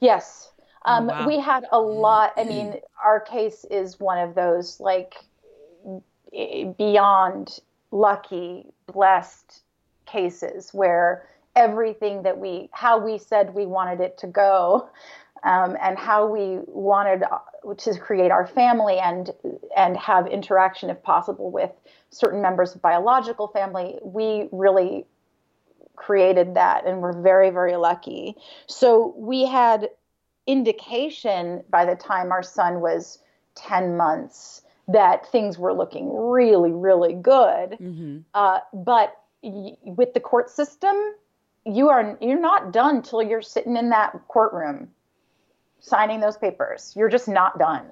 Yes. 0.00 0.50
Um, 0.86 1.08
wow. 1.08 1.26
We 1.26 1.38
had 1.38 1.66
a 1.70 1.78
lot. 1.78 2.32
I 2.38 2.44
mean, 2.44 2.76
our 3.04 3.20
case 3.20 3.66
is 3.70 4.00
one 4.00 4.16
of 4.16 4.34
those 4.34 4.80
like 4.80 5.14
eh, 6.34 6.64
beyond 6.78 7.58
lucky, 7.90 8.64
blessed 8.86 9.60
cases 10.10 10.70
where 10.72 11.26
everything 11.56 12.22
that 12.22 12.38
we, 12.38 12.68
how 12.72 12.98
we 12.98 13.18
said 13.18 13.54
we 13.54 13.66
wanted 13.66 14.00
it 14.00 14.18
to 14.18 14.26
go, 14.26 14.88
um, 15.42 15.76
and 15.80 15.98
how 15.98 16.26
we 16.26 16.58
wanted 16.66 17.22
uh, 17.22 17.74
to 17.74 17.98
create 17.98 18.30
our 18.30 18.46
family 18.46 18.98
and 18.98 19.30
and 19.76 19.96
have 19.96 20.26
interaction, 20.26 20.90
if 20.90 21.02
possible, 21.02 21.50
with 21.50 21.70
certain 22.10 22.42
members 22.42 22.74
of 22.74 22.82
biological 22.82 23.48
family, 23.48 23.98
we 24.02 24.48
really 24.52 25.06
created 25.96 26.54
that, 26.54 26.86
and 26.86 27.00
we're 27.00 27.20
very, 27.22 27.50
very 27.50 27.76
lucky. 27.76 28.34
So 28.66 29.14
we 29.16 29.46
had 29.46 29.90
indication 30.46 31.62
by 31.70 31.84
the 31.84 31.94
time 31.94 32.32
our 32.32 32.42
son 32.42 32.80
was 32.80 33.18
10 33.54 33.96
months 33.96 34.62
that 34.88 35.30
things 35.30 35.58
were 35.58 35.72
looking 35.72 36.12
really, 36.16 36.72
really 36.72 37.14
good. 37.14 37.76
Mm-hmm. 37.80 38.18
Uh, 38.34 38.58
but 38.72 39.16
with 39.42 40.14
the 40.14 40.20
court 40.20 40.50
system, 40.50 40.96
you 41.64 41.88
are 41.88 42.18
you're 42.20 42.40
not 42.40 42.72
done 42.72 43.02
till 43.02 43.22
you're 43.22 43.42
sitting 43.42 43.76
in 43.76 43.90
that 43.90 44.18
courtroom 44.28 44.88
signing 45.80 46.20
those 46.20 46.36
papers. 46.36 46.92
You're 46.96 47.08
just 47.08 47.28
not 47.28 47.58
done. 47.58 47.86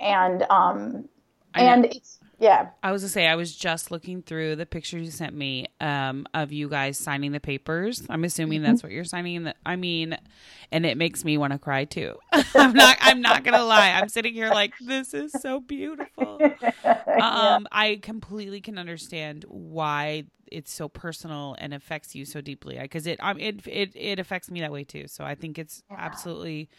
And 0.00 0.44
um, 0.50 1.08
and 1.54 1.84
it's 1.86 2.19
yeah. 2.40 2.70
I 2.82 2.90
was 2.90 3.02
to 3.02 3.08
say 3.08 3.26
I 3.26 3.36
was 3.36 3.54
just 3.54 3.90
looking 3.90 4.22
through 4.22 4.56
the 4.56 4.64
pictures 4.64 5.04
you 5.04 5.10
sent 5.10 5.34
me 5.34 5.66
um, 5.78 6.26
of 6.32 6.52
you 6.52 6.70
guys 6.70 6.96
signing 6.96 7.32
the 7.32 7.40
papers. 7.40 8.02
I'm 8.08 8.24
assuming 8.24 8.62
that's 8.62 8.82
what 8.82 8.90
you're 8.90 9.04
signing. 9.04 9.34
In 9.36 9.44
the, 9.44 9.54
I 9.66 9.76
mean, 9.76 10.16
and 10.72 10.86
it 10.86 10.96
makes 10.96 11.22
me 11.22 11.36
want 11.36 11.52
to 11.52 11.58
cry 11.58 11.84
too. 11.84 12.16
I'm 12.54 12.72
not. 12.72 12.96
I'm 13.02 13.20
not 13.20 13.44
gonna 13.44 13.62
lie. 13.62 13.90
I'm 13.90 14.08
sitting 14.08 14.32
here 14.32 14.48
like 14.48 14.72
this 14.80 15.12
is 15.12 15.32
so 15.32 15.60
beautiful. 15.60 16.40
Um, 17.20 17.66
I 17.70 17.98
completely 18.00 18.62
can 18.62 18.78
understand 18.78 19.44
why 19.46 20.24
it's 20.50 20.72
so 20.72 20.88
personal 20.88 21.54
and 21.58 21.74
affects 21.74 22.14
you 22.14 22.24
so 22.24 22.40
deeply 22.40 22.78
because 22.80 23.06
it, 23.06 23.18
um, 23.22 23.38
it 23.38 23.66
it 23.66 23.92
it 23.94 24.18
affects 24.18 24.50
me 24.50 24.60
that 24.60 24.72
way 24.72 24.84
too. 24.84 25.06
So 25.06 25.24
I 25.24 25.34
think 25.34 25.58
it's 25.58 25.82
absolutely 25.90 26.70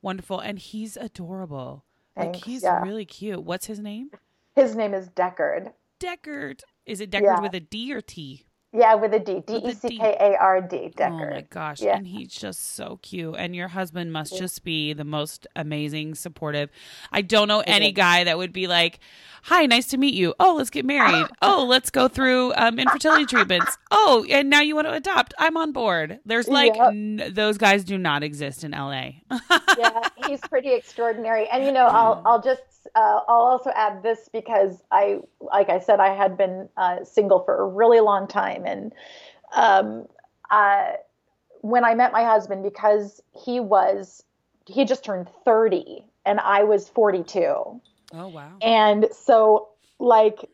wonderful, 0.00 0.40
and 0.40 0.58
he's 0.58 0.96
adorable. 0.96 1.84
like 2.16 2.36
he's 2.36 2.62
yeah. 2.62 2.80
really 2.82 3.04
cute. 3.04 3.42
What's 3.42 3.66
his 3.66 3.80
name? 3.80 4.10
His 4.54 4.74
name 4.76 4.94
is 4.94 5.08
Deckard. 5.10 5.72
Deckard. 6.00 6.60
Is 6.86 7.00
it 7.00 7.10
Deckard 7.10 7.22
Yeah. 7.36 7.40
with 7.40 7.54
a 7.54 7.60
D 7.60 7.92
or 7.94 8.00
T? 8.00 8.44
Yeah, 8.74 8.94
with 8.94 9.12
a 9.12 9.18
D. 9.18 9.42
D 9.46 9.56
E 9.56 9.74
C 9.74 9.98
K 9.98 10.16
A 10.18 10.34
R 10.40 10.62
D. 10.62 10.90
Deckard. 10.96 11.10
Oh 11.28 11.34
my 11.34 11.40
gosh. 11.50 11.82
Yeah. 11.82 11.94
And 11.96 12.06
he's 12.06 12.32
just 12.32 12.74
so 12.74 12.98
cute. 13.02 13.34
And 13.38 13.54
your 13.54 13.68
husband 13.68 14.14
must 14.14 14.36
just 14.38 14.64
be 14.64 14.94
the 14.94 15.04
most 15.04 15.46
amazing, 15.54 16.14
supportive. 16.14 16.70
I 17.12 17.20
don't 17.20 17.48
know 17.48 17.62
any 17.66 17.92
guy 17.92 18.24
that 18.24 18.38
would 18.38 18.52
be 18.52 18.66
like, 18.66 18.98
Hi, 19.44 19.66
nice 19.66 19.88
to 19.88 19.98
meet 19.98 20.14
you. 20.14 20.34
Oh, 20.40 20.54
let's 20.56 20.70
get 20.70 20.86
married. 20.86 21.26
Oh, 21.42 21.66
let's 21.68 21.90
go 21.90 22.08
through 22.08 22.54
um, 22.54 22.78
infertility 22.78 23.26
treatments. 23.26 23.76
Oh, 23.90 24.24
and 24.30 24.48
now 24.48 24.60
you 24.62 24.74
want 24.74 24.86
to 24.86 24.92
adopt. 24.94 25.34
I'm 25.38 25.56
on 25.58 25.72
board. 25.72 26.20
There's 26.24 26.48
like, 26.48 26.74
Yep. 26.74 26.88
n- 26.92 27.30
those 27.34 27.58
guys 27.58 27.84
do 27.84 27.98
not 27.98 28.22
exist 28.22 28.64
in 28.64 28.70
LA. 28.70 29.10
yeah, 29.78 30.08
he's 30.26 30.40
pretty 30.40 30.72
extraordinary. 30.72 31.46
And 31.48 31.62
you 31.64 31.72
know, 31.72 31.86
I'll 31.86 32.22
I'll 32.24 32.40
just 32.40 32.62
uh, 32.94 33.20
I'll 33.28 33.36
also 33.36 33.70
add 33.74 34.02
this 34.02 34.28
because 34.32 34.82
I, 34.90 35.20
like 35.40 35.68
I 35.68 35.78
said, 35.78 36.00
I 36.00 36.14
had 36.14 36.36
been 36.36 36.68
uh, 36.76 37.04
single 37.04 37.42
for 37.44 37.60
a 37.62 37.66
really 37.66 38.00
long 38.00 38.28
time, 38.28 38.64
and 38.66 38.92
um, 39.54 40.06
uh, 40.50 40.92
when 41.60 41.84
I 41.84 41.94
met 41.94 42.12
my 42.12 42.24
husband, 42.24 42.62
because 42.62 43.22
he 43.44 43.60
was 43.60 44.22
he 44.66 44.84
just 44.84 45.04
turned 45.04 45.28
thirty 45.44 46.04
and 46.24 46.40
I 46.40 46.64
was 46.64 46.88
forty 46.88 47.22
two. 47.22 47.80
Oh 48.14 48.28
wow. 48.28 48.52
and 48.60 49.08
so 49.12 49.68
like 49.98 50.48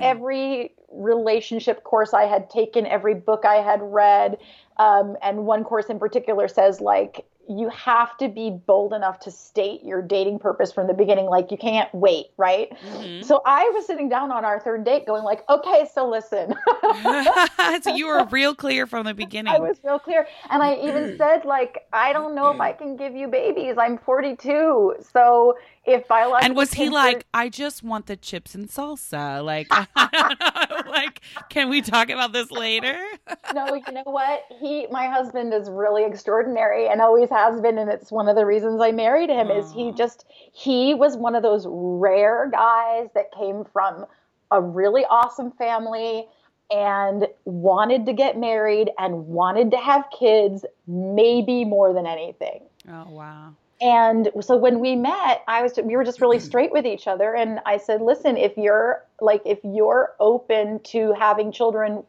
every 0.00 0.72
relationship 0.90 1.84
course 1.84 2.14
I 2.14 2.24
had 2.24 2.48
taken, 2.50 2.86
every 2.86 3.14
book 3.14 3.44
I 3.44 3.56
had 3.56 3.80
read. 3.82 4.38
Um, 4.78 5.16
and 5.22 5.46
one 5.46 5.64
course 5.64 5.86
in 5.86 5.98
particular 5.98 6.48
says, 6.48 6.80
like, 6.80 7.26
you 7.48 7.68
have 7.70 8.16
to 8.18 8.28
be 8.28 8.50
bold 8.50 8.92
enough 8.92 9.20
to 9.20 9.30
state 9.30 9.84
your 9.84 10.02
dating 10.02 10.38
purpose 10.38 10.72
from 10.72 10.86
the 10.86 10.94
beginning. 10.94 11.26
Like 11.26 11.50
you 11.50 11.56
can't 11.56 11.92
wait 11.94 12.26
right? 12.36 12.70
Mm-hmm. 12.70 13.22
so 13.22 13.42
i 13.44 13.68
was 13.74 13.86
sitting 13.86 14.08
down 14.08 14.30
on 14.30 14.44
our 14.44 14.60
third 14.60 14.84
date 14.84 15.06
going 15.06 15.24
like 15.24 15.48
okay 15.48 15.86
so 15.92 16.08
listen. 16.08 16.54
So 17.82 17.94
you 17.94 18.06
were 18.06 18.24
real 18.30 18.54
clear 18.54 18.86
from 18.86 19.06
the 19.06 19.14
beginning. 19.14 19.52
I 19.52 19.58
was 19.58 19.78
real 19.84 19.98
clear. 19.98 20.26
And 20.50 20.62
i 20.62 20.74
even 20.76 21.16
said 21.18 21.44
like 21.44 21.86
i 21.92 22.12
don't 22.12 22.34
know 22.34 22.50
if 22.50 22.60
i 22.60 22.72
can 22.72 22.96
give 22.96 23.14
you 23.14 23.28
babies. 23.28 23.76
I'm 23.78 23.98
42 23.98 24.96
so 25.12 25.56
if 25.86 26.06
biological 26.08 26.44
and 26.44 26.56
was 26.56 26.74
he 26.74 26.88
like 26.88 27.24
i 27.32 27.48
just 27.48 27.82
want 27.82 28.06
the 28.06 28.16
chips 28.16 28.54
and 28.54 28.68
salsa 28.68 29.44
like 29.44 29.68
like 30.86 31.20
can 31.48 31.68
we 31.68 31.82
talk 31.82 32.10
about 32.10 32.32
this 32.32 32.50
later? 32.50 32.98
No 33.54 33.74
you 33.74 33.92
know 33.92 34.02
what? 34.04 34.44
He 34.60 34.86
my 34.90 35.06
husband 35.06 35.54
is 35.54 35.70
really 35.70 36.04
extraordinary 36.04 36.88
and 36.88 37.00
always 37.00 37.30
has 37.30 37.60
been 37.60 37.78
and 37.78 37.90
it's 37.90 38.10
one 38.10 38.28
of 38.28 38.36
the 38.36 38.44
reasons 38.44 38.80
i 38.80 38.90
married 38.90 39.30
him 39.30 39.48
Aww. 39.48 39.58
is 39.58 39.72
he 39.72 39.92
just 39.92 40.26
he 40.52 40.94
was 40.94 41.16
one 41.16 41.34
of 41.34 41.42
those 41.42 41.64
rare 41.68 42.50
guys 42.50 43.08
that 43.14 43.32
came 43.32 43.64
from 43.72 44.04
a 44.50 44.60
really 44.60 45.04
awesome 45.04 45.52
family 45.52 46.26
and 46.70 47.28
wanted 47.44 48.06
to 48.06 48.12
get 48.12 48.36
married 48.36 48.90
and 48.98 49.26
wanted 49.26 49.70
to 49.70 49.76
have 49.76 50.04
kids 50.16 50.64
maybe 50.86 51.64
more 51.64 51.92
than 51.92 52.06
anything. 52.06 52.62
Oh 52.88 53.10
wow 53.10 53.54
and 53.80 54.30
so 54.40 54.56
when 54.56 54.80
we 54.80 54.96
met 54.96 55.42
i 55.48 55.62
was 55.62 55.78
we 55.82 55.96
were 55.96 56.04
just 56.04 56.20
really 56.20 56.38
straight 56.38 56.72
with 56.72 56.86
each 56.86 57.06
other 57.06 57.34
and 57.34 57.60
i 57.66 57.76
said 57.76 58.00
listen 58.00 58.36
if 58.36 58.56
you're 58.56 59.04
like 59.20 59.42
if 59.44 59.58
you're 59.62 60.14
open 60.18 60.80
to 60.80 61.12
having 61.12 61.52
children 61.52 62.02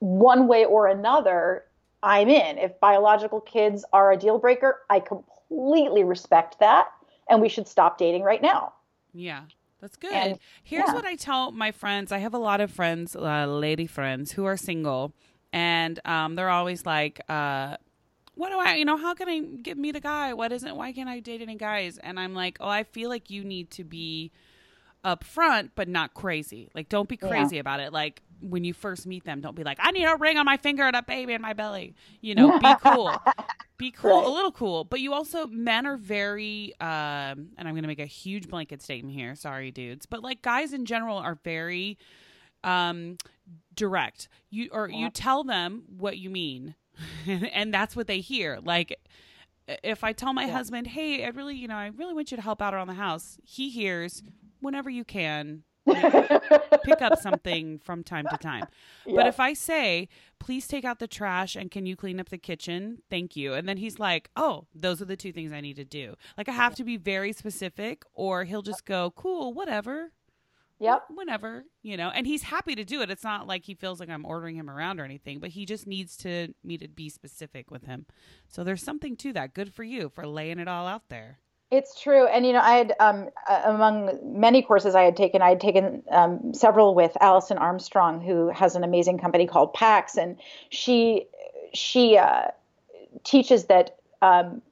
one 0.00 0.46
way 0.46 0.64
or 0.64 0.86
another 0.86 1.64
i'm 2.02 2.28
in 2.28 2.58
if 2.58 2.78
biological 2.80 3.40
kids 3.40 3.84
are 3.92 4.12
a 4.12 4.16
deal 4.16 4.38
breaker 4.38 4.80
i 4.90 5.00
completely 5.00 6.04
respect 6.04 6.58
that 6.60 6.88
and 7.28 7.40
we 7.40 7.48
should 7.48 7.66
stop 7.66 7.96
dating 7.96 8.22
right 8.22 8.42
now 8.42 8.72
yeah 9.14 9.42
that's 9.80 9.96
good. 9.96 10.12
And, 10.12 10.38
Here's 10.62 10.88
yeah. 10.88 10.94
what 10.94 11.06
I 11.06 11.16
tell 11.16 11.52
my 11.52 11.72
friends. 11.72 12.12
I 12.12 12.18
have 12.18 12.34
a 12.34 12.38
lot 12.38 12.60
of 12.60 12.70
friends, 12.70 13.16
uh, 13.16 13.46
lady 13.46 13.86
friends, 13.86 14.32
who 14.32 14.44
are 14.44 14.58
single, 14.58 15.14
and 15.54 15.98
um, 16.04 16.34
they're 16.34 16.50
always 16.50 16.84
like, 16.84 17.20
uh, 17.30 17.76
what 18.40 18.50
do 18.50 18.58
I, 18.58 18.76
you 18.76 18.86
know, 18.86 18.96
how 18.96 19.12
can 19.12 19.28
I 19.28 19.40
get 19.40 19.76
meet 19.76 19.96
a 19.96 20.00
guy? 20.00 20.32
What 20.32 20.50
isn't, 20.50 20.74
why 20.74 20.92
can't 20.92 21.10
I 21.10 21.20
date 21.20 21.42
any 21.42 21.56
guys? 21.56 21.98
And 21.98 22.18
I'm 22.18 22.34
like, 22.34 22.56
oh, 22.58 22.68
I 22.68 22.84
feel 22.84 23.10
like 23.10 23.28
you 23.28 23.44
need 23.44 23.70
to 23.72 23.84
be 23.84 24.32
upfront, 25.04 25.72
but 25.74 25.88
not 25.88 26.14
crazy. 26.14 26.70
Like, 26.74 26.88
don't 26.88 27.06
be 27.06 27.18
crazy 27.18 27.56
yeah. 27.56 27.60
about 27.60 27.80
it. 27.80 27.92
Like, 27.92 28.22
when 28.40 28.64
you 28.64 28.72
first 28.72 29.06
meet 29.06 29.24
them, 29.24 29.42
don't 29.42 29.54
be 29.54 29.62
like, 29.62 29.76
I 29.78 29.90
need 29.90 30.06
a 30.06 30.16
ring 30.16 30.38
on 30.38 30.46
my 30.46 30.56
finger 30.56 30.84
and 30.84 30.96
a 30.96 31.02
baby 31.02 31.34
in 31.34 31.42
my 31.42 31.52
belly. 31.52 31.94
You 32.22 32.34
know, 32.34 32.58
be 32.58 32.74
cool. 32.82 33.14
be 33.76 33.90
cool, 33.90 34.20
right. 34.20 34.26
a 34.26 34.30
little 34.30 34.52
cool. 34.52 34.84
But 34.84 35.00
you 35.00 35.12
also, 35.12 35.46
men 35.46 35.86
are 35.86 35.98
very, 35.98 36.72
um, 36.80 37.50
and 37.58 37.68
I'm 37.68 37.72
going 37.74 37.82
to 37.82 37.88
make 37.88 38.00
a 38.00 38.06
huge 38.06 38.48
blanket 38.48 38.80
statement 38.80 39.14
here. 39.14 39.34
Sorry, 39.34 39.70
dudes. 39.70 40.06
But 40.06 40.22
like, 40.22 40.40
guys 40.40 40.72
in 40.72 40.86
general 40.86 41.18
are 41.18 41.38
very, 41.44 41.98
um, 42.64 43.18
direct. 43.74 44.28
You, 44.48 44.70
or 44.72 44.88
yeah. 44.88 44.96
you 44.96 45.10
tell 45.10 45.44
them 45.44 45.82
what 45.98 46.16
you 46.16 46.30
mean 46.30 46.74
and 47.26 47.72
that's 47.72 47.96
what 47.96 48.06
they 48.06 48.20
hear. 48.20 48.58
Like 48.62 48.98
if 49.82 50.04
I 50.04 50.12
tell 50.12 50.32
my 50.32 50.46
yeah. 50.46 50.52
husband, 50.52 50.88
"Hey, 50.88 51.24
I 51.24 51.28
really, 51.28 51.56
you 51.56 51.68
know, 51.68 51.76
I 51.76 51.86
really 51.88 52.14
want 52.14 52.30
you 52.30 52.36
to 52.36 52.42
help 52.42 52.62
out 52.62 52.74
around 52.74 52.88
the 52.88 52.94
house," 52.94 53.38
he 53.44 53.70
hears, 53.70 54.22
"Whenever 54.60 54.90
you 54.90 55.04
can, 55.04 55.64
pick 55.86 57.02
up 57.02 57.18
something 57.18 57.78
from 57.78 58.02
time 58.02 58.26
to 58.30 58.36
time." 58.36 58.66
Yeah. 59.06 59.16
But 59.16 59.26
if 59.26 59.40
I 59.40 59.54
say, 59.54 60.08
"Please 60.38 60.68
take 60.68 60.84
out 60.84 60.98
the 60.98 61.08
trash 61.08 61.56
and 61.56 61.70
can 61.70 61.86
you 61.86 61.96
clean 61.96 62.20
up 62.20 62.28
the 62.28 62.38
kitchen?" 62.38 62.98
Thank 63.08 63.34
you. 63.34 63.54
And 63.54 63.68
then 63.68 63.78
he's 63.78 63.98
like, 63.98 64.30
"Oh, 64.36 64.66
those 64.74 65.00
are 65.00 65.06
the 65.06 65.16
two 65.16 65.32
things 65.32 65.52
I 65.52 65.60
need 65.60 65.76
to 65.76 65.84
do." 65.84 66.16
Like 66.36 66.48
I 66.48 66.52
have 66.52 66.74
to 66.76 66.84
be 66.84 66.96
very 66.96 67.32
specific 67.32 68.04
or 68.14 68.44
he'll 68.44 68.62
just 68.62 68.84
go, 68.84 69.10
"Cool, 69.10 69.52
whatever." 69.52 70.12
Yep. 70.80 71.04
Whenever, 71.14 71.64
you 71.82 71.98
know, 71.98 72.08
and 72.08 72.26
he's 72.26 72.42
happy 72.42 72.74
to 72.74 72.84
do 72.84 73.02
it. 73.02 73.10
It's 73.10 73.22
not 73.22 73.46
like 73.46 73.64
he 73.64 73.74
feels 73.74 74.00
like 74.00 74.08
I'm 74.08 74.24
ordering 74.24 74.56
him 74.56 74.70
around 74.70 74.98
or 74.98 75.04
anything, 75.04 75.38
but 75.38 75.50
he 75.50 75.66
just 75.66 75.86
needs 75.86 76.16
to 76.18 76.54
me 76.64 76.78
to 76.78 76.88
be 76.88 77.10
specific 77.10 77.70
with 77.70 77.84
him. 77.84 78.06
So 78.48 78.64
there's 78.64 78.82
something 78.82 79.14
to 79.16 79.32
that. 79.34 79.52
Good 79.52 79.74
for 79.74 79.84
you 79.84 80.08
for 80.08 80.26
laying 80.26 80.58
it 80.58 80.68
all 80.68 80.86
out 80.86 81.02
there. 81.10 81.38
It's 81.70 82.00
true, 82.00 82.26
and 82.26 82.44
you 82.44 82.52
know, 82.52 82.60
I 82.60 82.72
had 82.72 82.94
um, 82.98 83.28
among 83.64 84.18
many 84.24 84.60
courses 84.60 84.96
I 84.96 85.02
had 85.02 85.16
taken, 85.16 85.40
I 85.40 85.50
had 85.50 85.60
taken 85.60 86.02
um, 86.10 86.52
several 86.52 86.96
with 86.96 87.16
Alison 87.20 87.58
Armstrong, 87.58 88.20
who 88.20 88.48
has 88.48 88.74
an 88.74 88.82
amazing 88.82 89.18
company 89.18 89.46
called 89.46 89.72
Pax, 89.72 90.16
and 90.16 90.36
she 90.70 91.26
she 91.72 92.16
uh, 92.16 92.48
teaches 93.22 93.66
that 93.66 93.98
um, 94.20 94.62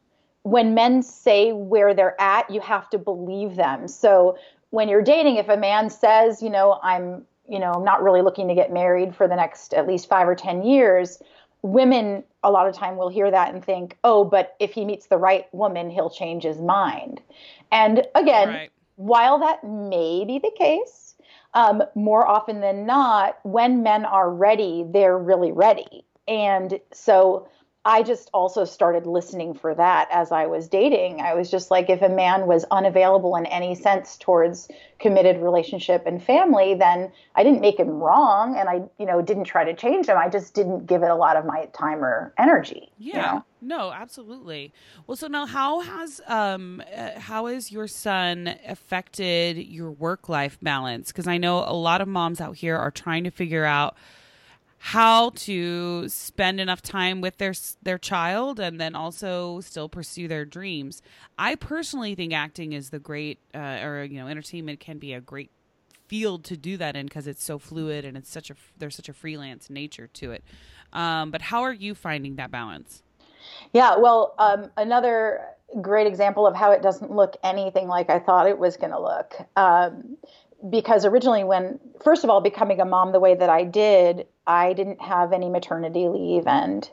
when 0.43 0.75
men 0.75 1.05
say 1.05 1.53
where 1.53 1.95
they're 1.95 2.21
at, 2.21 2.51
you 2.51 2.61
have 2.61 2.91
to 2.91 2.99
believe 2.99 3.55
them. 3.55 3.87
So 3.87 4.37
when 4.71 4.89
you're 4.89 5.03
dating, 5.03 5.37
if 5.37 5.49
a 5.49 5.57
man 5.57 5.91
says, 5.91 6.43
you 6.43 6.51
know, 6.51 6.79
I'm, 6.83 7.25
you 7.49 7.59
know, 7.59 7.73
I'm 7.73 7.85
not 7.85 8.03
really 8.03 8.23
looking 8.23 8.49
to 8.49 8.55
get 8.55 8.73
married 8.73 9.15
for 9.15 9.27
the 9.27 9.37
next 9.37 9.73
at 9.73 9.87
least 9.87 10.09
five 10.09 10.29
or 10.29 10.35
10 10.35 10.63
years, 10.63 11.23
women 11.63 12.23
a 12.43 12.51
lot 12.51 12.69
of 12.69 12.75
time 12.75 12.97
will 12.97 13.09
hear 13.09 13.31
that 13.31 13.53
and 13.53 13.65
think, 13.65 13.97
oh, 14.05 14.25
but 14.25 14.55
if 14.61 14.73
he 14.73 14.85
meets 14.85 15.07
the 15.07 15.17
right 15.17 15.47
woman, 15.53 15.91
he'll 15.91 16.11
change 16.11 16.45
his 16.45 16.59
mind. 16.59 17.21
And 17.73 18.07
again, 18.15 18.49
right. 18.49 18.71
while 18.97 19.39
that 19.41 19.65
may 19.65 20.25
be 20.25 20.39
the 20.39 20.53
case, 20.57 21.17
um, 21.55 21.83
more 21.95 22.27
often 22.27 22.61
than 22.61 22.87
not, 22.87 23.39
when 23.43 23.83
men 23.83 24.05
are 24.05 24.31
ready, 24.31 24.85
they're 24.89 25.19
really 25.19 25.51
ready. 25.51 26.05
And 26.29 26.79
so 26.93 27.49
I 27.85 28.03
just 28.03 28.29
also 28.35 28.65
started 28.65 29.07
listening 29.07 29.55
for 29.55 29.75
that 29.75 30.09
as 30.11 30.33
I 30.33 30.47
was 30.47 30.69
dating. 30.69 31.21
I 31.21 31.35
was 31.35 31.51
just 31.51 31.71
like, 31.71 31.89
if 31.89 32.03
a 32.03 32.09
man 32.09 32.47
was 32.47 32.65
unavailable 32.71 33.37
in 33.37 33.47
any 33.47 33.75
sense 33.75 34.17
towards 34.17 34.69
committed 34.99 35.41
relationship 35.41 36.03
and 36.05 36.23
family, 36.23 36.75
then 36.75 37.11
I 37.37 37.45
didn't 37.45 37.61
make 37.61 37.79
him 37.79 37.89
wrong, 37.89 38.57
and 38.59 38.69
I, 38.69 38.83
you 38.99 39.07
know, 39.07 39.23
didn't 39.23 39.45
try 39.45 39.65
to 39.65 39.75
change 39.75 40.07
him. 40.07 40.19
I 40.19 40.29
just 40.29 40.55
didn't 40.55 40.87
give 40.87 41.03
it 41.03 41.11
a 41.11 41.15
lot 41.15 41.37
of 41.37 41.47
my 41.47 41.67
time 41.67 42.05
or 42.05 42.35
energy. 42.37 42.91
Yeah. 42.99 43.15
You 43.15 43.23
know? 43.23 43.45
No, 43.61 43.93
absolutely. 43.93 44.73
Well, 45.07 45.17
so 45.17 45.29
now, 45.29 45.47
how 45.47 45.81
has 45.81 46.21
um, 46.27 46.83
uh, 46.95 47.19
how 47.19 47.47
has 47.47 47.73
your 47.73 47.89
son 47.89 48.55
affected 48.67 49.57
your 49.57 49.91
work 49.91 50.29
life 50.29 50.59
balance? 50.61 51.09
Because 51.09 51.27
I 51.27 51.39
know 51.39 51.59
a 51.59 51.75
lot 51.75 52.01
of 52.01 52.09
moms 52.09 52.41
out 52.41 52.57
here 52.57 52.77
are 52.77 52.91
trying 52.91 53.25
to 53.25 53.31
figure 53.31 53.65
out 53.65 53.97
how 54.79 55.31
to 55.31 56.09
spend 56.09 56.61
enough 56.61 56.83
time 56.83 57.21
with 57.21 57.39
their 57.39 57.55
their 57.83 57.99
child 57.99 58.61
and 58.61 58.81
then 58.81 58.95
also 58.95 59.61
still 59.61 59.89
pursue 59.89 60.29
their 60.29 60.45
dreams. 60.45 61.03
I 61.37 61.57
personally 61.57 62.15
think 62.15 62.33
acting 62.33 62.73
is 62.73 62.91
the 62.91 62.99
great 62.99 63.39
uh, 63.55 63.81
or 63.83 64.05
you 64.05 64.19
know 64.19 64.29
entertainment 64.29 64.81
can 64.81 64.99
be 64.99 65.13
a 65.13 65.21
great 65.21 65.51
field 66.07 66.45
to 66.45 66.57
do 66.57 66.77
that 66.79 66.97
in 66.97 67.07
because 67.07 67.27
it's 67.27 67.45
so 67.45 67.59
fluid 67.59 68.05
and 68.05 68.17
it's 68.17 68.31
such 68.31 68.51
a 68.51 68.55
there's 68.79 68.97
such 68.97 69.09
a 69.09 69.13
freelance 69.13 69.69
nature 69.69 70.07
to 70.15 70.33
it. 70.33 70.45
Um, 70.93 71.31
but 71.31 71.43
how 71.43 71.63
are 71.63 71.73
you 71.73 71.95
finding 71.95 72.37
that 72.37 72.51
balance? 72.51 73.03
Yeah, 73.73 73.97
well, 73.97 74.35
um, 74.39 74.71
another 74.77 75.41
great 75.81 76.07
example 76.07 76.47
of 76.47 76.55
how 76.55 76.71
it 76.73 76.83
doesn't 76.83 77.11
look 77.11 77.37
anything 77.45 77.89
like 77.89 78.09
I 78.11 78.19
thought 78.19 78.47
it 78.47 78.59
was 78.59 78.77
going 78.77 78.93
to 78.93 79.01
look. 79.01 79.35
Um, 79.57 80.17
because 80.71 81.05
originally, 81.05 81.45
when 81.45 81.79
first 82.03 82.25
of 82.25 82.31
all, 82.31 82.41
becoming 82.41 82.81
a 82.81 82.85
mom 82.85 83.13
the 83.13 83.21
way 83.21 83.35
that 83.35 83.49
I 83.51 83.65
did, 83.65 84.27
I 84.47 84.73
didn't 84.73 85.01
have 85.01 85.33
any 85.33 85.49
maternity 85.49 86.09
leave 86.09 86.47
and 86.47 86.89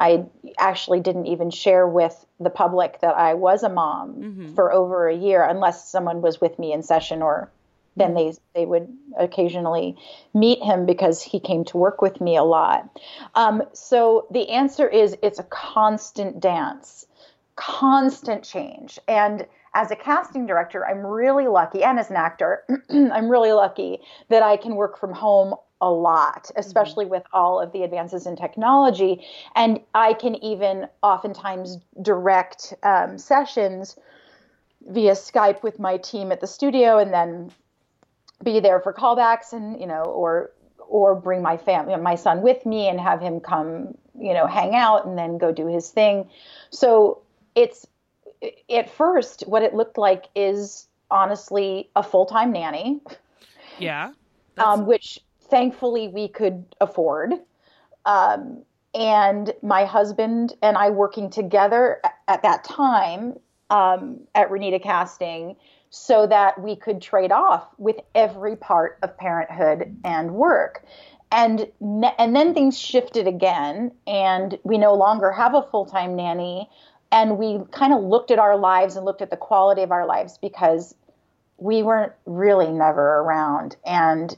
I 0.00 0.24
actually 0.58 1.00
didn't 1.00 1.26
even 1.26 1.50
share 1.50 1.86
with 1.86 2.24
the 2.40 2.50
public 2.50 3.00
that 3.00 3.16
I 3.16 3.34
was 3.34 3.62
a 3.62 3.68
mom 3.68 4.14
mm-hmm. 4.14 4.54
for 4.54 4.72
over 4.72 5.08
a 5.08 5.14
year 5.14 5.42
unless 5.44 5.90
someone 5.90 6.22
was 6.22 6.40
with 6.40 6.58
me 6.58 6.72
in 6.72 6.82
session 6.82 7.20
or 7.20 7.50
then 7.96 8.14
they 8.14 8.32
they 8.54 8.64
would 8.64 8.88
occasionally 9.18 9.96
meet 10.32 10.62
him 10.62 10.86
because 10.86 11.22
he 11.22 11.38
came 11.38 11.64
to 11.66 11.76
work 11.76 12.00
with 12.00 12.20
me 12.20 12.36
a 12.36 12.42
lot. 12.42 12.88
Um, 13.34 13.62
so 13.72 14.26
the 14.30 14.48
answer 14.48 14.88
is 14.88 15.16
it's 15.22 15.38
a 15.38 15.44
constant 15.44 16.40
dance, 16.40 17.06
constant 17.56 18.42
change. 18.42 18.98
And 19.06 19.46
as 19.74 19.90
a 19.90 19.96
casting 19.96 20.46
director, 20.46 20.86
I'm 20.86 21.06
really 21.06 21.46
lucky, 21.46 21.82
and 21.82 21.98
as 21.98 22.10
an 22.10 22.16
actor, 22.16 22.64
I'm 22.90 23.28
really 23.28 23.52
lucky 23.52 24.00
that 24.28 24.42
I 24.42 24.56
can 24.56 24.74
work 24.74 24.98
from 24.98 25.12
home 25.12 25.54
a 25.80 25.90
lot, 25.90 26.44
mm-hmm. 26.44 26.58
especially 26.58 27.04
mm-hmm. 27.04 27.12
with 27.12 27.24
all 27.32 27.60
of 27.60 27.72
the 27.72 27.82
advances 27.82 28.26
in 28.26 28.36
technology. 28.36 29.24
And 29.54 29.80
I 29.94 30.14
can 30.14 30.36
even 30.36 30.88
oftentimes 31.02 31.78
direct 32.02 32.74
um, 32.82 33.18
sessions 33.18 33.96
via 34.88 35.12
Skype 35.12 35.62
with 35.62 35.78
my 35.78 35.98
team 35.98 36.32
at 36.32 36.40
the 36.40 36.46
studio 36.46 36.98
and 36.98 37.12
then 37.12 37.50
be 38.42 38.60
there 38.60 38.80
for 38.80 38.92
callbacks 38.92 39.52
and, 39.52 39.80
you 39.80 39.86
know, 39.86 40.02
or 40.02 40.52
or 40.90 41.14
bring 41.14 41.40
my 41.40 41.56
family 41.56 41.96
my 41.96 42.16
son 42.16 42.42
with 42.42 42.66
me 42.66 42.88
and 42.88 43.00
have 43.00 43.20
him 43.20 43.38
come 43.38 43.94
you 44.18 44.34
know 44.34 44.46
hang 44.46 44.74
out 44.74 45.06
and 45.06 45.16
then 45.16 45.38
go 45.38 45.52
do 45.52 45.68
his 45.68 45.88
thing 45.90 46.28
so 46.70 47.22
it's 47.54 47.86
at 48.70 48.90
first 48.90 49.42
what 49.46 49.62
it 49.62 49.74
looked 49.74 49.98
like 49.98 50.26
is 50.34 50.86
honestly 51.10 51.90
a 51.96 52.02
full-time 52.02 52.52
nanny 52.52 53.00
yeah 53.78 54.12
um, 54.58 54.86
which 54.86 55.20
thankfully 55.50 56.08
we 56.08 56.28
could 56.28 56.64
afford. 56.80 57.34
Um, 58.06 58.62
and 58.94 59.52
my 59.62 59.84
husband 59.84 60.54
and 60.62 60.76
I 60.76 60.90
working 60.90 61.30
together 61.30 62.00
at 62.28 62.42
that 62.42 62.64
time 62.64 63.38
um, 63.68 64.20
at 64.34 64.50
Renita 64.50 64.82
Casting 64.82 65.56
so 65.90 66.26
that 66.26 66.60
we 66.60 66.76
could 66.76 67.02
trade 67.02 67.32
off 67.32 67.66
with 67.78 67.96
every 68.14 68.56
part 68.56 68.98
of 69.02 69.16
parenthood 69.16 69.96
and 70.04 70.34
work. 70.34 70.84
And 71.32 71.68
and 71.80 72.34
then 72.34 72.54
things 72.54 72.76
shifted 72.76 73.28
again, 73.28 73.92
and 74.04 74.58
we 74.64 74.78
no 74.78 74.94
longer 74.94 75.30
have 75.30 75.54
a 75.54 75.62
full 75.62 75.86
time 75.86 76.16
nanny. 76.16 76.68
And 77.12 77.38
we 77.38 77.60
kind 77.72 77.92
of 77.92 78.02
looked 78.02 78.30
at 78.30 78.38
our 78.38 78.56
lives 78.56 78.96
and 78.96 79.04
looked 79.04 79.22
at 79.22 79.30
the 79.30 79.36
quality 79.36 79.82
of 79.82 79.90
our 79.90 80.06
lives 80.06 80.38
because 80.38 80.94
we 81.58 81.82
weren't 81.82 82.12
really 82.26 82.70
never 82.70 83.18
around 83.18 83.76
and 83.84 84.36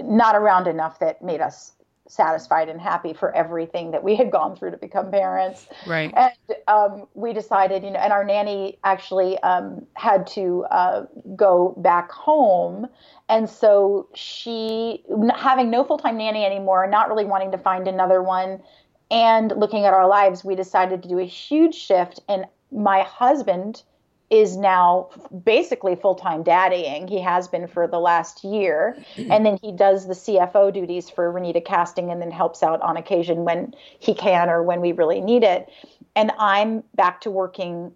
not 0.00 0.34
around 0.34 0.66
enough 0.66 0.98
that 1.00 1.22
made 1.22 1.40
us 1.40 1.72
satisfied 2.06 2.68
and 2.68 2.80
happy 2.80 3.14
for 3.14 3.34
everything 3.34 3.90
that 3.90 4.04
we 4.04 4.14
had 4.14 4.30
gone 4.30 4.54
through 4.54 4.70
to 4.70 4.76
become 4.76 5.10
parents. 5.10 5.66
Right. 5.86 6.12
And 6.14 6.32
um, 6.68 7.06
we 7.14 7.32
decided, 7.32 7.82
you 7.82 7.90
know, 7.90 7.98
and 7.98 8.12
our 8.12 8.24
nanny 8.24 8.78
actually 8.84 9.38
um, 9.38 9.86
had 9.94 10.26
to 10.28 10.64
uh, 10.70 11.06
go 11.34 11.74
back 11.78 12.10
home. 12.12 12.88
And 13.28 13.48
so 13.48 14.08
she, 14.14 15.02
having 15.34 15.70
no 15.70 15.82
full 15.82 15.98
time 15.98 16.18
nanny 16.18 16.44
anymore, 16.44 16.86
not 16.86 17.08
really 17.08 17.24
wanting 17.24 17.50
to 17.52 17.58
find 17.58 17.88
another 17.88 18.22
one, 18.22 18.62
and 19.10 19.52
looking 19.56 19.84
at 19.84 19.94
our 19.94 20.08
lives, 20.08 20.44
we 20.44 20.54
decided 20.54 21.02
to 21.02 21.08
do 21.08 21.18
a 21.18 21.24
huge 21.24 21.74
shift. 21.74 22.20
And 22.28 22.46
my 22.70 23.02
husband, 23.02 23.82
is 24.30 24.56
now 24.56 25.10
basically 25.44 25.94
full 25.94 26.14
time 26.14 26.42
daddying. 26.42 27.08
He 27.08 27.20
has 27.20 27.46
been 27.46 27.68
for 27.68 27.86
the 27.86 28.00
last 28.00 28.42
year. 28.42 28.96
And 29.16 29.46
then 29.46 29.58
he 29.62 29.72
does 29.72 30.06
the 30.06 30.14
CFO 30.14 30.72
duties 30.72 31.08
for 31.08 31.32
Renita 31.32 31.64
Casting 31.64 32.10
and 32.10 32.20
then 32.20 32.30
helps 32.30 32.62
out 32.62 32.80
on 32.82 32.96
occasion 32.96 33.44
when 33.44 33.74
he 33.98 34.14
can 34.14 34.48
or 34.48 34.62
when 34.62 34.80
we 34.80 34.92
really 34.92 35.20
need 35.20 35.42
it. 35.42 35.70
And 36.16 36.32
I'm 36.38 36.82
back 36.94 37.20
to 37.22 37.30
working, 37.30 37.92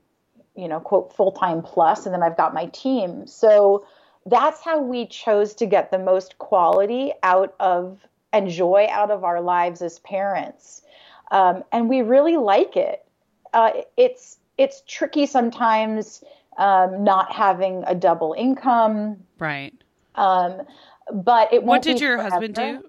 you 0.56 0.68
know, 0.68 0.80
quote, 0.80 1.14
full 1.14 1.32
time 1.32 1.62
plus, 1.62 2.06
and 2.06 2.14
then 2.14 2.22
I've 2.22 2.36
got 2.36 2.54
my 2.54 2.66
team. 2.66 3.26
So 3.26 3.86
that's 4.26 4.62
how 4.62 4.80
we 4.80 5.06
chose 5.06 5.54
to 5.54 5.66
get 5.66 5.90
the 5.90 5.98
most 5.98 6.38
quality 6.38 7.12
out 7.22 7.54
of 7.60 7.98
and 8.32 8.48
joy 8.48 8.86
out 8.90 9.10
of 9.10 9.24
our 9.24 9.40
lives 9.40 9.82
as 9.82 9.98
parents. 10.00 10.82
Um, 11.30 11.64
and 11.72 11.88
we 11.88 12.02
really 12.02 12.36
like 12.36 12.76
it. 12.76 13.04
Uh, 13.52 13.70
it's 13.96 14.38
it's 14.56 14.82
tricky 14.86 15.26
sometimes 15.26 16.22
um, 16.58 17.04
not 17.04 17.32
having 17.32 17.84
a 17.86 17.94
double 17.94 18.34
income. 18.36 19.16
Right. 19.38 19.74
Um, 20.16 20.62
but 21.12 21.52
it 21.52 21.62
What 21.62 21.82
did 21.82 22.00
your 22.00 22.18
forever. 22.18 22.30
husband 22.30 22.54
do? 22.54 22.84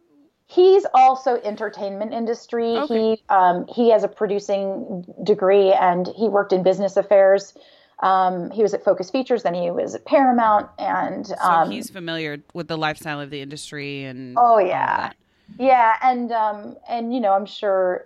He's 0.47 0.85
also 0.95 1.39
entertainment 1.43 2.11
industry. 2.11 2.75
Okay. 2.75 2.93
He 2.93 3.23
um, 3.29 3.67
he 3.67 3.91
has 3.91 4.03
a 4.03 4.07
producing 4.07 5.05
degree 5.23 5.71
and 5.71 6.09
he 6.17 6.27
worked 6.27 6.51
in 6.51 6.63
business 6.63 6.97
affairs. 6.97 7.53
Um, 8.01 8.49
he 8.49 8.63
was 8.63 8.73
at 8.73 8.83
Focus 8.83 9.11
Features, 9.11 9.43
then 9.43 9.53
he 9.53 9.69
was 9.71 9.93
at 9.93 10.05
Paramount, 10.05 10.69
and 10.79 11.27
so 11.27 11.35
um, 11.41 11.69
he's 11.69 11.89
familiar 11.89 12.41
with 12.53 12.69
the 12.69 12.77
lifestyle 12.77 13.19
of 13.19 13.29
the 13.29 13.41
industry 13.41 14.05
and. 14.05 14.35
Oh 14.39 14.57
yeah, 14.57 15.11
yeah, 15.59 15.97
and 16.01 16.31
um, 16.31 16.77
and 16.87 17.13
you 17.13 17.19
know 17.19 17.33
I'm 17.33 17.45
sure 17.45 18.05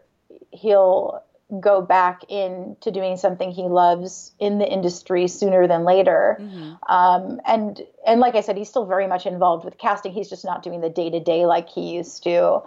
he'll 0.54 1.24
go 1.60 1.82
back 1.82 2.24
into 2.30 2.91
doing 2.91 3.18
something 3.18 3.51
he 3.51 3.64
loves 3.64 4.32
in 4.39 4.60
the 4.60 4.68
industry 4.68 5.28
sooner 5.28 5.68
than 5.68 5.84
later. 5.84 6.38
Mm-hmm. 6.39 6.91
Um, 6.91 7.39
and 7.45 7.82
and 8.06 8.20
like 8.20 8.36
I 8.36 8.41
said, 8.41 8.58
he's 8.58 8.70
still 8.70 8.86
very 8.86 9.08
much 9.08 9.26
involved 9.26 9.66
with 9.66 9.78
casting. 9.78 10.14
He's 10.14 10.30
just 10.30 10.45
not 10.45 10.64
doing 10.64 10.82
the 10.82 10.89
day 10.89 11.10
to 11.10 11.20
day 11.20 11.45
like 11.45 11.70
he 11.70 11.93
used 11.95 12.24
to. 12.24 12.62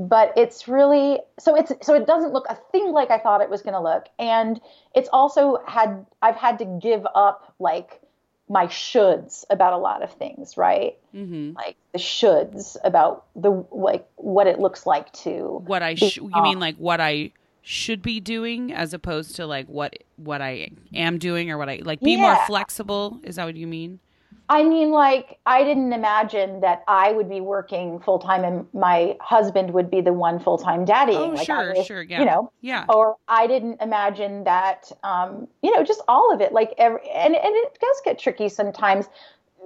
But 0.00 0.32
it's 0.36 0.68
really 0.68 1.20
so 1.38 1.56
it's 1.56 1.72
so 1.82 1.94
it 1.94 2.06
doesn't 2.06 2.32
look 2.32 2.46
a 2.48 2.56
thing 2.70 2.92
like 2.92 3.10
I 3.10 3.18
thought 3.18 3.40
it 3.40 3.50
was 3.50 3.62
going 3.62 3.74
to 3.74 3.80
look, 3.80 4.06
and 4.18 4.60
it's 4.94 5.08
also 5.12 5.58
had 5.66 6.06
I've 6.22 6.36
had 6.36 6.58
to 6.58 6.64
give 6.80 7.04
up 7.14 7.54
like 7.58 8.00
my 8.48 8.66
shoulds 8.66 9.44
about 9.50 9.72
a 9.72 9.76
lot 9.76 10.02
of 10.02 10.10
things, 10.12 10.56
right? 10.56 10.96
Mm-hmm. 11.14 11.56
Like 11.56 11.76
the 11.92 11.98
shoulds 11.98 12.76
about 12.84 13.24
the 13.36 13.64
like 13.70 14.06
what 14.16 14.46
it 14.46 14.58
looks 14.58 14.86
like 14.86 15.12
to 15.24 15.62
what 15.66 15.82
I 15.82 15.94
sh- 15.94 16.16
you 16.16 16.42
mean 16.42 16.58
like 16.58 16.76
what 16.76 17.00
I 17.00 17.32
should 17.62 18.00
be 18.00 18.20
doing 18.20 18.72
as 18.72 18.94
opposed 18.94 19.36
to 19.36 19.46
like 19.46 19.66
what 19.66 19.98
what 20.16 20.40
I 20.40 20.70
am 20.94 21.18
doing 21.18 21.50
or 21.50 21.58
what 21.58 21.68
I 21.68 21.80
like 21.84 22.00
be 22.00 22.12
yeah. 22.12 22.22
more 22.22 22.36
flexible 22.46 23.20
is 23.22 23.36
that 23.36 23.44
what 23.44 23.56
you 23.56 23.66
mean? 23.66 24.00
I 24.48 24.62
mean 24.62 24.90
like 24.90 25.38
I 25.44 25.62
didn't 25.62 25.92
imagine 25.92 26.60
that 26.60 26.82
I 26.88 27.12
would 27.12 27.28
be 27.28 27.40
working 27.40 28.00
full 28.00 28.18
time 28.18 28.44
and 28.44 28.66
my 28.72 29.16
husband 29.20 29.72
would 29.72 29.90
be 29.90 30.00
the 30.00 30.12
one 30.12 30.38
full 30.38 30.58
time 30.58 30.84
daddy. 30.84 31.14
Oh 31.14 31.28
like 31.28 31.46
sure, 31.46 31.74
was, 31.74 31.86
sure, 31.86 32.02
yeah. 32.02 32.20
You 32.20 32.24
know. 32.24 32.52
Yeah. 32.60 32.86
Or 32.88 33.16
I 33.28 33.46
didn't 33.46 33.82
imagine 33.82 34.44
that 34.44 34.90
um, 35.02 35.48
you 35.62 35.74
know, 35.74 35.84
just 35.84 36.00
all 36.08 36.32
of 36.32 36.40
it. 36.40 36.52
Like 36.52 36.74
every 36.78 37.00
and, 37.10 37.34
and 37.34 37.54
it 37.56 37.78
does 37.80 38.00
get 38.04 38.18
tricky 38.18 38.48
sometimes 38.48 39.08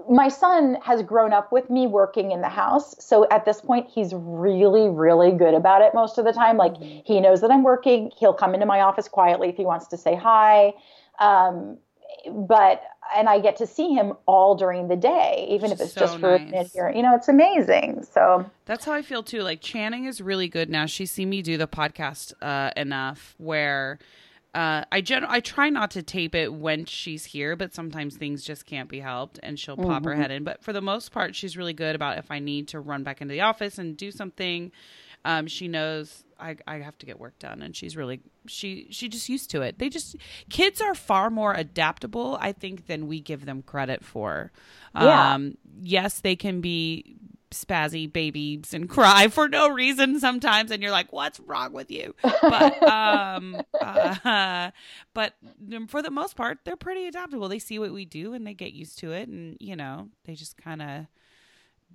my 0.08 0.28
son 0.28 0.78
has 0.82 1.02
grown 1.02 1.32
up 1.32 1.52
with 1.52 1.70
me 1.70 1.86
working 1.86 2.32
in 2.32 2.40
the 2.40 2.48
house. 2.48 2.94
So 2.98 3.28
at 3.30 3.44
this 3.44 3.60
point, 3.60 3.88
he's 3.88 4.12
really, 4.14 4.88
really 4.88 5.32
good 5.32 5.54
about 5.54 5.82
it 5.82 5.94
most 5.94 6.18
of 6.18 6.24
the 6.24 6.32
time. 6.32 6.56
Like 6.56 6.74
mm-hmm. 6.74 7.00
he 7.04 7.20
knows 7.20 7.40
that 7.40 7.50
I'm 7.50 7.62
working. 7.62 8.10
He'll 8.16 8.34
come 8.34 8.54
into 8.54 8.66
my 8.66 8.80
office 8.80 9.08
quietly 9.08 9.48
if 9.48 9.56
he 9.56 9.64
wants 9.64 9.86
to 9.88 9.96
say 9.96 10.14
hi. 10.14 10.74
Um, 11.18 11.78
but 12.30 12.82
and 13.14 13.28
I 13.28 13.40
get 13.40 13.56
to 13.56 13.66
see 13.66 13.92
him 13.92 14.14
all 14.26 14.54
during 14.54 14.88
the 14.88 14.96
day, 14.96 15.46
even 15.50 15.70
if 15.70 15.80
it's 15.80 15.92
so 15.92 16.00
just 16.00 16.18
for 16.18 16.38
nice. 16.38 16.40
a 16.40 16.44
minute 16.44 16.70
here. 16.72 16.90
You 16.90 17.02
know, 17.02 17.14
it's 17.14 17.28
amazing. 17.28 18.04
So 18.10 18.50
that's 18.64 18.84
how 18.84 18.92
I 18.92 19.02
feel 19.02 19.22
too. 19.22 19.42
Like 19.42 19.60
Channing 19.60 20.06
is 20.06 20.20
really 20.20 20.48
good 20.48 20.70
now. 20.70 20.86
She's 20.86 21.10
seen 21.10 21.28
me 21.30 21.42
do 21.42 21.56
the 21.56 21.68
podcast 21.68 22.32
uh, 22.40 22.70
enough 22.76 23.34
where 23.38 23.98
uh, 24.54 24.84
I 24.92 25.00
gen- 25.00 25.24
I 25.26 25.40
try 25.40 25.70
not 25.70 25.90
to 25.92 26.02
tape 26.02 26.34
it 26.34 26.52
when 26.52 26.84
she's 26.84 27.24
here, 27.24 27.56
but 27.56 27.74
sometimes 27.74 28.16
things 28.16 28.44
just 28.44 28.66
can't 28.66 28.88
be 28.88 29.00
helped, 29.00 29.40
and 29.42 29.58
she'll 29.58 29.76
mm-hmm. 29.76 29.88
pop 29.88 30.04
her 30.04 30.10
mm-hmm. 30.10 30.20
head 30.20 30.30
in. 30.30 30.44
But 30.44 30.62
for 30.62 30.72
the 30.74 30.82
most 30.82 31.10
part, 31.10 31.34
she's 31.34 31.56
really 31.56 31.72
good 31.72 31.94
about 31.94 32.18
if 32.18 32.30
I 32.30 32.38
need 32.38 32.68
to 32.68 32.80
run 32.80 33.02
back 33.02 33.22
into 33.22 33.32
the 33.32 33.40
office 33.40 33.78
and 33.78 33.96
do 33.96 34.10
something. 34.10 34.70
Um, 35.24 35.46
she 35.46 35.68
knows 35.68 36.24
I, 36.38 36.56
I 36.66 36.78
have 36.78 36.98
to 36.98 37.06
get 37.06 37.20
work 37.20 37.38
done, 37.38 37.62
and 37.62 37.74
she's 37.76 37.96
really 37.96 38.20
she 38.46 38.88
she 38.90 39.08
just 39.08 39.28
used 39.28 39.50
to 39.50 39.62
it. 39.62 39.78
They 39.78 39.88
just 39.88 40.16
kids 40.50 40.80
are 40.80 40.94
far 40.94 41.30
more 41.30 41.54
adaptable, 41.54 42.36
I 42.40 42.52
think, 42.52 42.86
than 42.86 43.06
we 43.06 43.20
give 43.20 43.46
them 43.46 43.62
credit 43.62 44.04
for. 44.04 44.50
Yeah. 44.94 45.34
Um, 45.34 45.56
yes, 45.80 46.20
they 46.20 46.36
can 46.36 46.60
be 46.60 47.16
spazzy 47.52 48.10
babies 48.10 48.74
and 48.74 48.88
cry 48.88 49.28
for 49.28 49.48
no 49.48 49.68
reason 49.68 50.18
sometimes 50.18 50.70
and 50.70 50.82
you're 50.82 50.90
like 50.90 51.12
what's 51.12 51.38
wrong 51.40 51.72
with 51.74 51.90
you 51.90 52.14
but 52.22 52.82
um 52.88 53.60
uh, 53.78 54.70
but 55.14 55.34
for 55.88 56.00
the 56.00 56.10
most 56.10 56.34
part 56.34 56.58
they're 56.64 56.76
pretty 56.76 57.06
adaptable 57.06 57.48
they 57.48 57.58
see 57.58 57.78
what 57.78 57.92
we 57.92 58.06
do 58.06 58.32
and 58.32 58.46
they 58.46 58.54
get 58.54 58.72
used 58.72 58.98
to 58.98 59.12
it 59.12 59.28
and 59.28 59.58
you 59.60 59.76
know 59.76 60.08
they 60.24 60.34
just 60.34 60.56
kind 60.56 60.80
of 60.80 61.06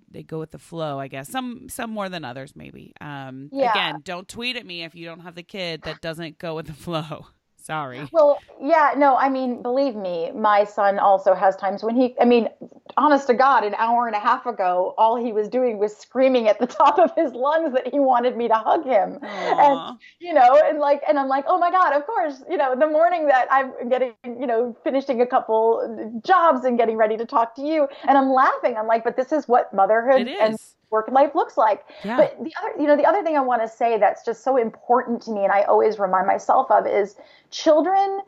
they 0.09 0.23
go 0.23 0.39
with 0.39 0.51
the 0.51 0.59
flow 0.59 0.99
i 0.99 1.07
guess. 1.07 1.29
Some 1.29 1.69
some 1.69 1.91
more 1.91 2.09
than 2.09 2.23
others 2.25 2.53
maybe. 2.55 2.93
Um 3.01 3.49
yeah. 3.51 3.71
again 3.71 4.01
don't 4.03 4.27
tweet 4.27 4.55
at 4.55 4.65
me 4.65 4.83
if 4.83 4.95
you 4.95 5.05
don't 5.05 5.21
have 5.21 5.35
the 5.35 5.43
kid 5.43 5.81
that 5.83 6.01
doesn't 6.01 6.39
go 6.39 6.55
with 6.55 6.67
the 6.67 6.73
flow 6.85 7.27
Sorry. 7.67 8.07
Well, 8.13 8.39
yeah, 8.61 8.93
no, 8.95 9.17
I 9.17 9.27
mean, 9.27 9.61
believe 9.61 9.93
me, 9.93 10.31
my 10.31 10.63
son 10.63 10.99
also 10.99 11.33
has 11.33 11.57
times 11.57 11.83
when 11.83 11.97
he, 11.97 12.15
I 12.17 12.23
mean, 12.23 12.47
honest 12.95 13.27
to 13.27 13.33
God, 13.33 13.65
an 13.65 13.75
hour 13.75 14.07
and 14.07 14.15
a 14.15 14.19
half 14.19 14.45
ago, 14.45 14.95
all 14.97 15.17
he 15.17 15.33
was 15.33 15.49
doing 15.49 15.77
was 15.77 15.93
screaming 15.93 16.47
at 16.47 16.59
the 16.59 16.65
top 16.79 16.97
of 16.97 17.11
his 17.17 17.33
lungs 17.33 17.73
that 17.73 17.85
he 17.85 17.99
wanted 17.99 18.37
me 18.37 18.47
to 18.47 18.53
hug 18.53 18.85
him. 18.85 19.19
Aww. 19.21 19.21
And, 19.21 19.99
you 20.21 20.33
know, 20.33 20.57
and 20.63 20.79
like, 20.79 21.01
and 21.09 21.19
I'm 21.19 21.27
like, 21.27 21.43
oh 21.45 21.57
my 21.57 21.69
God, 21.69 21.91
of 21.91 22.05
course, 22.05 22.41
you 22.49 22.55
know, 22.55 22.73
the 22.73 22.87
morning 22.87 23.27
that 23.27 23.49
I'm 23.51 23.89
getting, 23.89 24.13
you 24.23 24.47
know, 24.47 24.73
finishing 24.85 25.19
a 25.19 25.27
couple 25.27 26.21
jobs 26.25 26.63
and 26.63 26.77
getting 26.77 26.95
ready 26.95 27.17
to 27.17 27.25
talk 27.25 27.53
to 27.55 27.63
you. 27.63 27.89
And 28.07 28.17
I'm 28.17 28.31
laughing. 28.31 28.77
I'm 28.77 28.87
like, 28.87 29.03
but 29.03 29.17
this 29.17 29.33
is 29.33 29.45
what 29.49 29.73
motherhood 29.73 30.25
and 30.25 30.57
work 30.89 31.09
life 31.11 31.35
looks 31.35 31.57
like. 31.57 31.85
Yeah. 32.03 32.17
But 32.17 32.37
the 32.43 32.51
other, 32.61 32.81
you 32.81 32.87
know, 32.87 32.95
the 32.95 33.05
other 33.05 33.23
thing 33.23 33.35
I 33.35 33.41
want 33.41 33.61
to 33.61 33.67
say 33.67 33.97
that's 33.97 34.23
just 34.25 34.43
so 34.43 34.57
important 34.57 35.21
to 35.23 35.31
me, 35.31 35.43
and 35.43 35.51
I 35.51 35.63
always 35.63 35.99
remind 35.99 36.27
myself 36.27 36.69
of, 36.71 36.87
is 36.87 37.15
children 37.51 38.21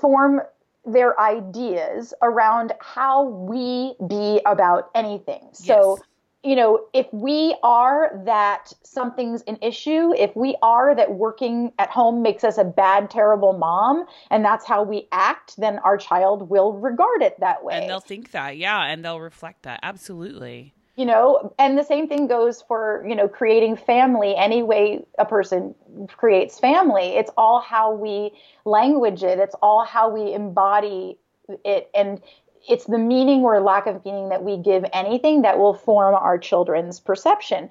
form 0.00 0.40
their 0.86 1.18
ideas 1.20 2.12
around 2.22 2.72
how 2.80 3.24
we 3.24 3.94
be 4.06 4.40
about 4.46 4.90
anything. 4.94 5.48
So. 5.52 5.96
Yes. 5.96 6.08
You 6.46 6.56
know, 6.56 6.84
if 6.92 7.06
we 7.10 7.56
are 7.62 8.20
that 8.26 8.70
something's 8.82 9.40
an 9.46 9.56
issue, 9.62 10.12
if 10.12 10.36
we 10.36 10.58
are 10.60 10.94
that 10.94 11.14
working 11.14 11.72
at 11.78 11.88
home 11.88 12.20
makes 12.20 12.44
us 12.44 12.58
a 12.58 12.64
bad, 12.64 13.08
terrible 13.08 13.54
mom, 13.54 14.04
and 14.28 14.44
that's 14.44 14.66
how 14.66 14.82
we 14.82 15.08
act, 15.10 15.54
then 15.56 15.78
our 15.78 15.96
child 15.96 16.50
will 16.50 16.74
regard 16.74 17.22
it 17.22 17.40
that 17.40 17.64
way. 17.64 17.80
And 17.80 17.88
they'll 17.88 17.98
think 17.98 18.32
that, 18.32 18.58
yeah, 18.58 18.84
and 18.84 19.02
they'll 19.02 19.20
reflect 19.20 19.62
that. 19.62 19.80
Absolutely 19.82 20.73
you 20.96 21.04
know 21.04 21.52
and 21.58 21.76
the 21.76 21.84
same 21.84 22.08
thing 22.08 22.26
goes 22.26 22.62
for 22.62 23.04
you 23.08 23.14
know 23.14 23.28
creating 23.28 23.76
family 23.76 24.34
any 24.36 24.62
way 24.62 25.04
a 25.18 25.24
person 25.24 25.74
creates 26.08 26.58
family. 26.58 27.16
It's 27.16 27.30
all 27.36 27.60
how 27.60 27.92
we 27.94 28.32
language 28.64 29.22
it. 29.22 29.38
It's 29.38 29.54
all 29.62 29.84
how 29.84 30.08
we 30.10 30.32
embody 30.32 31.18
it. 31.64 31.90
And 31.94 32.20
it's 32.68 32.86
the 32.86 32.98
meaning 32.98 33.42
or 33.42 33.60
lack 33.60 33.86
of 33.86 34.04
meaning 34.04 34.30
that 34.30 34.42
we 34.42 34.56
give 34.56 34.84
anything 34.92 35.42
that 35.42 35.58
will 35.58 35.74
form 35.74 36.14
our 36.14 36.38
children's 36.38 37.00
perception 37.00 37.68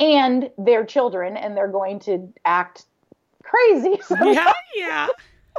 and 0.00 0.50
their 0.58 0.84
children 0.84 1.36
and 1.36 1.56
they're 1.56 1.68
going 1.68 2.00
to 2.00 2.32
act 2.44 2.86
crazy. 3.42 4.00
Yeah 4.22 4.52
yeah. 4.74 5.08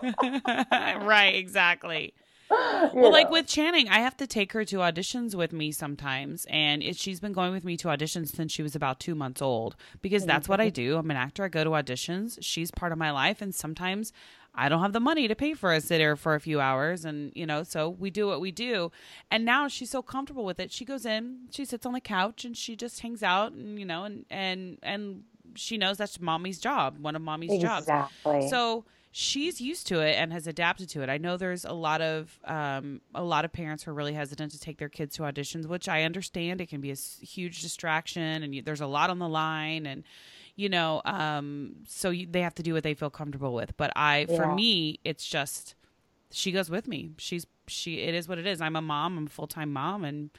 Right 1.06 1.36
exactly 1.36 2.14
well 2.50 2.94
know. 2.94 3.10
like 3.10 3.30
with 3.30 3.48
channing 3.48 3.88
i 3.90 4.00
have 4.00 4.16
to 4.18 4.28
take 4.28 4.52
her 4.54 4.66
to 4.66 4.78
auditions 4.78 5.36
with 5.36 5.54
me 5.54 5.72
sometimes 5.72 6.46
and 6.50 6.84
it, 6.84 6.96
she's 6.96 7.20
been 7.20 7.34
going 7.34 7.52
with 7.52 7.64
me 7.64 7.78
to 7.78 7.88
auditions 7.88 8.28
since 8.36 8.52
she 8.52 8.64
was 8.64 8.76
about 8.76 9.00
two 9.00 9.16
months 9.16 9.42
old 9.42 9.76
because 10.02 10.26
that's 10.26 10.48
what 10.48 10.60
i 10.60 10.68
mm-hmm. 10.68 10.74
do 10.74 10.98
i'm 10.98 11.10
an 11.10 11.18
actor 11.18 11.44
i 11.44 11.48
go 11.48 11.64
to 11.64 11.72
auditions 11.72 12.38
she's 12.42 12.72
part 12.72 12.92
of 12.92 12.98
my 12.98 13.12
life 13.12 13.42
and 13.42 13.54
sometimes 13.56 14.12
I 14.56 14.70
don't 14.70 14.82
have 14.82 14.94
the 14.94 15.00
money 15.00 15.28
to 15.28 15.36
pay 15.36 15.54
for 15.56 15.74
a 15.74 15.82
sitter 15.82 16.16
for 16.16 16.36
a 16.36 16.40
few 16.40 16.60
hours. 16.60 17.06
And, 17.06 17.32
you 17.36 17.46
know, 17.46 17.64
so 17.64 17.90
we 17.90 18.12
do 18.12 18.28
what 18.28 18.40
we 18.40 18.52
do. 18.52 18.92
And 19.32 19.46
now 19.46 19.68
she's 19.68 19.90
so 19.90 20.02
comfortable 20.02 20.46
with 20.46 20.60
it. 20.60 20.72
She 20.72 20.86
goes 20.86 21.06
in, 21.06 21.48
she 21.50 21.66
sits 21.66 21.86
on 21.86 21.94
the 21.94 22.00
couch 22.00 22.46
and 22.46 22.56
she 22.56 22.76
just 22.76 23.00
hangs 23.00 23.24
out 23.24 23.54
and, 23.54 23.80
you 23.80 23.86
know, 23.86 24.04
and, 24.04 24.26
and, 24.30 24.78
and 24.84 25.24
she 25.56 25.78
knows 25.78 25.98
that's 25.98 26.20
mommy's 26.20 26.60
job, 26.60 27.00
one 27.00 27.16
of 27.16 27.22
mommy's 27.22 27.52
exactly. 27.52 27.88
jobs. 27.88 28.12
Exactly. 28.26 28.50
So 28.50 28.86
she's 29.14 29.62
used 29.62 29.88
to 29.88 30.00
it 30.00 30.16
and 30.16 30.34
has 30.34 30.48
adapted 30.48 30.90
to 30.90 31.04
it. 31.04 31.10
I 31.10 31.18
know 31.18 31.38
there's 31.38 31.64
a 31.64 31.72
lot 31.72 32.02
of, 32.02 32.38
um, 32.46 33.00
a 33.16 33.24
lot 33.24 33.46
of 33.46 33.54
parents 33.54 33.84
who 33.84 33.92
are 33.92 33.94
really 33.94 34.14
hesitant 34.14 34.52
to 34.52 34.60
take 34.60 34.80
their 34.80 34.90
kids 34.90 35.16
to 35.16 35.24
auditions, 35.24 35.68
which 35.68 35.88
I 35.88 36.04
understand. 36.04 36.60
It 36.60 36.68
can 36.68 36.82
be 36.82 36.92
a 36.92 36.96
huge 36.96 37.62
distraction 37.62 38.44
and 38.44 38.54
you, 38.54 38.62
there's 38.62 38.82
a 38.82 38.88
lot 38.88 39.10
on 39.10 39.20
the 39.20 39.30
line 39.30 39.86
and, 39.86 40.04
you 40.56 40.70
know 40.70 41.02
um 41.06 41.72
so 41.88 42.10
you, 42.10 42.28
they 42.30 42.42
have 42.42 42.54
to 42.54 42.64
do 42.64 42.74
what 42.74 42.84
they 42.84 42.94
feel 42.94 43.10
comfortable 43.10 43.54
with 43.54 43.76
but 43.78 43.92
i 43.96 44.26
yeah. 44.30 44.36
for 44.36 44.54
me 44.54 45.00
it's 45.04 45.28
just 45.28 45.76
she 46.32 46.52
goes 46.52 46.70
with 46.70 46.88
me 46.88 47.12
she's 47.18 47.48
she 47.68 48.02
it 48.02 48.14
is 48.14 48.28
what 48.28 48.38
it 48.38 48.46
is 48.46 48.62
i'm 48.62 48.76
a 48.76 48.82
mom 48.82 49.18
i'm 49.18 49.26
a 49.26 49.30
full-time 49.30 49.74
mom 49.74 50.06
and 50.06 50.30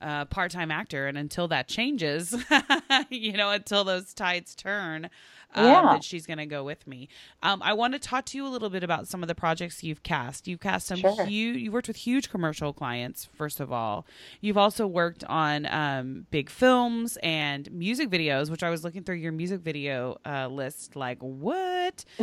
uh, 0.00 0.24
part-time 0.26 0.70
actor 0.70 1.06
and 1.06 1.18
until 1.18 1.48
that 1.48 1.68
changes 1.68 2.34
you 3.10 3.32
know 3.32 3.50
until 3.50 3.84
those 3.84 4.14
tides 4.14 4.54
turn 4.54 5.10
um, 5.54 5.64
yeah. 5.64 5.82
that 5.82 6.04
she's 6.04 6.26
going 6.26 6.38
to 6.38 6.46
go 6.46 6.62
with 6.62 6.86
me. 6.86 7.08
Um, 7.42 7.62
I 7.62 7.72
want 7.72 7.94
to 7.94 7.98
talk 7.98 8.24
to 8.26 8.38
you 8.38 8.46
a 8.46 8.48
little 8.48 8.70
bit 8.70 8.82
about 8.84 9.08
some 9.08 9.22
of 9.22 9.28
the 9.28 9.34
projects 9.34 9.82
you've 9.82 10.02
cast. 10.02 10.46
You've 10.46 10.60
cast 10.60 10.86
some 10.86 10.98
sure. 10.98 11.24
huge, 11.24 11.56
you 11.56 11.72
worked 11.72 11.88
with 11.88 11.96
huge 11.96 12.30
commercial 12.30 12.72
clients, 12.72 13.28
first 13.36 13.60
of 13.60 13.72
all. 13.72 14.06
You've 14.40 14.58
also 14.58 14.86
worked 14.86 15.24
on 15.24 15.66
um, 15.66 16.26
big 16.30 16.50
films 16.50 17.18
and 17.22 17.70
music 17.72 18.10
videos, 18.10 18.50
which 18.50 18.62
I 18.62 18.70
was 18.70 18.84
looking 18.84 19.02
through 19.02 19.16
your 19.16 19.32
music 19.32 19.60
video 19.60 20.18
uh, 20.24 20.48
list, 20.48 20.96
like, 20.96 21.18
what? 21.20 22.04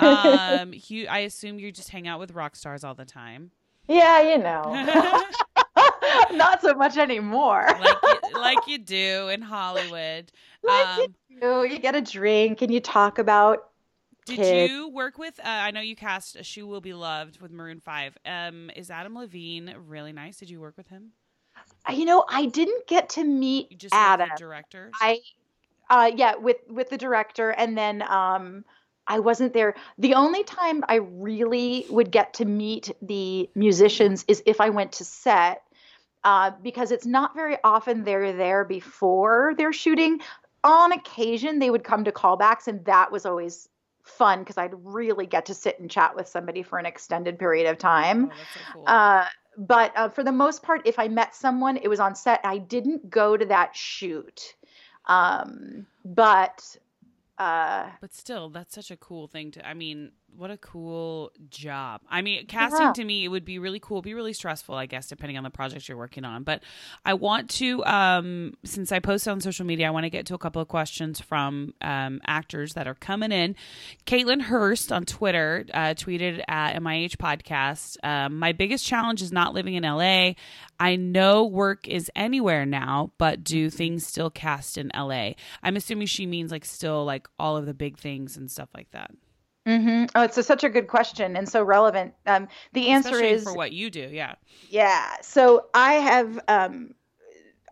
um, 0.00 0.72
you, 0.72 1.06
I 1.06 1.20
assume 1.20 1.58
you 1.58 1.72
just 1.72 1.90
hang 1.90 2.08
out 2.08 2.18
with 2.18 2.32
rock 2.32 2.56
stars 2.56 2.84
all 2.84 2.94
the 2.94 3.04
time. 3.04 3.52
Yeah, 3.88 4.22
you 4.22 4.38
know. 4.38 5.24
Not 6.32 6.62
so 6.62 6.74
much 6.74 6.96
anymore. 6.96 7.66
like, 7.80 7.96
you, 8.02 8.40
like 8.40 8.66
you 8.66 8.78
do 8.78 9.28
in 9.28 9.42
Hollywood. 9.42 10.32
Like 10.62 10.86
um, 10.86 11.00
you 11.28 11.40
do. 11.40 11.66
You 11.68 11.78
get 11.78 11.94
a 11.94 12.00
drink 12.00 12.62
and 12.62 12.72
you 12.72 12.80
talk 12.80 13.18
about. 13.18 13.68
Did 14.24 14.36
kids. 14.36 14.70
you 14.70 14.88
work 14.88 15.18
with? 15.18 15.40
Uh, 15.40 15.48
I 15.48 15.72
know 15.72 15.80
you 15.80 15.96
cast 15.96 16.36
"A 16.36 16.44
She 16.44 16.62
Will 16.62 16.80
Be 16.80 16.94
Loved" 16.94 17.40
with 17.40 17.50
Maroon 17.50 17.80
Five. 17.80 18.16
Um, 18.24 18.70
is 18.76 18.90
Adam 18.90 19.16
Levine 19.16 19.74
really 19.86 20.12
nice? 20.12 20.38
Did 20.38 20.50
you 20.50 20.60
work 20.60 20.76
with 20.76 20.88
him? 20.88 21.10
Uh, 21.88 21.92
you 21.92 22.04
know, 22.04 22.24
I 22.28 22.46
didn't 22.46 22.86
get 22.86 23.10
to 23.10 23.24
meet 23.24 23.76
just 23.76 23.94
Adam. 23.94 24.28
director. 24.36 24.90
I, 25.00 25.18
uh, 25.90 26.10
yeah, 26.14 26.36
with 26.36 26.58
with 26.68 26.90
the 26.90 26.98
director, 26.98 27.50
and 27.50 27.76
then 27.76 28.02
um, 28.02 28.64
I 29.06 29.18
wasn't 29.18 29.52
there. 29.52 29.74
The 29.98 30.14
only 30.14 30.44
time 30.44 30.84
I 30.88 30.96
really 30.96 31.86
would 31.90 32.10
get 32.10 32.34
to 32.34 32.44
meet 32.44 32.92
the 33.02 33.50
musicians 33.54 34.24
is 34.28 34.42
if 34.46 34.60
I 34.60 34.70
went 34.70 34.92
to 34.92 35.04
set 35.04 35.62
uh, 36.24 36.52
because 36.62 36.90
it's 36.90 37.06
not 37.06 37.34
very 37.34 37.56
often 37.64 38.04
they're 38.04 38.32
there 38.32 38.64
before 38.64 39.54
they're 39.56 39.72
shooting. 39.72 40.20
On 40.64 40.92
occasion, 40.92 41.58
they 41.58 41.70
would 41.70 41.84
come 41.84 42.04
to 42.04 42.12
callbacks, 42.12 42.68
and 42.68 42.84
that 42.84 43.10
was 43.10 43.26
always 43.26 43.68
fun 44.02 44.40
because 44.40 44.58
I'd 44.58 44.74
really 44.82 45.26
get 45.26 45.46
to 45.46 45.54
sit 45.54 45.78
and 45.80 45.90
chat 45.90 46.14
with 46.14 46.28
somebody 46.28 46.62
for 46.62 46.78
an 46.78 46.86
extended 46.86 47.38
period 47.38 47.68
of 47.68 47.78
time. 47.78 48.30
Oh, 48.32 48.36
so 48.54 48.60
cool. 48.72 48.84
uh, 48.86 49.26
but 49.58 49.92
uh, 49.96 50.08
for 50.08 50.24
the 50.24 50.32
most 50.32 50.62
part, 50.62 50.82
if 50.86 50.98
I 50.98 51.08
met 51.08 51.34
someone, 51.34 51.76
it 51.76 51.88
was 51.88 52.00
on 52.00 52.14
set. 52.14 52.40
I 52.44 52.58
didn't 52.58 53.10
go 53.10 53.36
to 53.36 53.44
that 53.46 53.76
shoot. 53.76 54.54
Um, 55.06 55.86
but 56.04 56.76
uh, 57.38 57.90
but 58.00 58.14
still, 58.14 58.50
that's 58.50 58.74
such 58.74 58.90
a 58.90 58.96
cool 58.96 59.26
thing 59.26 59.50
to. 59.52 59.66
I 59.66 59.74
mean, 59.74 60.12
what 60.36 60.50
a 60.50 60.56
cool 60.56 61.32
job. 61.50 62.00
I 62.08 62.22
mean, 62.22 62.46
casting 62.46 62.80
yeah. 62.80 62.92
to 62.94 63.04
me, 63.04 63.24
it 63.24 63.28
would 63.28 63.44
be 63.44 63.58
really 63.58 63.80
cool, 63.80 64.02
be 64.02 64.14
really 64.14 64.32
stressful, 64.32 64.74
I 64.74 64.86
guess, 64.86 65.06
depending 65.06 65.36
on 65.36 65.44
the 65.44 65.50
project 65.50 65.88
you're 65.88 65.98
working 65.98 66.24
on. 66.24 66.42
But 66.42 66.62
I 67.04 67.14
want 67.14 67.50
to, 67.50 67.84
um, 67.84 68.54
since 68.64 68.92
I 68.92 68.98
posted 68.98 69.30
on 69.32 69.40
social 69.40 69.66
media, 69.66 69.86
I 69.86 69.90
want 69.90 70.04
to 70.04 70.10
get 70.10 70.26
to 70.26 70.34
a 70.34 70.38
couple 70.38 70.62
of 70.62 70.68
questions 70.68 71.20
from 71.20 71.74
um, 71.80 72.20
actors 72.26 72.74
that 72.74 72.86
are 72.86 72.94
coming 72.94 73.32
in. 73.32 73.56
Caitlin 74.06 74.40
Hurst 74.42 74.90
on 74.90 75.04
Twitter 75.04 75.66
uh, 75.72 75.94
tweeted 75.94 76.42
at 76.48 76.80
MIH 76.80 77.16
Podcast 77.16 77.96
um, 78.02 78.38
My 78.38 78.52
biggest 78.52 78.86
challenge 78.86 79.22
is 79.22 79.32
not 79.32 79.54
living 79.54 79.74
in 79.74 79.82
LA. 79.82 80.32
I 80.80 80.96
know 80.96 81.44
work 81.44 81.86
is 81.86 82.10
anywhere 82.16 82.66
now, 82.66 83.12
but 83.18 83.44
do 83.44 83.70
things 83.70 84.06
still 84.06 84.30
cast 84.30 84.78
in 84.78 84.90
LA? 84.96 85.32
I'm 85.62 85.76
assuming 85.76 86.06
she 86.06 86.26
means 86.26 86.50
like 86.50 86.64
still 86.64 87.04
like 87.04 87.28
all 87.38 87.56
of 87.56 87.66
the 87.66 87.74
big 87.74 87.98
things 87.98 88.36
and 88.36 88.50
stuff 88.50 88.70
like 88.74 88.90
that. 88.92 89.10
Mm-hmm. 89.66 90.06
Oh, 90.14 90.22
it's 90.22 90.36
a, 90.38 90.42
such 90.42 90.64
a 90.64 90.68
good 90.68 90.88
question 90.88 91.36
and 91.36 91.48
so 91.48 91.62
relevant. 91.62 92.14
Um, 92.26 92.48
the 92.72 92.88
answer 92.88 93.10
Especially 93.10 93.30
is 93.30 93.44
for 93.44 93.54
what 93.54 93.72
you 93.72 93.90
do. 93.90 94.08
Yeah. 94.12 94.34
Yeah. 94.68 95.08
So 95.22 95.66
I 95.72 95.94
have, 95.94 96.40
um, 96.48 96.94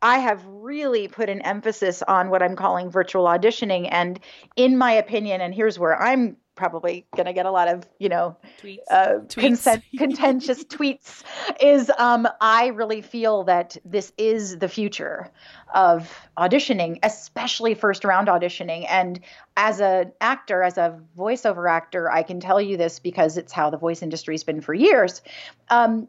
I 0.02 0.18
have 0.18 0.44
really 0.46 1.08
put 1.08 1.28
an 1.28 1.42
emphasis 1.42 2.02
on 2.02 2.30
what 2.30 2.42
I'm 2.42 2.56
calling 2.56 2.90
virtual 2.90 3.24
auditioning, 3.24 3.88
and 3.90 4.18
in 4.56 4.78
my 4.78 4.92
opinion, 4.92 5.40
and 5.42 5.54
here's 5.54 5.78
where 5.78 6.00
I'm 6.00 6.36
probably 6.60 7.06
going 7.16 7.24
to 7.24 7.32
get 7.32 7.46
a 7.46 7.50
lot 7.50 7.68
of 7.68 7.88
you 7.98 8.10
know 8.10 8.36
tweets, 8.62 8.76
uh, 8.90 9.14
tweets. 9.28 9.82
Contentious 9.98 10.62
tweets 10.64 11.22
is 11.58 11.90
um, 11.98 12.28
i 12.40 12.66
really 12.66 13.00
feel 13.00 13.44
that 13.44 13.78
this 13.84 14.12
is 14.18 14.58
the 14.58 14.68
future 14.68 15.30
of 15.74 16.14
auditioning 16.36 16.98
especially 17.02 17.74
first 17.74 18.04
round 18.04 18.28
auditioning. 18.28 18.84
And 18.88 19.20
as 19.56 19.80
an 19.80 20.12
actor 20.20 20.62
as 20.62 20.76
a 20.76 21.00
voiceover 21.16 21.68
actor 21.68 22.10
i 22.10 22.22
can 22.22 22.40
tell 22.40 22.60
you 22.60 22.76
this 22.76 22.98
because 22.98 23.38
it's 23.38 23.52
how 23.52 23.70
the 23.70 23.78
voice 23.78 24.02
industry 24.02 24.34
has 24.34 24.44
been 24.44 24.60
for 24.60 24.74
years. 24.74 25.22
Um, 25.70 26.08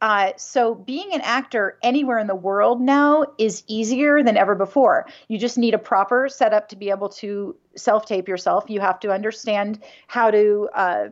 uh, 0.00 0.32
so 0.36 0.74
being 0.74 1.12
an 1.12 1.20
actor 1.22 1.76
anywhere 1.82 2.18
in 2.18 2.28
the 2.28 2.34
world 2.34 2.80
now 2.80 3.24
is 3.36 3.64
easier 3.66 4.22
than 4.22 4.36
ever 4.36 4.54
before. 4.54 5.06
You 5.26 5.38
just 5.38 5.58
need 5.58 5.74
a 5.74 5.78
proper 5.78 6.28
setup 6.28 6.68
to 6.68 6.76
be 6.76 6.90
able 6.90 7.08
to 7.10 7.56
self-tape 7.74 8.28
yourself. 8.28 8.64
You 8.68 8.80
have 8.80 9.00
to 9.00 9.10
understand 9.10 9.82
how 10.06 10.30
to 10.30 10.68
uh, 10.72 11.08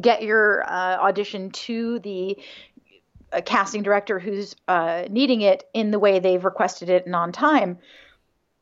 get 0.00 0.22
your 0.22 0.62
uh, 0.64 0.98
audition 0.98 1.50
to 1.50 1.98
the 2.00 2.38
uh, 3.32 3.40
casting 3.44 3.82
director 3.82 4.20
who's 4.20 4.54
uh, 4.68 5.04
needing 5.10 5.40
it 5.40 5.64
in 5.74 5.90
the 5.90 5.98
way 5.98 6.20
they've 6.20 6.44
requested 6.44 6.88
it 6.88 7.06
and 7.06 7.16
on 7.16 7.32
time. 7.32 7.78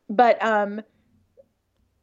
But 0.09 0.43
um, 0.43 0.81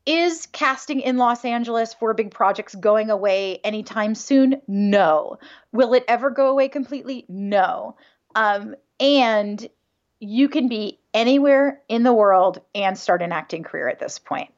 is 0.08 0.48
casting 0.54 1.02
in 1.02 1.18
Los 1.18 1.44
Angeles 1.44 1.94
for 1.94 2.14
big 2.14 2.32
projects 2.32 2.74
going 2.74 3.10
away 3.10 3.60
anytime 3.64 4.16
soon? 4.16 4.62
No. 4.66 5.38
Will 5.74 5.94
it 5.94 6.06
ever 6.08 6.30
go 6.30 6.48
away 6.50 6.70
completely? 6.70 7.26
No. 7.28 7.98
Um, 8.34 8.76
and 9.02 9.68
you 10.20 10.48
can 10.48 10.70
be 10.70 11.00
anywhere 11.14 11.82
in 11.90 12.04
the 12.04 12.14
world 12.14 12.62
and 12.74 12.98
start 12.98 13.22
an 13.22 13.34
acting 13.34 13.64
career 13.64 13.90
at 13.90 14.00
this 14.00 14.18
point. 14.18 14.52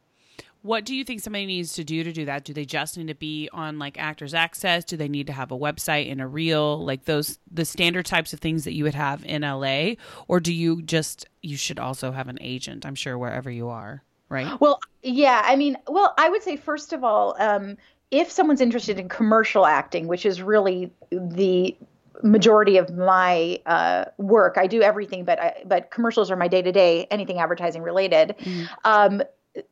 What 0.61 0.85
do 0.85 0.93
you 0.93 1.03
think 1.03 1.21
somebody 1.21 1.45
needs 1.45 1.73
to 1.73 1.83
do 1.83 2.03
to 2.03 2.11
do 2.11 2.25
that? 2.25 2.43
Do 2.43 2.53
they 2.53 2.65
just 2.65 2.97
need 2.97 3.07
to 3.07 3.15
be 3.15 3.49
on 3.51 3.79
like 3.79 3.97
Actors 3.97 4.33
Access? 4.33 4.83
Do 4.83 4.97
they 4.97 5.07
need 5.07 5.27
to 5.27 5.33
have 5.33 5.51
a 5.51 5.57
website 5.57 6.11
and 6.11 6.21
a 6.21 6.27
reel, 6.27 6.83
like 6.85 7.05
those 7.05 7.39
the 7.49 7.63
standard 7.63 8.05
types 8.05 8.33
of 8.33 8.41
things 8.41 8.65
that 8.65 8.73
you 8.73 8.83
would 8.83 8.93
have 8.93 9.23
in 9.23 9.41
LA, 9.43 9.93
or 10.27 10.41
do 10.41 10.53
you 10.53 10.81
just 10.81 11.25
you 11.41 11.55
should 11.55 11.79
also 11.79 12.11
have 12.11 12.27
an 12.27 12.39
agent? 12.41 12.85
I'm 12.85 12.95
sure 12.95 13.17
wherever 13.17 13.49
you 13.49 13.69
are 13.69 14.03
right? 14.29 14.59
Well, 14.59 14.79
yeah. 15.03 15.41
I 15.43 15.55
mean, 15.55 15.77
well, 15.87 16.13
I 16.17 16.29
would 16.29 16.43
say 16.43 16.55
first 16.55 16.93
of 16.93 17.03
all, 17.03 17.35
um, 17.39 17.77
if 18.11 18.31
someone's 18.31 18.61
interested 18.61 18.99
in 18.99 19.09
commercial 19.09 19.65
acting, 19.65 20.07
which 20.07 20.25
is 20.25 20.41
really 20.41 20.91
the 21.11 21.75
majority 22.23 22.77
of 22.77 22.95
my 22.95 23.59
uh, 23.65 24.05
work, 24.17 24.57
I 24.57 24.67
do 24.67 24.81
everything, 24.81 25.25
but 25.25 25.39
I, 25.39 25.63
but 25.65 25.91
commercials 25.91 26.31
are 26.31 26.35
my 26.35 26.47
day 26.47 26.61
to 26.61 26.71
day, 26.71 27.07
anything 27.11 27.39
advertising 27.39 27.81
related. 27.83 28.35
Mm. 28.39 28.67
Um, 28.83 29.21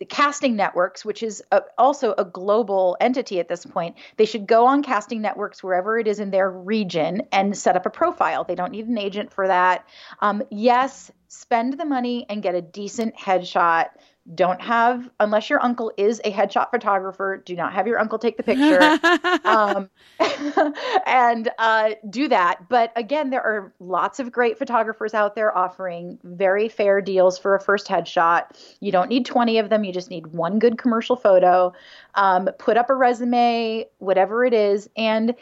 casting 0.10 0.56
networks, 0.56 1.06
which 1.06 1.24
is 1.24 1.44
a, 1.52 1.62
also 1.78 2.14
a 2.18 2.26
global 2.26 2.98
entity 3.00 3.40
at 3.40 3.48
this 3.48 3.66
point, 3.66 3.96
they 4.18 4.26
should 4.26 4.48
go 4.48 4.66
on 4.66 4.84
casting 4.84 5.22
networks 5.22 5.64
wherever 5.64 6.00
it 6.00 6.08
is 6.08 6.20
in 6.20 6.32
their 6.32 6.50
region 6.50 7.22
and 7.32 7.58
set 7.58 7.76
up 7.76 7.86
a 7.86 7.90
profile. 7.90 8.44
They 8.44 8.56
don't 8.56 8.72
need 8.72 8.88
an 8.88 8.98
agent 8.98 9.32
for 9.32 9.48
that. 9.48 9.88
Um, 10.20 10.44
yes, 10.50 11.12
spend 11.28 11.80
the 11.80 11.86
money 11.86 12.26
and 12.30 12.42
get 12.42 12.56
a 12.56 12.62
decent 12.62 13.16
headshot 13.16 13.90
don't 14.36 14.62
have 14.62 15.10
unless 15.20 15.50
your 15.50 15.64
uncle 15.64 15.92
is 15.98 16.20
a 16.26 16.32
headshot 16.32 16.70
photographer 16.70 17.42
do 17.46 17.56
not 17.56 17.72
have 17.74 17.88
your 17.88 18.00
uncle 18.00 18.20
take 18.20 18.38
the 18.38 18.44
picture. 18.44 19.00
Um, 19.46 19.90
and 21.06 21.50
uh, 21.58 21.92
do 22.10 22.28
that. 22.28 22.68
But 22.68 22.92
again 22.96 23.30
there 23.30 23.42
are 23.42 23.74
lots 23.80 24.20
of 24.20 24.32
great 24.32 24.58
photographers 24.58 25.14
out 25.14 25.36
there 25.36 25.56
offering 25.58 26.20
very 26.24 26.68
fair 26.68 27.02
deals 27.02 27.38
for 27.38 27.56
a 27.56 27.60
first 27.60 27.88
headshot. 27.88 28.76
You 28.82 28.92
don't 28.92 29.10
need 29.10 29.26
20 29.26 29.58
of 29.60 29.70
them 29.70 29.84
you 29.84 29.94
just 29.94 30.10
need 30.10 30.28
one 30.28 30.60
good 30.60 30.78
commercial 30.78 31.16
photo. 31.16 31.74
Um, 32.16 32.50
put 32.60 32.78
up 32.78 32.90
a 32.90 32.96
resume 32.96 33.86
whatever 34.00 34.44
it 34.44 34.54
is. 34.54 34.90
And 34.98 35.36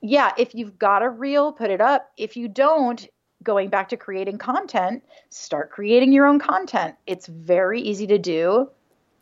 yeah 0.00 0.32
if 0.38 0.54
you've 0.54 0.78
got 0.78 1.02
a 1.02 1.08
reel 1.08 1.52
put 1.52 1.70
it 1.70 1.80
up. 1.80 2.10
If 2.16 2.36
you 2.36 2.48
don't 2.48 3.06
going 3.48 3.70
back 3.70 3.88
to 3.88 3.96
creating 3.96 4.36
content, 4.36 5.02
start 5.30 5.70
creating 5.70 6.12
your 6.12 6.26
own 6.26 6.38
content. 6.38 6.94
It's 7.06 7.26
very 7.26 7.80
easy 7.80 8.06
to 8.08 8.18
do. 8.18 8.68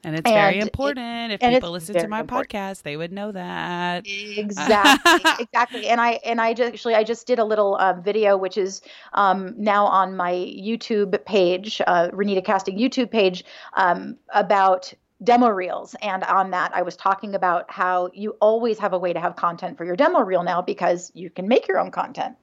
And 0.03 0.17
it's 0.17 0.27
and 0.27 0.35
very 0.35 0.59
important. 0.59 1.33
It, 1.33 1.41
if 1.41 1.53
people 1.53 1.71
listen 1.71 1.95
to 1.95 2.09
my 2.09 2.21
important. 2.21 2.51
podcast, 2.51 2.83
they 2.83 2.97
would 2.97 3.13
know 3.13 3.31
that. 3.31 4.05
Exactly. 4.05 5.21
exactly. 5.45 5.87
And 5.87 6.01
I 6.01 6.19
and 6.25 6.41
I 6.41 6.55
just 6.55 6.73
actually 6.73 6.97
I 6.97 7.05
just 7.05 7.25
did 7.29 7.39
a 7.39 7.45
little 7.45 7.77
uh, 7.77 7.93
video 7.93 8.37
which 8.37 8.59
is 8.59 8.83
um, 9.13 9.55
now 9.57 9.87
on 9.87 10.17
my 10.17 10.33
YouTube 10.33 11.25
page, 11.25 11.81
uh, 11.87 12.09
Renita 12.09 12.45
Casting 12.45 12.77
YouTube 12.77 13.13
page, 13.13 13.45
um, 13.75 14.17
about 14.35 14.93
demo 15.23 15.49
reels. 15.49 15.95
And 16.03 16.25
on 16.25 16.51
that, 16.51 16.75
I 16.75 16.83
was 16.83 16.97
talking 16.97 17.35
about 17.35 17.71
how 17.71 18.11
you 18.13 18.33
always 18.41 18.79
have 18.79 18.93
a 18.93 18.99
way 18.99 19.13
to 19.13 19.21
have 19.21 19.37
content 19.37 19.79
for 19.79 19.85
your 19.85 19.97
demo 19.97 20.21
reel 20.21 20.43
now 20.43 20.63
because 20.63 21.11
you 21.15 21.31
can 21.31 21.49
make 21.49 21.69
your 21.69 21.79
own 21.79 21.91
content. 21.91 22.37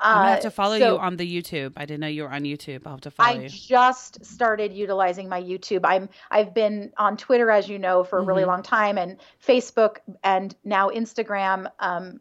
I'm 0.00 0.16
gonna 0.16 0.30
have 0.30 0.40
to 0.40 0.48
uh, 0.48 0.50
follow 0.50 0.78
so 0.78 0.94
you 0.94 1.00
on 1.00 1.16
the 1.16 1.42
YouTube. 1.42 1.72
I 1.76 1.86
didn't 1.86 2.00
know 2.00 2.06
you 2.06 2.24
were 2.24 2.30
on 2.30 2.42
YouTube. 2.42 2.82
I'll 2.84 2.92
have 2.92 3.00
to 3.02 3.10
follow 3.10 3.30
I 3.30 3.32
you. 3.34 3.44
I 3.44 3.48
just 3.48 4.24
started 4.24 4.72
utilizing 4.72 5.28
my 5.28 5.42
YouTube. 5.42 5.80
I'm 5.84 6.08
I've 6.30 6.52
been 6.52 6.92
on 6.98 7.16
Twitter, 7.16 7.50
as 7.50 7.68
you 7.68 7.78
know, 7.78 8.04
for 8.04 8.18
a 8.18 8.22
really 8.22 8.42
mm-hmm. 8.42 8.50
long 8.50 8.62
time, 8.62 8.98
and 8.98 9.18
Facebook, 9.44 9.98
and 10.22 10.54
now 10.64 10.90
Instagram. 10.90 11.70
Um, 11.80 12.18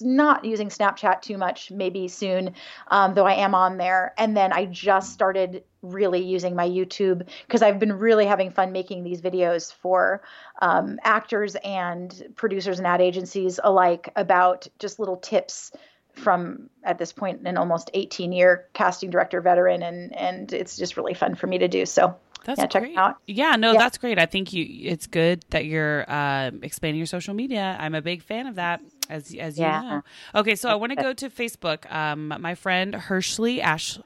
not 0.00 0.44
using 0.44 0.68
Snapchat 0.68 1.22
too 1.22 1.38
much, 1.38 1.70
maybe 1.70 2.08
soon, 2.08 2.54
um, 2.88 3.14
though 3.14 3.26
I 3.26 3.34
am 3.34 3.54
on 3.54 3.76
there. 3.76 4.14
And 4.18 4.36
then 4.36 4.52
I 4.52 4.66
just 4.66 5.12
started 5.12 5.64
really 5.82 6.22
using 6.22 6.54
my 6.54 6.68
YouTube 6.68 7.28
because 7.46 7.62
I've 7.62 7.78
been 7.78 7.92
really 7.98 8.26
having 8.26 8.50
fun 8.50 8.72
making 8.72 9.04
these 9.04 9.20
videos 9.20 9.72
for 9.72 10.22
um, 10.60 10.98
actors 11.04 11.56
and 11.56 12.32
producers 12.36 12.78
and 12.78 12.86
ad 12.86 13.00
agencies 13.00 13.60
alike 13.62 14.10
about 14.16 14.66
just 14.78 14.98
little 14.98 15.16
tips 15.16 15.72
from 16.12 16.68
at 16.82 16.98
this 16.98 17.12
point 17.12 17.46
an 17.46 17.56
almost 17.56 17.90
18 17.94 18.32
year 18.32 18.66
casting 18.72 19.08
director 19.08 19.40
veteran 19.40 19.84
and 19.84 20.12
and 20.16 20.52
it's 20.52 20.76
just 20.76 20.96
really 20.96 21.14
fun 21.14 21.36
for 21.36 21.46
me 21.46 21.58
to 21.58 21.68
do 21.68 21.86
so 21.86 22.16
that's 22.44 22.60
yeah, 22.60 22.66
check 22.66 22.82
great. 22.82 22.96
out. 22.96 23.16
Yeah, 23.26 23.56
no, 23.56 23.72
yeah. 23.72 23.78
that's 23.78 23.98
great. 23.98 24.18
I 24.18 24.24
think 24.24 24.54
you 24.54 24.64
it's 24.88 25.06
good 25.06 25.44
that 25.50 25.66
you're 25.66 26.10
uh, 26.10 26.50
expanding 26.62 26.96
your 26.96 27.06
social 27.06 27.34
media. 27.34 27.76
I'm 27.78 27.94
a 27.94 28.00
big 28.00 28.22
fan 28.22 28.46
of 28.46 28.54
that 28.54 28.80
as 29.08 29.34
as 29.34 29.58
you 29.58 29.64
yeah. 29.64 29.80
know. 29.82 30.02
Okay, 30.40 30.54
so 30.54 30.68
I 30.68 30.74
want 30.74 30.92
to 30.92 30.96
go 30.96 31.12
to 31.12 31.30
Facebook. 31.30 31.90
Um, 31.92 32.34
my 32.40 32.54
friend 32.54 32.94
Hershey 32.94 33.60
Ash 33.60 33.98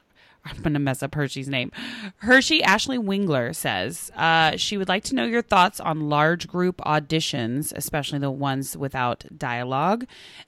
I'm 0.45 0.57
going 0.57 0.73
to 0.73 0.79
mess 0.79 1.01
up 1.01 1.15
Hershey's 1.15 1.47
name. 1.47 1.71
Hershey 2.17 2.63
Ashley 2.63 2.97
Wingler 2.97 3.55
says 3.55 4.11
uh, 4.15 4.57
she 4.57 4.77
would 4.77 4.89
like 4.89 5.03
to 5.05 5.15
know 5.15 5.25
your 5.25 5.41
thoughts 5.41 5.79
on 5.79 6.09
large 6.09 6.47
group 6.47 6.77
auditions, 6.79 7.71
especially 7.75 8.19
the 8.19 8.31
ones 8.31 8.75
without 8.75 9.25
dialog 9.37 10.03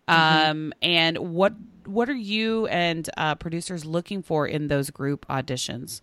mm-hmm. 0.08 0.50
um, 0.50 0.74
and 0.82 1.18
what 1.18 1.54
what 1.86 2.10
are 2.10 2.14
you 2.14 2.66
and 2.68 3.10
uh, 3.16 3.36
producers 3.36 3.86
looking 3.86 4.24
for 4.24 4.48
in 4.48 4.68
those 4.68 4.90
group 4.90 5.26
auditions? 5.28 6.02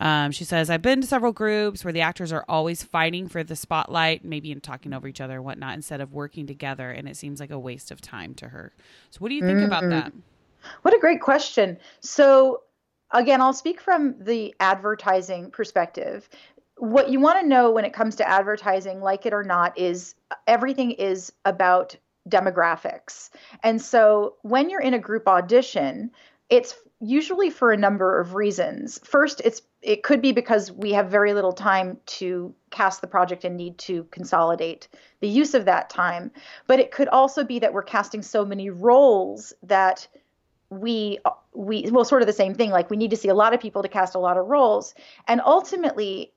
Um, 0.00 0.30
she 0.30 0.44
says, 0.44 0.70
I've 0.70 0.82
been 0.82 1.00
to 1.00 1.06
several 1.06 1.32
groups 1.32 1.84
where 1.84 1.92
the 1.92 2.02
actors 2.02 2.32
are 2.32 2.44
always 2.48 2.82
fighting 2.82 3.28
for 3.28 3.42
the 3.42 3.56
spotlight, 3.56 4.24
maybe 4.24 4.52
in 4.52 4.60
talking 4.60 4.92
over 4.92 5.08
each 5.08 5.20
other 5.20 5.36
and 5.36 5.44
whatnot, 5.44 5.74
instead 5.74 6.00
of 6.00 6.12
working 6.12 6.46
together. 6.46 6.90
And 6.90 7.08
it 7.08 7.16
seems 7.16 7.40
like 7.40 7.50
a 7.50 7.58
waste 7.58 7.90
of 7.90 8.00
time 8.00 8.34
to 8.34 8.48
her. 8.48 8.72
So, 9.10 9.18
what 9.18 9.30
do 9.30 9.34
you 9.34 9.42
think 9.42 9.58
mm-hmm. 9.58 9.66
about 9.66 9.88
that? 9.90 10.12
What 10.82 10.94
a 10.94 10.98
great 10.98 11.20
question. 11.20 11.78
So, 12.00 12.62
again, 13.12 13.40
I'll 13.40 13.52
speak 13.52 13.80
from 13.80 14.14
the 14.20 14.54
advertising 14.60 15.50
perspective. 15.50 16.28
What 16.76 17.10
you 17.10 17.18
want 17.18 17.40
to 17.40 17.46
know 17.46 17.72
when 17.72 17.84
it 17.84 17.92
comes 17.92 18.16
to 18.16 18.28
advertising, 18.28 19.00
like 19.00 19.26
it 19.26 19.32
or 19.32 19.42
not, 19.42 19.76
is 19.76 20.14
everything 20.46 20.92
is 20.92 21.32
about 21.44 21.96
demographics. 22.28 23.30
And 23.62 23.80
so 23.80 24.34
when 24.42 24.70
you're 24.70 24.80
in 24.80 24.94
a 24.94 24.98
group 24.98 25.26
audition, 25.26 26.10
it's 26.50 26.74
usually 27.00 27.50
for 27.50 27.72
a 27.72 27.76
number 27.76 28.20
of 28.20 28.34
reasons. 28.34 29.00
First, 29.04 29.40
it's 29.44 29.62
it 29.82 30.02
could 30.02 30.20
be 30.20 30.32
because 30.32 30.72
we 30.72 30.92
have 30.92 31.08
very 31.08 31.34
little 31.34 31.52
time 31.52 31.98
to 32.06 32.54
cast 32.70 33.00
the 33.00 33.06
project 33.06 33.44
and 33.44 33.56
need 33.56 33.78
to 33.78 34.04
consolidate 34.10 34.88
the 35.20 35.28
use 35.28 35.54
of 35.54 35.64
that 35.66 35.88
time. 35.88 36.30
But 36.66 36.80
it 36.80 36.90
could 36.90 37.08
also 37.08 37.44
be 37.44 37.58
that 37.60 37.72
we're 37.72 37.82
casting 37.82 38.22
so 38.22 38.44
many 38.44 38.70
roles 38.70 39.52
that 39.62 40.08
we 40.70 41.18
we 41.54 41.88
well 41.90 42.04
sort 42.04 42.22
of 42.22 42.26
the 42.26 42.32
same 42.32 42.54
thing. 42.54 42.70
Like 42.70 42.90
we 42.90 42.96
need 42.96 43.10
to 43.10 43.16
see 43.16 43.28
a 43.28 43.34
lot 43.34 43.54
of 43.54 43.60
people 43.60 43.82
to 43.82 43.88
cast 43.88 44.14
a 44.14 44.18
lot 44.18 44.36
of 44.36 44.46
roles. 44.46 44.94
And 45.26 45.40
ultimately 45.44 46.32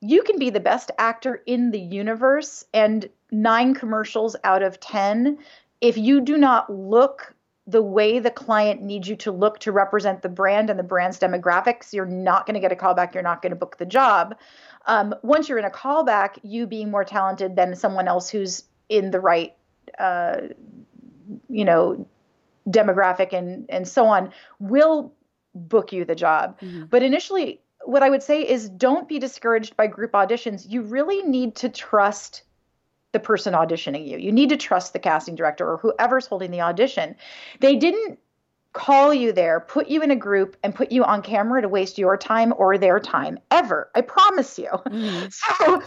you 0.00 0.22
can 0.22 0.38
be 0.38 0.50
the 0.50 0.60
best 0.60 0.90
actor 0.98 1.42
in 1.46 1.70
the 1.70 1.80
universe 1.80 2.64
and 2.72 3.08
9 3.30 3.74
commercials 3.74 4.34
out 4.44 4.62
of 4.62 4.80
10 4.80 5.38
if 5.80 5.96
you 5.96 6.20
do 6.20 6.36
not 6.36 6.72
look 6.72 7.34
the 7.66 7.82
way 7.82 8.18
the 8.18 8.30
client 8.30 8.82
needs 8.82 9.08
you 9.08 9.14
to 9.16 9.30
look 9.30 9.58
to 9.60 9.70
represent 9.70 10.22
the 10.22 10.28
brand 10.28 10.70
and 10.70 10.78
the 10.78 10.84
brand's 10.84 11.18
demographics 11.18 11.92
you're 11.92 12.06
not 12.06 12.46
going 12.46 12.54
to 12.54 12.60
get 12.60 12.72
a 12.72 12.76
callback 12.76 13.14
you're 13.14 13.22
not 13.22 13.42
going 13.42 13.50
to 13.50 13.56
book 13.56 13.76
the 13.78 13.86
job 13.86 14.36
um, 14.86 15.14
once 15.22 15.48
you're 15.48 15.58
in 15.58 15.64
a 15.64 15.70
callback 15.70 16.38
you 16.42 16.66
being 16.66 16.90
more 16.90 17.04
talented 17.04 17.56
than 17.56 17.76
someone 17.76 18.08
else 18.08 18.28
who's 18.28 18.64
in 18.88 19.10
the 19.10 19.20
right 19.20 19.54
uh, 19.98 20.38
you 21.48 21.64
know 21.64 22.06
demographic 22.68 23.32
and 23.32 23.66
and 23.68 23.86
so 23.86 24.06
on 24.06 24.32
will 24.58 25.12
book 25.54 25.92
you 25.92 26.04
the 26.04 26.14
job. 26.14 26.58
Mm-hmm. 26.60 26.84
But 26.84 27.02
initially 27.02 27.60
what 27.84 28.02
I 28.02 28.10
would 28.10 28.22
say 28.22 28.42
is 28.42 28.68
don't 28.68 29.08
be 29.08 29.18
discouraged 29.18 29.76
by 29.76 29.86
group 29.86 30.12
auditions. 30.12 30.68
You 30.68 30.82
really 30.82 31.22
need 31.22 31.56
to 31.56 31.68
trust 31.68 32.42
the 33.12 33.20
person 33.20 33.54
auditioning 33.54 34.06
you. 34.06 34.18
You 34.18 34.32
need 34.32 34.50
to 34.50 34.56
trust 34.56 34.92
the 34.92 34.98
casting 34.98 35.34
director 35.34 35.68
or 35.68 35.78
whoever's 35.78 36.26
holding 36.26 36.50
the 36.50 36.60
audition. 36.60 37.16
They 37.60 37.76
didn't 37.76 38.18
call 38.72 39.12
you 39.12 39.32
there, 39.32 39.60
put 39.60 39.88
you 39.88 40.00
in 40.02 40.10
a 40.10 40.16
group, 40.16 40.56
and 40.62 40.74
put 40.74 40.92
you 40.92 41.02
on 41.04 41.22
camera 41.22 41.60
to 41.60 41.68
waste 41.68 41.98
your 41.98 42.16
time 42.16 42.54
or 42.56 42.78
their 42.78 43.00
time 43.00 43.38
ever. 43.50 43.90
I 43.94 44.00
promise 44.02 44.58
you. 44.58 44.68
Mm. 44.68 45.30
So, 45.58 45.82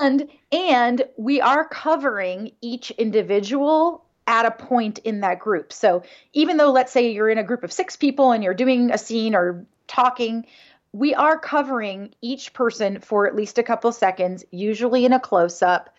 and 0.00 0.28
and 0.50 1.02
we 1.16 1.40
are 1.40 1.66
covering 1.66 2.52
each 2.60 2.90
individual 2.92 4.04
at 4.26 4.46
a 4.46 4.50
point 4.50 4.98
in 5.00 5.20
that 5.20 5.38
group. 5.38 5.72
So 5.72 6.02
even 6.32 6.56
though, 6.56 6.70
let's 6.70 6.92
say, 6.92 7.10
you're 7.10 7.30
in 7.30 7.38
a 7.38 7.44
group 7.44 7.64
of 7.64 7.72
six 7.72 7.96
people 7.96 8.32
and 8.32 8.44
you're 8.44 8.54
doing 8.54 8.90
a 8.90 8.98
scene 8.98 9.34
or 9.34 9.66
talking, 9.88 10.46
we 10.92 11.14
are 11.14 11.38
covering 11.38 12.14
each 12.20 12.52
person 12.52 13.00
for 13.00 13.26
at 13.26 13.34
least 13.34 13.58
a 13.58 13.62
couple 13.62 13.90
seconds, 13.92 14.44
usually 14.50 15.04
in 15.04 15.12
a 15.12 15.20
close 15.20 15.62
up, 15.62 15.94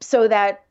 so 0.00 0.28
that 0.28 0.64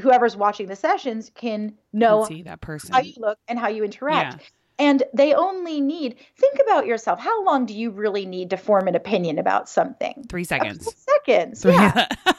whoever's 0.00 0.36
watching 0.36 0.66
the 0.66 0.76
sessions 0.76 1.30
can 1.34 1.74
know 1.92 2.24
see 2.24 2.42
that 2.42 2.60
person 2.60 2.92
how 2.92 3.00
you 3.00 3.14
look 3.18 3.38
and 3.48 3.58
how 3.58 3.68
you 3.68 3.84
interact. 3.84 4.40
Yeah. 4.40 4.46
And 4.76 5.02
they 5.12 5.34
only 5.34 5.80
need 5.80 6.16
think 6.36 6.58
about 6.64 6.86
yourself. 6.86 7.20
How 7.20 7.44
long 7.44 7.64
do 7.64 7.74
you 7.74 7.90
really 7.90 8.26
need 8.26 8.50
to 8.50 8.56
form 8.56 8.88
an 8.88 8.96
opinion 8.96 9.38
about 9.38 9.68
something? 9.68 10.26
Three 10.28 10.42
seconds. 10.42 10.92
seconds. 10.96 11.62
Three. 11.62 11.74
Yeah. 11.74 12.08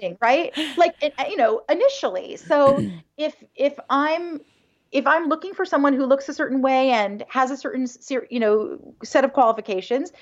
casting, 0.00 0.18
right? 0.20 0.52
Like 0.76 0.94
uh, 1.02 1.24
you 1.28 1.36
know, 1.36 1.62
initially. 1.68 2.36
So 2.36 2.84
if 3.16 3.34
if 3.54 3.78
I'm 3.88 4.40
if 4.92 5.06
I'm 5.06 5.28
looking 5.28 5.54
for 5.54 5.64
someone 5.64 5.94
who 5.94 6.06
looks 6.06 6.28
a 6.28 6.34
certain 6.34 6.62
way 6.62 6.90
and 6.90 7.24
has 7.28 7.50
a 7.50 7.56
certain 7.56 7.86
you 8.30 8.40
know 8.40 8.94
set 9.04 9.24
of 9.24 9.32
qualifications, 9.32 10.12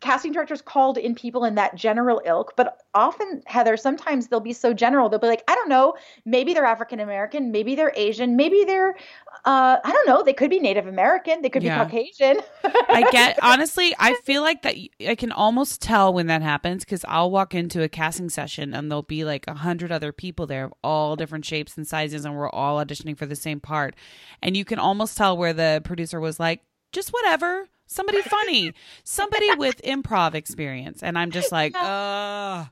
casting 0.00 0.32
directors 0.32 0.62
called 0.62 0.96
in 0.98 1.14
people 1.14 1.44
in 1.44 1.54
that 1.54 1.74
general 1.74 2.22
ilk, 2.24 2.54
but 2.56 2.78
often, 2.94 3.42
Heather, 3.46 3.76
sometimes 3.76 4.28
they'll 4.28 4.40
be 4.40 4.52
so 4.52 4.72
general. 4.72 5.08
They'll 5.08 5.18
be 5.18 5.26
like, 5.26 5.44
I 5.46 5.54
don't 5.54 5.68
know, 5.68 5.94
maybe 6.24 6.54
they're 6.54 6.64
African 6.64 7.00
American, 7.00 7.52
maybe 7.52 7.74
they're 7.74 7.92
Asian, 7.94 8.36
maybe 8.36 8.64
they're, 8.64 8.96
uh, 9.44 9.76
I 9.84 9.92
don't 9.92 10.06
know, 10.06 10.22
they 10.22 10.32
could 10.32 10.50
be 10.50 10.58
Native 10.58 10.86
American, 10.86 11.42
they 11.42 11.50
could 11.50 11.62
yeah. 11.62 11.84
be 11.84 11.90
Caucasian. 11.90 12.40
I 12.64 13.08
get, 13.12 13.38
honestly, 13.42 13.94
I 13.98 14.14
feel 14.24 14.42
like 14.42 14.62
that 14.62 14.76
I 15.06 15.14
can 15.14 15.32
almost 15.32 15.82
tell 15.82 16.12
when 16.12 16.26
that 16.28 16.42
happens 16.42 16.84
because 16.84 17.04
I'll 17.06 17.30
walk 17.30 17.54
into 17.54 17.82
a 17.82 17.88
casting 17.88 18.30
session 18.30 18.74
and 18.74 18.90
there'll 18.90 19.02
be 19.02 19.24
like 19.24 19.46
a 19.46 19.54
hundred 19.54 19.92
other 19.92 20.12
people 20.12 20.46
there 20.46 20.64
of 20.64 20.74
all 20.82 21.16
different 21.16 21.44
shapes 21.44 21.76
and 21.76 21.86
sizes, 21.86 22.24
and 22.24 22.34
we're 22.34 22.50
all 22.50 22.82
auditioning 22.84 23.16
for 23.16 23.26
the 23.26 23.36
same 23.36 23.60
part. 23.60 23.94
And 24.42 24.56
you 24.56 24.64
can 24.64 24.78
almost 24.78 25.16
tell 25.16 25.36
where 25.36 25.52
the 25.52 25.82
producer 25.84 26.20
was 26.20 26.40
like, 26.40 26.62
just 26.92 27.10
whatever 27.10 27.68
somebody 27.90 28.22
funny, 28.22 28.72
somebody 29.04 29.54
with 29.56 29.82
improv 29.82 30.34
experience. 30.34 31.02
And 31.02 31.18
I'm 31.18 31.30
just 31.30 31.52
like, 31.52 31.74
uh, 31.74 32.64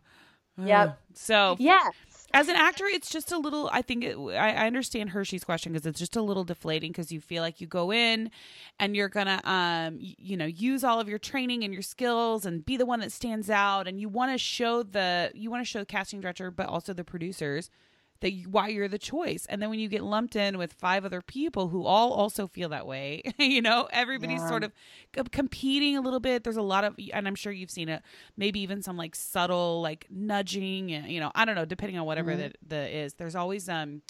yeah. 0.57 0.93
So 1.14 1.57
yes. 1.59 1.93
as 2.33 2.49
an 2.49 2.57
actor, 2.57 2.85
it's 2.87 3.11
just 3.11 3.33
a 3.33 3.39
little. 3.39 3.69
I 3.73 3.83
think 3.83 4.05
it, 4.05 4.16
I, 4.16 4.53
I 4.53 4.66
understand 4.66 5.11
Hershey's 5.11 5.45
question 5.45 5.73
because 5.73 5.87
it's 5.87 5.99
just 5.99 6.16
a 6.16 6.23
little 6.23 6.45
deflating 6.45 6.93
because 6.93 7.11
you 7.11 7.21
feel 7.21 7.43
like 7.43 7.61
you 7.61 7.66
go 7.66 7.93
in 7.93 8.31
and 8.79 8.97
you're 8.97 9.09
gonna, 9.09 9.41
um, 9.45 9.99
y- 10.01 10.14
you 10.19 10.37
know, 10.37 10.47
use 10.47 10.85
all 10.85 11.01
of 11.01 11.09
your 11.09 11.19
training 11.19 11.64
and 11.64 11.73
your 11.73 11.83
skills 11.83 12.47
and 12.47 12.64
be 12.64 12.77
the 12.77 12.87
one 12.87 13.01
that 13.01 13.12
stands 13.12 13.51
out, 13.51 13.89
and 13.89 14.01
you 14.01 14.09
want 14.09 14.33
to 14.33 14.39
show 14.39 14.83
the 14.83 15.31
you 15.35 15.51
want 15.51 15.61
to 15.61 15.69
show 15.69 15.81
the 15.81 15.87
casting 15.87 16.21
director, 16.21 16.51
but 16.51 16.66
also 16.66 16.93
the 16.93 17.05
producers 17.05 17.71
that 18.21 18.33
you, 18.33 18.49
why 18.49 18.69
you're 18.69 18.89
the 18.89 18.99
choice. 18.99 19.47
And 19.49 19.62
then 19.62 19.71
when 19.71 19.79
you 19.79 19.89
get 19.89 20.03
lumped 20.03 20.35
in 20.37 20.59
with 20.59 20.73
five 20.73 21.05
other 21.05 21.23
people 21.23 21.69
who 21.69 21.85
all 21.85 22.12
also 22.12 22.47
feel 22.47 22.69
that 22.71 22.87
way, 22.87 23.23
you 23.39 23.62
know, 23.62 23.89
everybody's 23.93 24.43
Yeah. 24.43 24.49
sort 24.49 24.64
of 24.64 24.73
competing 25.31 25.97
a 25.97 26.01
little 26.01 26.21
bit. 26.21 26.43
There's 26.45 26.57
a 26.57 26.62
lot 26.62 26.85
of, 26.85 26.97
and 27.12 27.29
I'm 27.29 27.35
sure 27.35 27.53
you've 27.53 27.71
seen 27.71 27.89
it, 27.89 28.03
maybe 28.37 28.61
even 28.61 28.83
some 28.83 28.97
like 28.97 29.14
subtle 29.14 29.81
like 29.81 30.07
nudging, 30.11 30.89
you 30.89 31.21
know, 31.21 31.31
I 31.35 31.45
don't 31.45 31.55
know, 31.55 31.64
depending 31.64 31.99
on 31.99 32.07
whatever 32.07 32.33
Mhm. 32.33 32.39
that 32.39 32.57
the 32.66 32.89
is. 32.97 33.14
There's 33.14 33.37
always 33.37 33.69
um, 33.69 34.03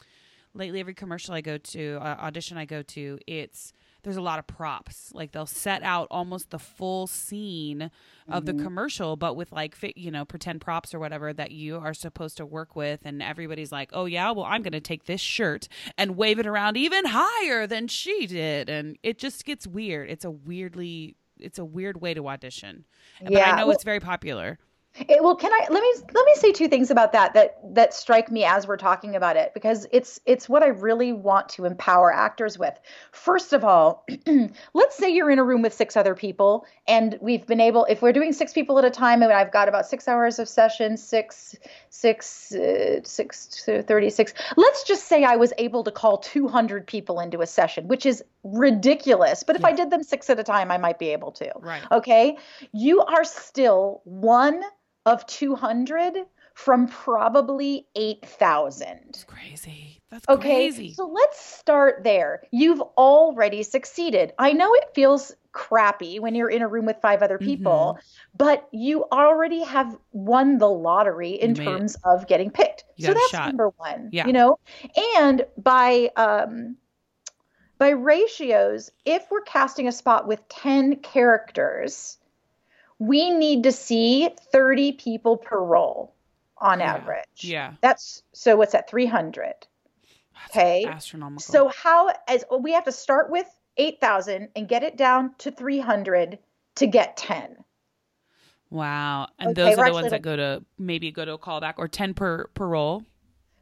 lately 0.55 0.81
every 0.81 0.95
commercial 0.95 1.35
I 1.35 1.41
go 1.41 1.59
to, 1.59 1.99
uh, 2.01 2.17
audition 2.21 2.57
I 2.57 2.65
go 2.65 2.83
to, 2.83 3.19
it's 3.27 3.73
there's 4.03 4.17
a 4.17 4.23
lot 4.23 4.39
of 4.39 4.47
props. 4.47 5.11
Like 5.13 5.33
they'll 5.33 5.47
set 5.47 5.83
out 5.83 6.09
almost 6.11 6.51
the 6.51 6.59
full 6.59 7.07
scene 7.07 7.91
of 8.29 8.45
the 8.45 8.53
mm-hmm. 8.53 8.65
commercial, 8.65 9.17
but 9.17 9.35
with 9.35 9.51
like 9.53 9.77
you 9.97 10.11
know 10.11 10.25
pretend 10.25 10.61
props 10.61 10.95
or 10.95 10.99
whatever 10.99 11.33
that 11.33 11.51
you 11.51 11.77
are 11.77 11.95
supposed 11.95 12.37
to 12.37 12.47
work 12.47 12.77
with, 12.77 13.01
and 13.05 13.23
everybody's 13.23 13.73
like, 13.73 13.91
oh 13.93 14.05
yeah, 14.05 14.31
well 14.31 14.45
I'm 14.45 14.63
going 14.63 14.73
to 14.73 14.81
take 14.81 15.05
this 15.05 15.21
shirt 15.21 15.69
and 15.97 16.17
wave 16.17 16.39
it 16.39 16.47
around 16.47 16.77
even 16.77 17.05
higher 17.07 17.67
than 17.67 17.89
she 17.89 18.27
did, 18.27 18.69
and 18.69 18.97
it 19.03 19.19
just 19.19 19.45
gets 19.45 19.67
weird. 19.67 20.11
It's 20.11 20.25
a 20.25 20.31
weirdly, 20.31 21.17
it's 21.39 21.59
a 21.59 21.65
weird 21.65 22.01
way 22.01 22.15
to 22.15 22.29
audition, 22.29 22.85
but 23.23 23.37
I 23.37 23.57
know 23.57 23.67
well- 23.67 23.75
it's 23.75 23.85
very 23.85 24.01
popular. 24.01 24.59
It, 25.09 25.23
well, 25.23 25.37
can 25.37 25.53
I 25.53 25.67
let 25.71 25.83
me 25.83 25.95
let 26.13 26.25
me 26.25 26.33
say 26.35 26.53
two 26.53 26.69
things 26.69 26.91
about 26.91 27.13
that 27.13 27.35
that 27.35 27.59
that 27.75 27.95
strike 27.95 28.31
me 28.31 28.45
as 28.45 28.67
we're 28.67 28.77
talking 28.77 29.15
about 29.15 29.37
it 29.37 29.53
because 29.55 29.87
it's 29.93 30.21
it's 30.27 30.49
what 30.49 30.63
I 30.63 30.69
really 30.69 31.13
want 31.13 31.49
to 31.51 31.65
empower 31.65 32.13
actors 32.13 32.59
with. 32.59 32.79
First 33.13 33.53
of 33.53 33.65
all, 33.65 34.07
let's 34.75 34.97
say 34.97 35.11
you're 35.11 35.31
in 35.31 35.39
a 35.39 35.45
room 35.45 35.63
with 35.63 35.73
six 35.73 35.97
other 35.97 36.15
people 36.15 36.67
and 36.87 37.17
we've 37.21 37.47
been 37.47 37.61
able 37.61 37.85
if 37.85 38.03
we're 38.03 38.13
doing 38.13 38.33
six 38.33 38.53
people 38.53 38.79
at 38.79 38.85
a 38.85 38.91
time 38.91 39.23
and 39.23 39.33
I've 39.33 39.53
got 39.53 39.69
about 39.69 39.87
6 39.87 40.09
hours 40.09 40.39
of 40.39 40.49
session, 40.49 40.97
6 40.97 41.57
6 41.91 42.53
uh, 42.55 43.01
6 43.03 43.47
to 43.65 43.83
36. 43.83 44.35
Let's 44.57 44.85
just 44.85 45.05
say 45.05 45.25
I 45.25 45.37
was 45.37 45.53
able 45.59 45.85
to 45.85 45.91
call 45.91 46.19
200 46.19 46.87
people 46.87 47.21
into 47.21 47.41
a 47.41 47.47
session, 47.47 47.89
which 47.89 48.05
is 48.05 48.23
ridiculous, 48.43 49.43
but 49.43 49.57
if 49.57 49.65
I 49.65 49.73
did 49.73 49.91
them 49.91 50.03
6 50.03 50.31
at 50.31 50.39
a 50.39 50.45
time 50.45 50.71
I 50.71 50.79
might 50.79 50.99
be 50.99 51.09
able 51.09 51.33
to. 51.33 51.53
Right. 51.61 51.83
Okay. 51.93 52.37
You 52.73 53.03
are 53.03 53.25
still 53.25 54.03
one 54.05 54.63
of 55.09 55.27
200 55.27 56.27
from 56.55 56.89
probably 56.89 57.87
8,000. 57.97 59.25
Crazy. 59.27 60.01
That's 60.11 60.27
crazy. 60.27 60.39
Okay. 60.39 60.55
crazy. 60.71 60.95
So 60.95 61.07
let's 61.07 61.41
start 61.41 62.03
there. 62.05 62.43
You've 62.51 62.81
already 62.81 63.63
succeeded. 63.63 64.33
I 64.39 64.53
know 64.53 64.73
it 64.75 64.89
feels 64.95 65.33
crappy 65.53 66.19
when 66.19 66.35
you're 66.35 66.51
in 66.51 66.63
a 66.63 66.69
room 66.69 66.85
with 66.87 66.97
five 67.01 67.23
other 67.23 67.39
people, 67.39 67.97
Mm-hmm. 67.99 68.37
but 68.37 68.69
you 68.73 69.05
already 69.13 69.63
have 69.65 69.97
won 70.13 70.59
the 70.59 70.69
lottery 70.69 71.31
in 71.33 71.53
made 71.53 71.61
it. 71.61 71.65
terms 71.65 71.97
of 72.05 72.27
getting 72.27 72.51
picked. 72.51 72.85
You 72.97 73.07
so 73.07 73.15
that's 73.15 73.31
shot. 73.31 73.47
number 73.49 73.71
one. 73.77 74.09
Yeah. 74.13 74.27
You 74.27 74.33
know, 74.33 74.59
and 75.17 75.45
by 75.57 76.11
um 76.17 76.77
by 77.79 77.91
ratios, 77.91 78.91
if 79.05 79.31
we're 79.31 79.43
casting 79.43 79.87
a 79.87 79.93
spot 79.93 80.27
with 80.27 80.47
10 80.49 80.97
characters, 80.97 82.19
we 82.99 83.31
need 83.31 83.63
to 83.65 83.73
see 83.73 84.29
30 84.53 84.93
people 84.93 85.37
per 85.37 85.59
role 85.59 86.15
on 86.57 86.81
Yeah. 86.81 86.95
average. 86.95 87.45
yeah. 87.45 87.75
That's 87.81 88.23
so 88.33 88.57
what's 88.57 88.73
that 88.73 88.91
300? 88.91 89.55
Okay. 90.47 90.85
Astronomical. 90.87 91.41
So 91.41 91.69
how 91.69 92.13
as 92.27 92.45
we 92.61 92.73
have 92.73 92.85
to 92.85 92.93
start 92.93 93.31
with 93.31 93.47
8,000 93.77 94.49
and 94.57 94.69
get 94.69 94.83
it 94.83 94.97
down 94.97 95.35
to 95.39 95.51
300 95.51 96.39
to 96.77 96.87
get 96.87 97.17
10. 97.17 97.57
Wow. 98.71 99.29
And 99.39 99.51
Okay, 99.51 99.71
those 99.71 99.79
we're 99.79 99.87
the 99.87 99.93
ones 99.93 100.11
that 100.11 100.23
go 100.23 100.37
to 100.37 100.65
maybe 100.79 101.11
go 101.11 101.25
to 101.25 101.33
a 101.33 101.39
callback 101.39 101.75
or 101.79 101.89
10 101.89 102.15
per 102.15 102.47
per 102.55 102.67
roll. 102.67 103.05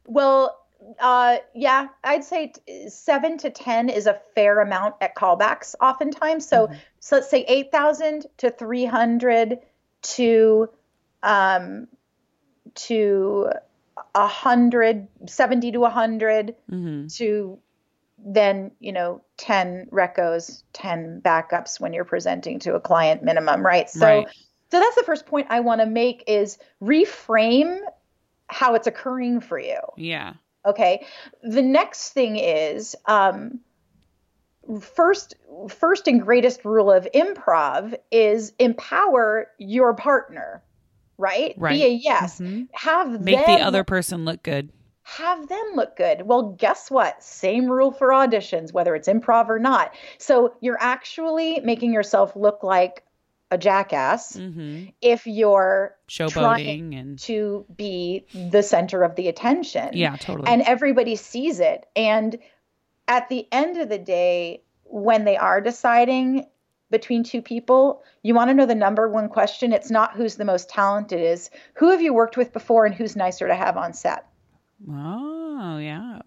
Well, 0.05 0.57
uh 0.99 1.37
yeah, 1.53 1.87
I'd 2.03 2.23
say 2.23 2.53
t- 2.65 2.89
7 2.89 3.37
to 3.39 3.49
10 3.49 3.89
is 3.89 4.07
a 4.07 4.19
fair 4.35 4.59
amount 4.59 4.95
at 5.01 5.15
callbacks 5.15 5.75
oftentimes. 5.81 6.47
So 6.47 6.67
Mhm. 6.67 6.79
so 6.99 7.15
let's 7.17 7.29
say 7.29 7.43
8,000 7.47 8.25
to 8.37 8.49
300 8.51 9.59
to 10.01 10.69
um 11.23 11.87
to 12.75 13.49
100 14.13 15.07
70 15.27 15.71
to 15.71 15.79
100 15.79 16.55
Mm-hmm. 16.69 17.07
to 17.07 17.59
then 18.19 18.71
you 18.79 18.91
know 18.91 19.21
10 19.37 19.87
recos 19.91 20.63
10 20.73 21.21
backups 21.23 21.79
when 21.79 21.93
you're 21.93 22.05
presenting 22.05 22.59
to 22.59 22.75
a 22.75 22.79
client 22.79 23.23
minimum 23.23 23.65
right 23.65 23.89
so 23.89 24.05
Right. 24.05 24.27
so 24.71 24.79
that's 24.79 24.95
the 24.95 25.03
first 25.03 25.25
point 25.25 25.47
i 25.49 25.59
want 25.59 25.81
to 25.81 25.87
make 25.87 26.23
is 26.27 26.57
reframe 26.81 27.79
how 28.47 28.75
it's 28.75 28.87
occurring 28.87 29.39
for 29.39 29.59
you 29.59 29.79
Yeah. 29.97 30.33
Okay 30.67 31.05
the 31.43 31.61
next 31.61 32.11
thing 32.13 32.37
is 32.37 32.95
um 33.05 33.59
first 34.81 35.35
first 35.69 36.07
and 36.07 36.21
greatest 36.21 36.65
rule 36.65 36.91
of 36.91 37.07
improv 37.15 37.95
is 38.11 38.53
empower 38.59 39.47
your 39.57 39.93
partner 39.93 40.61
right 41.17 41.53
Right. 41.57 41.73
be 41.75 41.85
a 41.85 41.89
yes 41.89 42.39
Mhm. 42.39 42.67
have 42.73 43.21
Make 43.21 43.45
them 43.45 43.59
the 43.59 43.65
other 43.65 43.83
person 43.83 44.25
look 44.25 44.43
good. 44.43 44.71
have 45.03 45.47
them 45.47 45.71
look 45.75 45.95
good. 45.95 46.23
Well, 46.23 46.51
guess 46.59 46.91
what? 46.91 47.23
Same 47.23 47.71
rule 47.71 47.93
for 47.93 48.09
auditions, 48.09 48.73
whether 48.73 48.93
it's 48.93 49.07
improv 49.07 49.47
or 49.47 49.57
not. 49.57 49.95
So 50.17 50.53
you're 50.59 50.77
actually 50.81 51.61
making 51.61 51.93
yourself 51.93 52.35
look 52.35 52.61
like 52.61 53.03
a 53.51 53.57
jackass 53.57 54.35
Mm-hmm. 54.35 54.87
if 55.01 55.25
you're 55.25 55.95
Showboating 56.09 56.99
and 56.99 57.19
to 57.19 57.65
be 57.75 58.25
the 58.33 58.61
center 58.61 59.03
of 59.03 59.15
the 59.15 59.27
attention. 59.27 59.89
yeah, 59.93 60.15
totally. 60.17 60.49
And 60.49 60.61
everybody 60.63 61.15
sees 61.15 61.59
it. 61.59 61.85
And 61.95 62.37
at 63.07 63.29
the 63.29 63.47
end 63.51 63.77
of 63.77 63.89
the 63.89 63.97
day, 63.97 64.63
when 64.83 65.23
they 65.25 65.37
are 65.37 65.61
deciding 65.61 66.45
between 66.89 67.23
two 67.23 67.41
people, 67.41 68.01
you 68.23 68.33
want 68.33 68.49
to 68.49 68.53
know 68.53 68.65
the 68.65 68.75
number 68.75 69.09
one 69.09 69.27
question. 69.29 69.73
It's 69.73 69.91
not 69.91 70.15
who's 70.15 70.35
the 70.35 70.45
most 70.45 70.69
talented, 70.69 71.19
is 71.21 71.49
who 71.73 71.89
have 71.91 72.01
you 72.01 72.13
worked 72.13 72.37
with 72.37 72.53
before 72.53 72.85
and 72.85 72.95
who's 72.95 73.15
nicer 73.15 73.47
to 73.47 73.55
have 73.55 73.75
on 73.77 73.93
set? 73.93 74.25
oh, 74.89 75.77
yeah. 75.79 76.19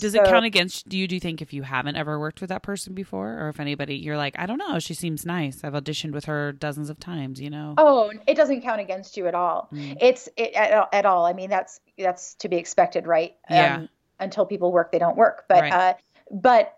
Does 0.00 0.12
So- 0.12 0.22
it 0.22 0.26
count 0.26 0.44
against 0.44 0.88
do 0.88 0.96
you 0.98 1.06
do 1.08 1.14
you 1.16 1.20
think 1.20 1.40
if 1.42 1.52
you 1.52 1.62
haven't 1.62 1.96
ever 1.96 2.18
worked 2.18 2.40
with 2.40 2.48
that 2.50 2.62
person 2.62 2.94
before 2.94 3.38
or 3.40 3.48
if 3.48 3.58
anybody 3.60 3.96
you're 3.96 4.16
like, 4.16 4.38
I 4.38 4.46
don't 4.46 4.58
know, 4.58 4.78
she 4.78 4.94
seems 4.94 5.24
nice. 5.26 5.62
I've 5.64 5.72
auditioned 5.72 6.12
with 6.12 6.24
her 6.26 6.52
dozens 6.52 6.90
of 6.90 6.98
times, 7.00 7.40
you 7.40 7.50
know. 7.50 7.74
Oh, 7.78 8.12
it 8.26 8.34
doesn't 8.36 8.62
count 8.62 8.80
against 8.80 9.16
you 9.16 9.26
at 9.26 9.34
all. 9.34 9.68
Mm. 9.72 9.96
It's 10.00 10.28
it 10.36 10.54
at, 10.54 10.88
at 10.92 11.06
all. 11.06 11.24
I 11.26 11.32
mean, 11.32 11.50
that's 11.50 11.80
that's 11.98 12.34
to 12.36 12.48
be 12.48 12.56
expected, 12.56 13.06
right? 13.06 13.34
Yeah. 13.50 13.86
until 14.18 14.46
people 14.46 14.72
work, 14.72 14.92
they 14.92 14.98
don't 14.98 15.16
work. 15.16 15.44
But 15.48 15.60
Right. 15.62 15.72
uh, 15.72 15.94
but 16.30 16.72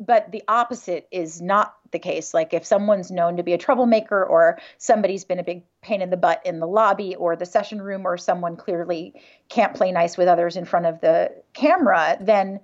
but 0.00 0.30
the 0.30 0.42
opposite 0.46 1.08
is 1.10 1.42
not 1.42 1.74
the 1.90 1.98
case. 1.98 2.34
Like 2.34 2.54
if 2.54 2.64
someone's 2.64 3.10
known 3.10 3.36
to 3.36 3.42
be 3.42 3.52
a 3.52 3.58
troublemaker, 3.58 4.24
or 4.24 4.58
somebody's 4.78 5.24
been 5.24 5.38
a 5.38 5.44
big 5.44 5.62
pain 5.80 6.02
in 6.02 6.10
the 6.10 6.16
butt 6.16 6.42
in 6.44 6.60
the 6.60 6.66
lobby 6.66 7.16
or 7.16 7.36
the 7.36 7.46
session 7.46 7.80
room, 7.80 8.06
or 8.06 8.16
someone 8.16 8.56
clearly 8.56 9.14
can't 9.48 9.74
play 9.74 9.92
nice 9.92 10.16
with 10.16 10.28
others 10.28 10.56
in 10.56 10.64
front 10.64 10.86
of 10.86 11.00
the 11.00 11.32
camera, 11.52 12.16
then 12.20 12.60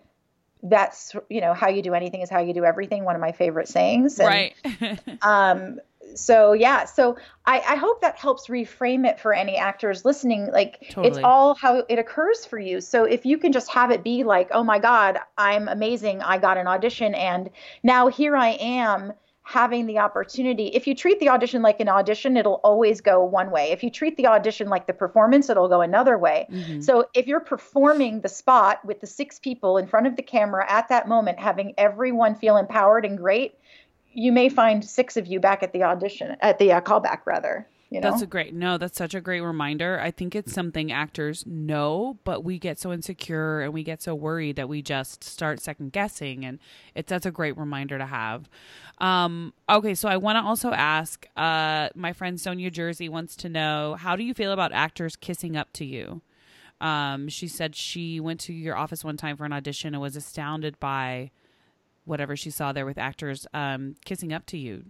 that's 0.63 1.15
you 1.29 1.43
know 1.43 1.53
how 1.53 1.69
you 1.69 1.83
do 1.83 1.93
anything 1.93 2.23
is 2.23 2.31
how 2.31 2.41
you 2.41 2.55
do 2.55 2.65
everything. 2.65 3.05
One 3.05 3.15
of 3.15 3.21
my 3.21 3.33
favorite 3.33 3.69
sayings. 3.69 4.19
And, 4.19 4.29
right. 4.29 4.55
um 5.23 5.79
so 6.15 6.53
yeah 6.53 6.85
so 6.85 7.17
I, 7.47 7.61
I 7.61 7.77
hope 7.77 8.01
that 8.01 8.17
helps 8.17 8.47
reframe 8.49 9.07
it 9.07 9.21
for 9.21 9.35
any 9.35 9.57
actors 9.57 10.05
listening 10.05 10.51
like 10.53 10.79
it's 11.03 11.19
all 11.25 11.55
how 11.55 11.85
it 11.89 11.99
occurs 11.99 12.47
for 12.47 12.59
you. 12.59 12.81
So 12.81 13.05
if 13.05 13.27
you 13.27 13.37
can 13.39 13.53
just 13.53 13.71
have 13.71 13.91
it 13.91 14.03
be 14.05 14.25
like 14.25 14.49
oh 14.53 14.65
my 14.65 14.79
god 14.79 15.19
i'm 15.37 15.69
amazing 15.69 16.23
i 16.23 16.39
got 16.39 16.57
an 16.57 16.67
audition 16.67 17.15
and 17.15 17.51
now 17.83 18.09
here 18.09 18.37
i 18.37 18.51
am 18.51 19.13
having 19.47 19.85
the 19.85 19.99
opportunity. 19.99 20.69
If 20.69 20.87
you 20.87 20.95
treat 20.95 21.21
the 21.21 21.29
audition 21.29 21.61
like 21.61 21.79
an 21.79 21.89
audition 21.89 22.39
it'll 22.39 22.63
always 22.65 23.03
go 23.03 23.23
one 23.23 23.51
way. 23.51 23.73
If 23.73 23.85
you 23.85 23.91
treat 23.91 24.17
the 24.17 24.27
audition 24.27 24.71
like 24.71 24.87
the 24.87 24.95
performance 24.95 25.51
it'll 25.51 25.69
go 25.69 25.83
another 25.83 26.17
way. 26.17 26.47
Mhm. 26.51 26.83
so 26.83 27.07
if 27.13 27.27
you're 27.27 27.41
performing 27.41 28.23
the 28.23 28.29
spot 28.29 28.83
with 28.87 29.01
the 29.03 29.07
six 29.07 29.39
people 29.39 29.77
in 29.77 29.87
front 29.87 30.07
of 30.07 30.17
the 30.17 30.23
camera 30.23 30.65
at 30.67 30.89
that 30.89 31.09
moment, 31.09 31.39
having 31.39 31.75
everyone 31.77 32.35
feel 32.35 32.57
empowered 32.57 33.05
and 33.05 33.19
great, 33.19 33.59
you 34.15 34.33
may 34.33 34.49
find 34.49 34.85
six 34.85 35.17
of 35.17 35.27
you 35.27 35.41
back 35.41 35.63
at 35.63 35.73
the 35.73 35.83
audition, 35.83 36.37
at 36.41 36.59
the 36.59 36.73
uh, 36.73 36.81
callback 36.81 37.21
rather. 37.27 37.67
You 37.91 38.01
know, 38.01 38.11
That's 38.11 38.23
a 38.23 38.27
great 38.27 38.53
no, 38.53 38.77
that's 38.77 38.99
such 38.99 39.15
a 39.15 39.21
great 39.21 39.43
reminder. 39.43 40.01
I 40.01 40.11
think 40.11 40.35
it's 40.35 40.53
something 40.53 40.91
actors 40.91 41.45
know, 41.47 42.19
but 42.25 42.43
we 42.43 42.59
get 42.59 42.81
so 42.81 42.93
insecure 42.93 43.61
and 43.61 43.73
we 43.73 43.85
get 43.85 44.03
so 44.03 44.17
worried 44.17 44.57
that 44.57 44.69
we 44.69 44.83
just 44.83 45.23
start 45.23 45.61
second 45.61 45.93
guessing 45.93 46.45
and 46.45 46.59
it's 46.97 47.09
that's 47.09 47.27
a 47.27 47.31
great 47.31 47.57
reminder 47.57 47.97
to 47.99 48.07
have. 48.07 48.49
Um 48.99 49.53
okay, 49.71 49.95
so 49.95 50.09
I 50.09 50.17
want 50.17 50.37
to 50.37 50.43
also 50.43 50.73
ask 50.73 51.29
uh 51.37 51.91
my 51.95 52.13
friend 52.13 52.41
Sonia 52.41 52.71
Jersey 52.71 53.09
wants 53.09 53.37
to 53.37 53.49
know 53.49 53.95
how 53.97 54.17
do 54.17 54.25
you 54.25 54.35
feel 54.35 54.51
about 54.51 54.73
actors 54.73 55.15
kissing 55.15 55.57
up 55.57 55.73
to 55.75 55.85
you? 55.85 56.21
Um, 56.81 57.29
she 57.29 57.47
said 57.47 57.77
she 57.77 58.19
went 58.19 58.41
to 58.41 58.53
your 58.53 58.77
office 58.77 59.05
one 59.05 59.17
time 59.17 59.37
for 59.37 59.45
an 59.45 59.53
audition 59.53 59.95
and 59.95 60.03
was 60.03 60.17
astounded 60.17 60.81
by 60.81 61.31
whatever 62.05 62.37
she 62.37 62.51
saw 62.51 62.73
there 62.73 62.87
with 62.87 62.99
actors 62.99 63.47
um, 63.55 63.95
kissing 64.05 64.33
up 64.33 64.47
to 64.47 64.59
you. 64.59 64.85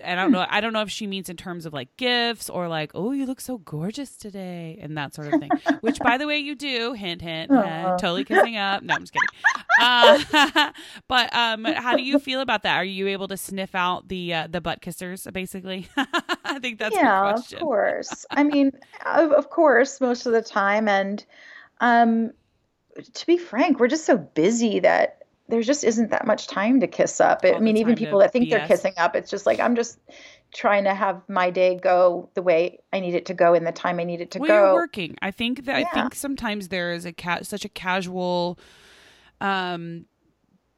And 0.00 0.18
I 0.18 0.24
don't 0.24 0.32
know. 0.32 0.44
I 0.48 0.60
don't 0.60 0.72
know 0.72 0.82
if 0.82 0.90
she 0.90 1.06
means 1.06 1.28
in 1.28 1.36
terms 1.36 1.66
of 1.66 1.72
like 1.72 1.96
gifts 1.96 2.50
or 2.50 2.66
like, 2.66 2.90
oh, 2.94 3.12
you 3.12 3.26
look 3.26 3.40
so 3.40 3.58
gorgeous 3.58 4.16
today, 4.16 4.76
and 4.82 4.98
that 4.98 5.14
sort 5.14 5.32
of 5.32 5.38
thing. 5.38 5.50
Which, 5.82 6.00
by 6.00 6.18
the 6.18 6.26
way, 6.26 6.38
you 6.38 6.56
do. 6.56 6.94
Hint, 6.94 7.22
hint. 7.22 7.52
Uh, 7.52 7.96
totally 7.96 8.24
kissing 8.24 8.56
up. 8.56 8.82
No, 8.82 8.94
I'm 8.94 9.02
just 9.02 9.12
kidding. 9.12 9.28
Uh, 9.80 10.72
but 11.08 11.34
um, 11.34 11.64
how 11.64 11.96
do 11.96 12.02
you 12.02 12.18
feel 12.18 12.40
about 12.40 12.64
that? 12.64 12.76
Are 12.76 12.84
you 12.84 13.06
able 13.08 13.28
to 13.28 13.36
sniff 13.36 13.74
out 13.74 14.08
the 14.08 14.34
uh, 14.34 14.46
the 14.50 14.60
butt 14.60 14.80
kissers? 14.82 15.32
Basically, 15.32 15.86
I 16.44 16.58
think 16.58 16.78
that's 16.78 16.96
yeah, 16.96 17.34
of 17.34 17.60
course. 17.60 18.26
I 18.30 18.42
mean, 18.42 18.72
of, 19.06 19.30
of 19.30 19.50
course, 19.50 20.00
most 20.00 20.26
of 20.26 20.32
the 20.32 20.42
time, 20.42 20.88
and 20.88 21.24
um, 21.80 22.32
to 23.12 23.26
be 23.26 23.38
frank, 23.38 23.78
we're 23.78 23.88
just 23.88 24.06
so 24.06 24.16
busy 24.16 24.80
that 24.80 25.23
there 25.48 25.62
just 25.62 25.84
isn't 25.84 26.10
that 26.10 26.26
much 26.26 26.46
time 26.46 26.80
to 26.80 26.86
kiss 26.86 27.20
up. 27.20 27.40
I 27.44 27.52
All 27.52 27.58
the 27.58 27.64
mean, 27.64 27.76
even 27.76 27.96
people 27.96 28.18
that 28.20 28.32
think 28.32 28.50
they're 28.50 28.66
kissing 28.66 28.94
up, 28.96 29.14
it's 29.14 29.30
just 29.30 29.46
like 29.46 29.60
I'm 29.60 29.76
just 29.76 29.98
trying 30.52 30.84
to 30.84 30.94
have 30.94 31.20
my 31.28 31.50
day 31.50 31.76
go 31.76 32.30
the 32.34 32.42
way 32.42 32.78
I 32.92 33.00
need 33.00 33.14
it 33.14 33.26
to 33.26 33.34
go 33.34 33.54
in 33.54 33.64
the 33.64 33.72
time 33.72 33.98
I 33.98 34.04
need 34.04 34.20
it 34.20 34.30
to 34.32 34.38
well, 34.38 34.48
go. 34.48 34.54
you're 34.54 34.74
working. 34.74 35.16
I 35.20 35.30
think 35.30 35.64
that 35.66 35.76
I 35.76 35.84
think 35.84 36.14
sometimes 36.14 36.68
there 36.68 36.92
is 36.92 37.04
a 37.04 37.12
ca- 37.12 37.42
such 37.42 37.64
a 37.64 37.68
casual 37.68 38.58
um 39.40 40.06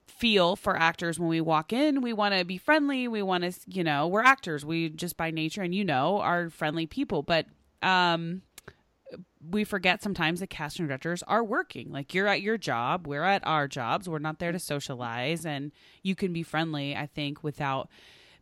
feel 0.09 0.57
for 0.57 0.77
actors 0.77 1.21
when 1.21 1.29
we 1.29 1.41
walk 1.41 1.73
in. 1.73 2.01
We 2.01 2.13
want 2.13 2.35
to 2.37 2.45
be 2.45 2.57
friendly. 2.57 3.07
We 3.07 3.23
want 3.23 3.45
to, 3.45 3.53
you 3.67 3.85
know, 3.85 4.09
we're 4.09 4.23
actors. 4.23 4.65
We 4.65 4.89
just 4.89 5.17
by 5.17 5.31
nature 5.31 5.63
and 5.63 5.75
you 5.75 5.85
know 5.85 6.21
are 6.21 6.51
friendly 6.51 6.87
people, 6.87 7.23
but 7.23 7.47
um 7.83 8.43
we 9.51 9.65
forget 9.65 10.03
sometimes 10.03 10.41
that 10.41 10.49
casting 10.51 10.87
directors 10.87 11.23
are 11.25 11.45
working. 11.45 11.91
Like 11.93 12.15
you're 12.15 12.27
at 12.27 12.43
your 12.43 12.59
job, 12.59 13.07
we're 13.07 13.23
at 13.25 13.47
our 13.47 13.69
jobs. 13.69 14.09
We're 14.09 14.19
not 14.19 14.39
there 14.39 14.53
to 14.53 14.59
socialize 14.59 15.47
and 15.47 15.73
you 16.03 16.15
can 16.15 16.33
be 16.33 16.43
friendly, 16.43 16.97
I 16.97 17.07
think, 17.07 17.45
without 17.45 17.89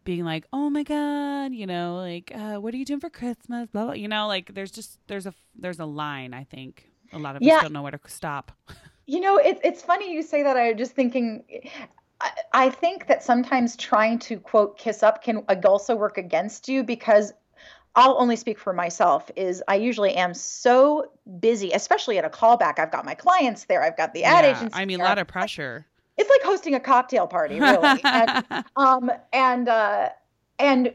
being 0.05 0.25
like, 0.25 0.47
"Oh 0.53 0.69
my 0.71 0.83
god," 0.83 1.53
you 1.53 1.67
know, 1.67 1.97
like, 1.97 2.31
uh, 2.35 2.57
"What 2.57 2.75
are 2.75 2.77
you 2.77 2.85
doing 2.85 3.01
for 3.01 3.11
Christmas?" 3.11 3.69
Blah, 3.73 3.85
blah. 3.87 3.93
You 3.95 4.09
know, 4.09 4.27
like 4.27 4.55
there's 4.55 4.71
just 4.71 4.99
there's 5.07 5.27
a 5.27 5.35
there's 5.55 5.81
a 5.81 5.87
line. 5.87 6.35
I 6.35 6.45
think 6.45 6.91
a 7.13 7.19
lot 7.19 7.37
of 7.37 7.43
Yeah. 7.43 7.57
us 7.57 7.63
don't 7.63 7.73
know 7.73 7.83
where 7.83 7.93
to 7.93 8.01
stop. 8.07 8.53
You 9.07 9.21
know, 9.21 9.37
it, 9.37 9.61
it's 9.63 9.83
funny 9.83 10.11
you 10.15 10.23
say 10.23 10.43
that. 10.45 10.57
I'm 10.57 10.79
just 10.79 10.93
thinking. 10.93 11.45
I, 12.23 12.31
I 12.55 12.71
think 12.71 13.07
that 13.09 13.23
sometimes 13.23 13.77
trying 13.77 14.19
to 14.21 14.39
quote 14.39 14.79
kiss 14.79 15.03
up 15.03 15.23
can 15.23 15.45
also 15.67 15.95
work 15.95 16.17
against 16.17 16.71
you 16.71 16.83
because 16.83 17.35
I'll 17.97 18.17
only 18.19 18.37
speak 18.37 18.59
for 18.59 18.73
myself. 18.73 19.31
Is 19.37 19.63
I 19.69 19.77
usually 19.77 20.15
am 20.15 20.35
so 20.35 21.11
busy, 21.41 21.71
especially 21.73 22.19
at 22.19 22.25
a 22.25 22.31
callback. 22.31 22.79
I've 22.79 22.91
got 22.91 23.05
my 23.05 23.15
clients 23.15 23.65
there. 23.65 23.83
I've 23.83 23.97
got 23.97 24.15
the 24.15 24.25
ad 24.25 24.45
Yeah, 24.45 24.57
agency. 24.57 24.75
I 24.77 24.85
mean, 24.85 25.01
a 25.01 25.05
lot 25.05 25.19
of 25.19 25.27
pressure. 25.27 25.87
It's 26.17 26.31
like 26.31 26.43
hosting 26.43 26.75
a 26.75 26.81
cocktail 26.81 27.27
party, 27.27 27.61
really. 27.61 28.01
and, 28.05 28.45
um, 28.77 29.11
and 29.33 29.69
uh, 29.69 30.11
and 30.59 30.95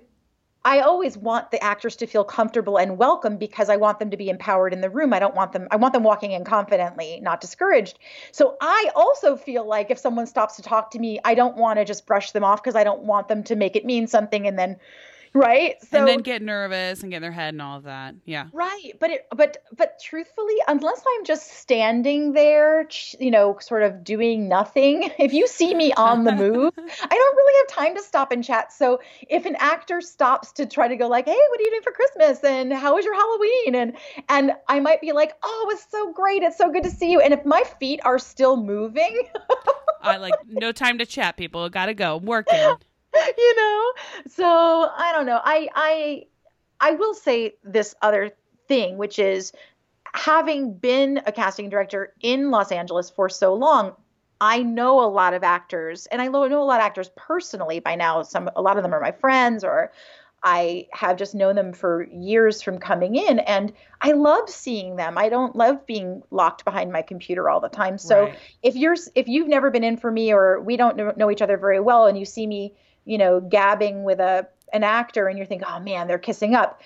I 0.66 0.82
always 0.82 1.18
want 1.18 1.52
the 1.52 1.64
actors 1.64 1.96
to 1.98 2.08
feel 2.08 2.26
comfortable 2.26 2.78
and 2.78 2.98
welcome 2.98 3.38
because 3.38 3.70
I 3.70 3.78
want 3.78 4.00
them 4.00 4.12
to 4.12 4.18
be 4.18 4.30
empowered 4.30 4.74
in 4.74 4.82
the 4.82 4.90
room. 4.90 5.14
I 5.14 5.20
don't 5.20 5.34
want 5.34 5.54
them. 5.54 5.70
I 5.72 5.78
want 5.78 5.94
them 5.94 6.04
walking 6.04 6.32
in 6.32 6.44
confidently, 6.44 7.20
not 7.22 7.40
discouraged. 7.40 7.98
So 8.34 8.58
I 8.60 8.92
also 8.94 9.38
feel 9.38 9.66
like 9.66 9.90
if 9.90 9.98
someone 9.98 10.28
stops 10.28 10.58
to 10.58 10.62
talk 10.62 10.92
to 10.92 11.00
me, 11.00 11.20
I 11.24 11.34
don't 11.34 11.56
want 11.56 11.80
to 11.80 11.86
just 11.86 12.06
brush 12.06 12.32
them 12.32 12.44
off 12.44 12.62
because 12.62 12.76
I 12.76 12.84
don't 12.84 13.04
want 13.04 13.30
them 13.30 13.44
to 13.46 13.56
make 13.56 13.78
it 13.78 13.86
mean 13.86 14.08
something 14.08 14.46
and 14.48 14.60
then, 14.60 14.78
right? 15.34 15.76
So 15.90 16.00
and 16.00 16.08
then 16.08 16.20
get 16.20 16.42
nervous 16.42 17.02
and 17.02 17.12
get 17.12 17.18
in 17.18 17.22
their 17.22 17.32
head 17.32 17.54
and 17.54 17.62
all 17.62 17.78
of 17.78 17.84
that. 17.84 18.16
Yeah. 18.26 18.48
Right, 18.54 18.94
but 19.00 19.10
it, 19.12 19.28
but 19.36 19.58
but 19.76 20.00
truthfully, 20.04 20.56
unless 20.68 21.04
I'm 21.16 21.26
just 21.26 21.52
standing 21.52 22.34
there, 22.34 22.88
you 23.20 23.32
know, 23.32 23.58
sort 23.60 23.84
of 23.84 24.04
doing 24.04 24.48
nothing, 24.48 25.12
if 25.20 25.34
you 25.34 25.48
see 25.48 25.74
me 25.74 25.94
on 25.94 26.24
the 26.24 26.32
move, 26.32 26.74
I 26.78 27.16
don't 27.16 27.36
really 27.36 27.54
have 27.60 27.86
time 27.86 27.96
to 27.96 28.04
stop 28.04 28.32
and 28.32 28.44
chat. 28.44 28.74
So 28.74 29.00
if 29.30 29.46
an 29.46 29.56
actor 29.60 30.02
stops 30.02 30.52
to 30.54 30.66
try 30.66 30.88
to 30.88 30.96
go 30.96 31.08
like, 31.08 31.26
"Hey, 31.26 31.40
what 31.50 31.60
are 31.60 31.64
you 31.64 31.70
doing 31.70 31.84
for 31.84 31.92
Christmas?" 31.92 32.44
and 32.44 32.74
"How 32.74 32.96
was 32.96 33.06
your 33.06 33.16
Halloween?" 33.16 33.76
and 33.76 33.98
and 34.30 34.54
I 34.68 34.80
might 34.80 35.02
be 35.02 35.12
like, 35.12 35.34
"Oh, 35.44 35.68
it 35.68 35.74
was 35.74 35.86
so 35.90 36.12
great. 36.14 36.44
It's 36.44 36.58
so 36.58 36.72
good 36.72 36.84
to 36.84 36.92
see 36.92 37.12
you." 37.12 37.20
And 37.20 37.34
if 37.34 37.46
my 37.46 37.64
feet 37.80 38.00
are 38.04 38.20
still 38.20 38.58
moving, 38.58 39.24
I 40.02 40.18
like 40.18 40.36
no 40.48 40.72
time 40.72 40.98
to 41.00 41.06
chat, 41.06 41.38
people. 41.38 41.70
Gotta 41.70 41.94
go. 41.94 42.18
I'm 42.18 42.26
working. 42.26 42.76
you 43.38 43.56
know? 43.56 43.94
So 44.28 44.46
i 44.46 45.12
don't 45.14 45.26
know. 45.26 45.40
I 45.44 45.70
i 45.76 46.26
i 46.80 46.92
will 46.92 47.14
say 47.14 47.56
this 47.64 47.96
other 48.02 48.32
thing 48.68 48.98
which 48.98 49.20
is 49.20 49.52
having 50.14 50.74
been 50.74 51.22
a 51.26 51.32
casting 51.32 51.70
director 51.70 52.14
in 52.22 52.52
los 52.52 52.72
angeles 52.72 53.10
for 53.10 53.30
so 53.30 53.54
long 53.54 53.94
i 54.42 54.62
know 54.64 55.04
a 55.04 55.10
lot 55.10 55.34
of 55.34 55.44
actors 55.44 56.08
and 56.08 56.22
i 56.22 56.28
know 56.28 56.44
a 56.46 56.64
lot 56.64 56.80
of 56.80 56.86
actors 56.86 57.10
personally 57.16 57.80
by 57.80 57.96
now. 57.96 58.24
Some 58.24 58.50
a 58.56 58.62
lot 58.62 58.78
of 58.78 58.84
them 58.84 58.94
are 58.94 59.02
my 59.02 59.12
friends 59.12 59.64
or 59.64 59.92
i 60.42 60.88
have 60.94 61.18
just 61.18 61.36
known 61.36 61.56
them 61.56 61.74
for 61.74 62.08
years 62.12 62.62
from 62.62 62.80
coming 62.80 63.16
in 63.16 63.40
and 63.40 63.74
i 64.02 64.12
love 64.14 64.50
seeing 64.50 64.96
them. 64.96 65.18
I 65.18 65.30
don't 65.30 65.56
love 65.56 65.86
being 65.86 66.24
locked 66.32 66.64
behind 66.64 66.92
my 66.92 67.02
computer 67.02 67.50
all 67.50 67.60
the 67.60 67.70
time. 67.70 67.98
So 67.98 68.26
Right. 68.26 68.38
if 68.64 68.76
you're 68.76 68.96
if 69.16 69.28
you've 69.28 69.50
never 69.50 69.70
been 69.70 69.84
in 69.84 69.98
for 69.98 70.10
me 70.12 70.32
or 70.34 70.62
we 70.62 70.78
don't 70.78 70.96
know, 70.96 71.12
know 71.18 71.30
each 71.32 71.42
other 71.42 71.58
very 71.58 71.80
well 71.82 72.06
and 72.06 72.18
you 72.18 72.26
see 72.26 72.48
me 72.48 72.74
you 73.10 73.18
know 73.18 73.40
gabbing 73.42 74.04
with 74.04 74.20
a 74.20 74.48
an 74.72 74.84
actor 74.84 75.28
and 75.28 75.38
you're 75.38 75.48
thinking 75.48 75.68
oh 75.70 75.80
man 75.80 76.08
they're 76.08 76.20
kissing 76.30 76.54
up 76.54 76.80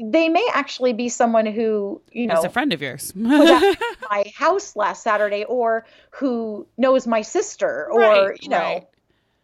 they 0.00 0.28
may 0.28 0.46
actually 0.52 0.92
be 0.92 1.08
someone 1.08 1.46
who 1.46 2.00
you 2.12 2.26
know 2.26 2.34
As 2.38 2.44
a 2.44 2.50
friend 2.50 2.72
of 2.72 2.80
yours. 2.82 3.12
was 3.16 3.50
at 3.62 3.78
my 4.10 4.24
house 4.34 4.74
last 4.76 5.02
saturday 5.02 5.44
or 5.44 5.86
who 6.10 6.66
knows 6.76 7.06
my 7.06 7.22
sister 7.22 7.88
or 7.92 8.00
Right, 8.00 8.42
you 8.42 8.48
know 8.48 8.58
right. 8.58 8.86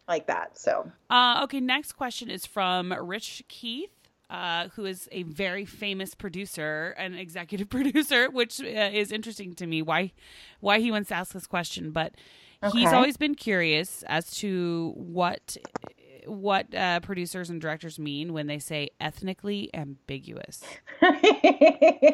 like 0.09 0.27
that 0.27 0.59
so 0.59 0.91
Uh, 1.09 1.41
okay, 1.45 1.61
next 1.61 1.93
question 1.93 2.29
is 2.31 2.45
from 2.47 2.93
Rich 2.93 3.45
Keith, 3.49 3.91
uh, 4.29 4.69
who 4.75 4.85
is 4.85 5.09
a 5.13 5.23
very 5.23 5.65
famous 5.65 6.15
producer 6.17 6.95
and 6.99 7.15
executive 7.27 7.69
producer, 7.79 8.29
which 8.29 8.61
uh, 8.61 8.91
is 8.93 9.13
interesting 9.13 9.55
to 9.55 9.67
me 9.67 9.83
why 9.83 10.11
why 10.61 10.81
he 10.81 10.91
wants 10.91 11.09
to 11.11 11.15
ask 11.15 11.33
this 11.33 11.47
question. 11.47 11.93
But 11.93 12.15
he's 12.73 12.93
always 12.93 13.17
been 13.17 13.35
curious 13.35 14.03
as 14.09 14.31
to 14.39 14.93
what 14.97 15.57
what 16.27 16.75
uh, 16.75 17.01
producers 17.01 17.51
and 17.51 17.61
directors 17.61 17.99
mean 17.99 18.33
when 18.33 18.47
they 18.47 18.59
say 18.59 18.91
ethnically 19.01 19.71
ambiguous. 19.75 20.63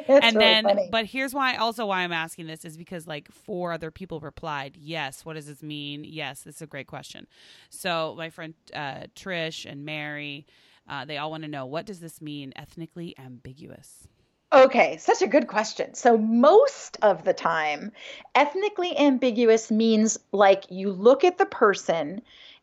And 0.08 0.36
really 0.36 0.38
then, 0.38 0.64
funny. 0.64 0.88
but 0.90 1.06
here's 1.06 1.32
why. 1.32 1.56
Also, 1.56 1.86
why 1.86 2.00
I'm 2.00 2.12
asking 2.12 2.46
this 2.46 2.64
is 2.64 2.76
because 2.76 3.06
like 3.06 3.30
four 3.30 3.72
other 3.72 3.90
people 3.90 4.20
replied, 4.20 4.76
"Yes, 4.76 5.24
what 5.24 5.34
does 5.34 5.46
this 5.46 5.62
mean? 5.62 6.04
Yes, 6.04 6.42
this 6.42 6.56
is 6.56 6.62
a 6.62 6.66
great 6.66 6.88
question." 6.88 7.26
So 7.70 8.14
my 8.18 8.28
friend 8.28 8.54
uh, 8.74 9.04
Trish 9.14 9.70
and 9.70 9.84
Mary, 9.84 10.46
uh, 10.88 11.04
they 11.04 11.16
all 11.16 11.30
want 11.30 11.44
to 11.44 11.48
know 11.48 11.64
what 11.64 11.86
does 11.86 12.00
this 12.00 12.20
mean? 12.20 12.52
Ethnically 12.56 13.14
ambiguous. 13.18 14.08
Okay, 14.52 14.96
such 14.96 15.22
a 15.22 15.28
good 15.28 15.46
question. 15.46 15.94
So, 15.94 16.18
most 16.18 16.96
of 17.02 17.22
the 17.22 17.32
time, 17.32 17.92
ethnically 18.34 18.98
ambiguous 18.98 19.70
means 19.70 20.18
like 20.32 20.64
you 20.70 20.90
look 20.90 21.22
at 21.22 21.38
the 21.38 21.46
person 21.46 22.20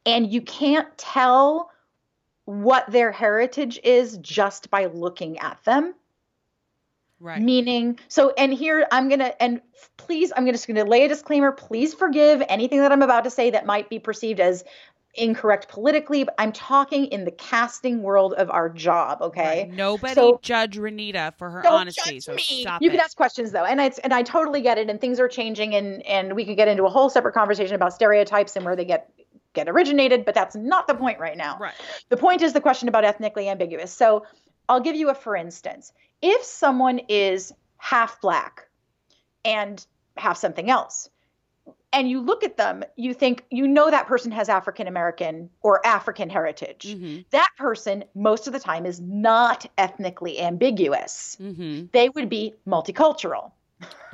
and 0.07 0.31
you 0.31 0.41
can't 0.41 0.87
tell 0.97 1.69
what 2.45 2.89
their 2.89 3.11
heritage 3.11 3.77
is 3.83 4.17
just 4.19 4.69
by 4.71 4.85
looking 4.85 5.37
at 5.39 5.61
them. 5.65 5.93
Right. 7.19 7.41
Meaning, 7.41 7.99
so, 8.07 8.31
and 8.37 8.53
here 8.53 8.87
I'm 8.91 9.09
going 9.09 9.19
to, 9.19 9.43
and 9.43 9.59
please, 9.97 10.31
I'm 10.35 10.45
just 10.47 10.67
going 10.67 10.75
to 10.77 10.85
lay 10.85 11.03
a 11.03 11.07
disclaimer. 11.07 11.51
Please 11.51 11.93
forgive 11.93 12.41
anything 12.47 12.79
that 12.79 12.91
I'm 12.91 13.01
about 13.01 13.23
to 13.25 13.31
say 13.31 13.49
that 13.51 13.65
might 13.65 13.89
be 13.89 13.97
perceived 13.99 14.39
as 14.39 14.63
incorrect 15.15 15.67
politically, 15.67 16.23
but 16.25 16.35
I'm 16.37 16.51
talking 16.51 17.05
in 17.07 17.25
the 17.25 17.31
casting 17.31 18.03
world 18.03 18.33
of 18.35 18.51
our 18.51 18.69
job, 18.69 19.23
okay? 19.23 19.63
Right. 19.63 19.73
Nobody 19.73 20.13
So- 20.13 20.39
judge 20.43 20.77
Renita 20.77 21.33
for 21.37 21.49
her 21.49 21.63
Don't 21.63 21.73
honesty. 21.73 22.19
judge 22.19 22.23
so 22.23 22.33
me. 22.35 22.61
stop 22.61 22.83
you 22.83 22.89
it. 22.89 22.91
can 22.91 22.99
ask 22.99 23.17
questions 23.17 23.51
though, 23.51 23.65
and 23.65 23.81
it's 23.81 23.97
and 23.97 24.13
I 24.13 24.21
totally 24.21 24.61
get 24.61 24.77
it. 24.77 24.87
And 24.89 25.01
things 25.01 25.19
are 25.19 25.27
changing, 25.27 25.73
and 25.73 26.05
and 26.05 26.33
we 26.35 26.45
could 26.45 26.55
get 26.55 26.67
into 26.67 26.85
a 26.85 26.89
whole 26.89 27.09
separate 27.09 27.33
conversation 27.33 27.73
about 27.73 27.93
stereotypes 27.93 28.55
and 28.55 28.63
where 28.63 28.75
they 28.75 28.85
get 28.85 29.09
get 29.57 29.69
originated. 29.69 30.25
But 30.25 30.35
that's 30.35 30.55
not 30.55 30.87
the 30.87 30.95
point 30.95 31.19
right 31.19 31.37
now. 31.37 31.57
right. 31.59 31.73
The 32.09 32.17
point 32.17 32.41
is 32.41 32.53
the 32.53 32.61
question 32.61 32.87
about 32.87 33.03
ethnically 33.03 33.49
ambiguous. 33.49 33.91
So 33.91 34.25
I'll 34.69 34.81
give 34.81 34.95
you 34.95 35.09
a 35.09 35.15
for 35.15 35.35
instance. 35.35 35.91
If 36.21 36.43
someone 36.43 36.99
is 37.09 37.53
half 37.77 38.21
black 38.21 38.67
and 39.43 39.85
half 40.15 40.37
something 40.37 40.69
else, 40.69 41.09
and 41.93 42.09
you 42.09 42.21
look 42.21 42.43
at 42.43 42.57
them, 42.57 42.83
you 42.95 43.13
think 43.13 43.45
you 43.49 43.67
know 43.67 43.89
that 43.89 44.07
person 44.07 44.31
has 44.31 44.49
African 44.49 44.87
American 44.87 45.49
or 45.61 45.85
African 45.85 46.29
heritage. 46.29 46.85
Mm-hmm. 46.87 47.21
That 47.31 47.49
person, 47.57 48.03
most 48.13 48.47
of 48.47 48.53
the 48.53 48.59
time, 48.59 48.85
is 48.85 48.99
not 48.99 49.65
ethnically 49.77 50.39
ambiguous. 50.39 51.37
Mm-hmm. 51.41 51.85
They 51.93 52.09
would 52.09 52.29
be 52.29 52.53
multicultural. 52.67 53.51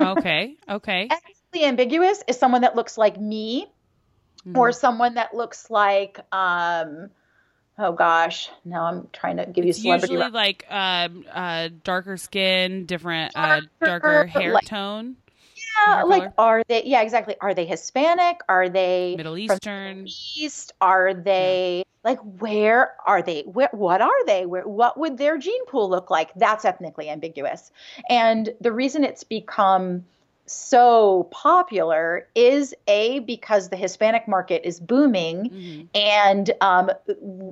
Okay. 0.00 0.56
Okay. 0.68 1.08
Ethnically 1.10 1.68
ambiguous 1.68 2.22
is 2.28 2.38
someone 2.38 2.62
that 2.62 2.76
looks 2.76 2.96
like 2.96 3.20
me 3.20 3.66
or 4.54 4.70
Mhm. 4.70 4.74
someone 4.74 5.14
that 5.14 5.34
looks 5.34 5.70
like, 5.70 6.18
um, 6.32 7.10
oh 7.78 7.92
gosh, 7.92 8.50
now 8.64 8.84
I'm 8.84 9.08
trying 9.12 9.38
to 9.38 9.46
give 9.46 9.64
you 9.64 9.72
celebrity. 9.72 10.12
usually 10.14 10.24
rep- 10.26 10.32
like 10.34 10.66
um, 10.70 11.24
uh, 11.32 11.68
darker 11.82 12.16
skin, 12.16 12.86
different, 12.86 13.32
uh, 13.36 13.62
Darker, 13.80 14.26
hair 14.26 14.52
like- 14.52 14.64
tone. 14.66 15.16
yeah, 15.86 15.96
hair 15.96 16.06
like 16.06 16.22
color? 16.22 16.34
are 16.38 16.62
they? 16.68 16.84
Yeah, 16.84 17.02
exactly. 17.02 17.36
Are 17.40 17.54
they 17.54 17.64
Hispanic? 17.66 18.40
Are 18.48 18.68
they 18.68 19.14
Middle 19.16 19.36
Eastern. 19.38 20.06
East? 20.06 20.72
Are 20.80 21.14
they 21.14 21.84
like 22.04 22.18
where 22.38 22.92
are 23.06 23.22
they? 23.22 23.42
Where, 23.42 23.70
what 23.72 24.00
are 24.02 24.26
they? 24.26 24.44
Where 24.46 24.68
what 24.68 24.98
would 24.98 25.16
their 25.18 25.38
gene 25.38 25.64
pool 25.66 25.88
look 25.88 26.10
like? 26.10 26.32
That's 26.34 26.64
ethnically 26.64 27.08
ambiguous. 27.08 27.72
And 28.10 28.50
the 28.60 28.72
reason 28.72 29.04
it's 29.04 29.24
become 29.24 30.04
so 30.46 31.28
popular 31.30 32.28
is 32.34 32.74
a 32.86 33.20
because 33.20 33.68
the 33.68 33.76
Hispanic 33.76 34.28
market 34.28 34.62
is 34.64 34.80
booming, 34.80 35.50
Mhm. 35.50 35.88
and 35.94 36.50
um, 36.60 36.90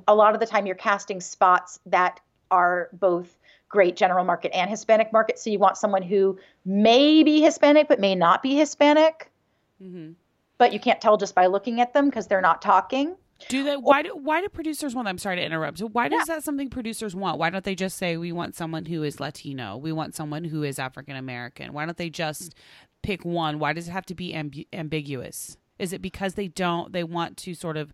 a 0.07 0.15
lot 0.15 0.33
of 0.33 0.39
the 0.39 0.45
time 0.45 0.65
you're 0.65 0.75
casting 0.75 1.19
spots 1.19 1.79
that 1.85 2.19
are 2.51 2.89
both 2.93 3.37
great 3.69 3.95
general 3.95 4.23
market 4.23 4.51
and 4.53 4.69
Hispanic 4.69 5.11
market. 5.11 5.39
So 5.39 5.49
you 5.49 5.57
want 5.57 5.77
someone 5.77 6.03
who 6.03 6.37
may 6.65 7.23
be 7.23 7.41
Hispanic 7.41 7.87
but 7.87 7.99
may 7.99 8.13
not 8.13 8.43
be 8.43 8.55
Hispanic, 8.55 9.31
Mhm. 9.81 10.13
but 10.59 10.71
you 10.73 10.79
can't 10.79 11.01
tell 11.01 11.17
just 11.17 11.33
by 11.33 11.47
looking 11.47 11.81
at 11.81 11.93
them 11.93 12.05
because 12.05 12.27
they're 12.27 12.41
not 12.41 12.61
talking. 12.61 13.15
Do 13.49 13.63
they? 13.63 13.75
Why 13.75 14.01
do 14.03 14.09
Why 14.15 14.41
do 14.41 14.47
producers 14.49 14.95
want? 14.95 15.07
I'm 15.07 15.17
sorry 15.17 15.35
to 15.37 15.43
interrupt. 15.43 15.79
So 15.79 15.87
why 15.87 16.07
does 16.07 16.27
that 16.27 16.43
something 16.43 16.69
producers 16.69 17.15
want? 17.15 17.39
Why 17.39 17.49
don't 17.49 17.63
they 17.65 17.75
just 17.75 17.97
say 17.97 18.15
we 18.17 18.31
want 18.31 18.55
someone 18.55 18.85
who 18.85 19.03
is 19.03 19.19
Latino? 19.19 19.75
We 19.77 19.91
want 19.91 20.15
someone 20.15 20.43
who 20.45 20.63
is 20.63 20.79
African 20.79 21.15
American. 21.15 21.73
Why 21.73 21.85
don't 21.85 21.97
they 21.97 22.09
just 22.09 22.55
pick 23.01 23.25
one? 23.25 23.59
Why 23.59 23.73
does 23.73 23.87
it 23.87 23.91
have 23.91 24.05
to 24.07 24.15
be 24.15 24.33
ambu- 24.33 24.67
ambiguous? 24.71 25.57
Is 25.77 25.91
it 25.91 26.01
because 26.01 26.35
they 26.35 26.47
don't? 26.47 26.93
They 26.93 27.03
want 27.03 27.35
to 27.37 27.53
sort 27.53 27.75
of 27.77 27.91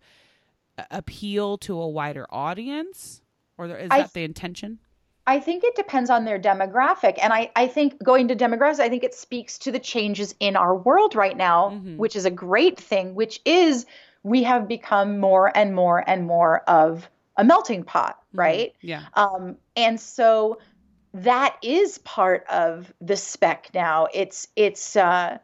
appeal 0.91 1.57
to 1.59 1.79
a 1.79 1.87
wider 1.87 2.25
audience, 2.29 3.21
or 3.57 3.65
is 3.65 3.87
I 3.91 4.01
that 4.01 4.13
the 4.13 4.23
intention? 4.23 4.79
I 5.27 5.39
think 5.39 5.63
it 5.63 5.75
depends 5.75 6.09
on 6.09 6.25
their 6.25 6.39
demographic. 6.39 7.19
And 7.21 7.31
I, 7.31 7.51
I 7.55 7.67
think 7.67 8.01
going 8.01 8.29
to 8.29 8.35
demographics, 8.35 8.79
I 8.79 8.89
think 8.89 9.03
it 9.03 9.13
speaks 9.13 9.59
to 9.59 9.71
the 9.71 9.77
changes 9.79 10.33
in 10.39 10.55
our 10.55 10.75
world 10.75 11.13
right 11.15 11.37
now, 11.37 11.69
Mhm. 11.69 11.97
which 11.97 12.15
is 12.15 12.25
a 12.25 12.31
great 12.31 12.79
thing, 12.79 13.13
which 13.13 13.39
is 13.45 13.85
we 14.23 14.43
have 14.43 14.67
become 14.67 15.19
more 15.19 15.55
and 15.55 15.75
more 15.75 16.03
and 16.07 16.25
more 16.25 16.59
of 16.61 17.09
a 17.37 17.43
melting 17.43 17.83
pot, 17.83 18.19
right? 18.33 18.73
Yeah. 18.81 19.05
Um, 19.13 19.57
and 19.75 19.99
so 19.99 20.59
that 21.13 21.57
is 21.63 21.97
part 21.99 22.45
of 22.49 22.93
the 23.01 23.15
spec 23.15 23.69
now. 23.73 24.07
It's 24.13 24.47
it's 24.55 24.95
uh, 24.95 25.37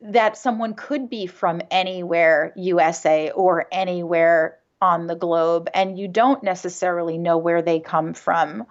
that 0.00 0.36
someone 0.36 0.74
could 0.74 1.08
be 1.08 1.26
from 1.26 1.62
anywhere 1.70 2.52
USA 2.56 3.30
or 3.30 3.66
anywhere 3.72 4.58
on 4.80 5.06
the 5.06 5.16
globe, 5.16 5.68
and 5.74 5.98
you 5.98 6.08
don't 6.08 6.42
necessarily 6.42 7.18
know 7.18 7.38
where 7.38 7.62
they 7.62 7.80
come 7.80 8.14
from. 8.14 8.66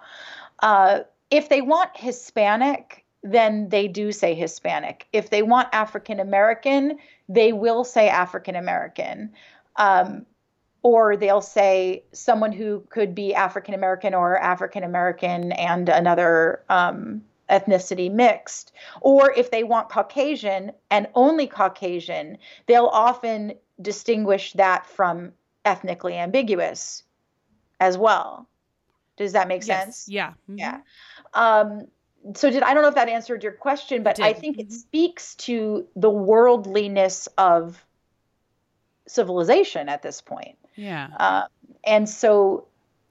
Uh, 0.60 1.00
if 1.30 1.48
they 1.48 1.60
want 1.60 1.90
Hispanic, 1.94 3.04
then 3.22 3.68
they 3.68 3.88
do 3.88 4.12
say 4.12 4.34
Hispanic. 4.34 5.06
If 5.12 5.30
they 5.30 5.42
want 5.42 5.68
African 5.72 6.20
American, 6.20 6.98
they 7.28 7.52
will 7.52 7.84
say 7.84 8.08
African 8.08 8.56
American. 8.56 9.32
Um, 9.76 10.26
or 10.82 11.16
they'll 11.16 11.40
say 11.40 12.04
someone 12.12 12.52
who 12.52 12.84
could 12.88 13.14
be 13.14 13.34
African 13.34 13.74
American 13.74 14.14
or 14.14 14.38
African 14.38 14.84
American 14.84 15.52
and 15.52 15.88
another 15.88 16.62
um, 16.68 17.22
ethnicity 17.50 18.10
mixed. 18.10 18.72
Or 19.00 19.32
if 19.32 19.50
they 19.50 19.64
want 19.64 19.88
Caucasian 19.88 20.72
and 20.90 21.08
only 21.14 21.46
Caucasian, 21.46 22.38
they'll 22.66 22.86
often 22.86 23.54
distinguish 23.82 24.52
that 24.54 24.86
from 24.86 25.32
ethnically 25.64 26.14
ambiguous 26.14 27.02
as 27.80 27.98
well. 27.98 28.48
Does 29.16 29.32
that 29.32 29.48
make 29.48 29.66
Yes. 29.66 29.84
sense? 29.84 30.08
Yeah. 30.08 30.32
Mhm. 30.48 30.58
Yeah. 30.58 30.80
Um, 31.34 31.88
so 32.34 32.50
did 32.50 32.62
I 32.62 32.74
don't 32.74 32.82
know 32.82 32.88
if 32.88 32.94
that 32.96 33.08
answered 33.08 33.42
your 33.42 33.52
question, 33.52 34.02
but 34.02 34.20
I 34.20 34.32
think 34.32 34.58
it 34.58 34.68
Mhm. 34.68 34.72
speaks 34.72 35.34
to 35.36 35.86
the 35.96 36.10
worldliness 36.10 37.28
of 37.38 37.84
civilization 39.06 39.88
at 39.88 40.02
this 40.02 40.20
point. 40.20 40.56
Yeah. 40.76 41.08
Uh, 41.18 41.46
and 41.84 42.08
so, 42.08 42.66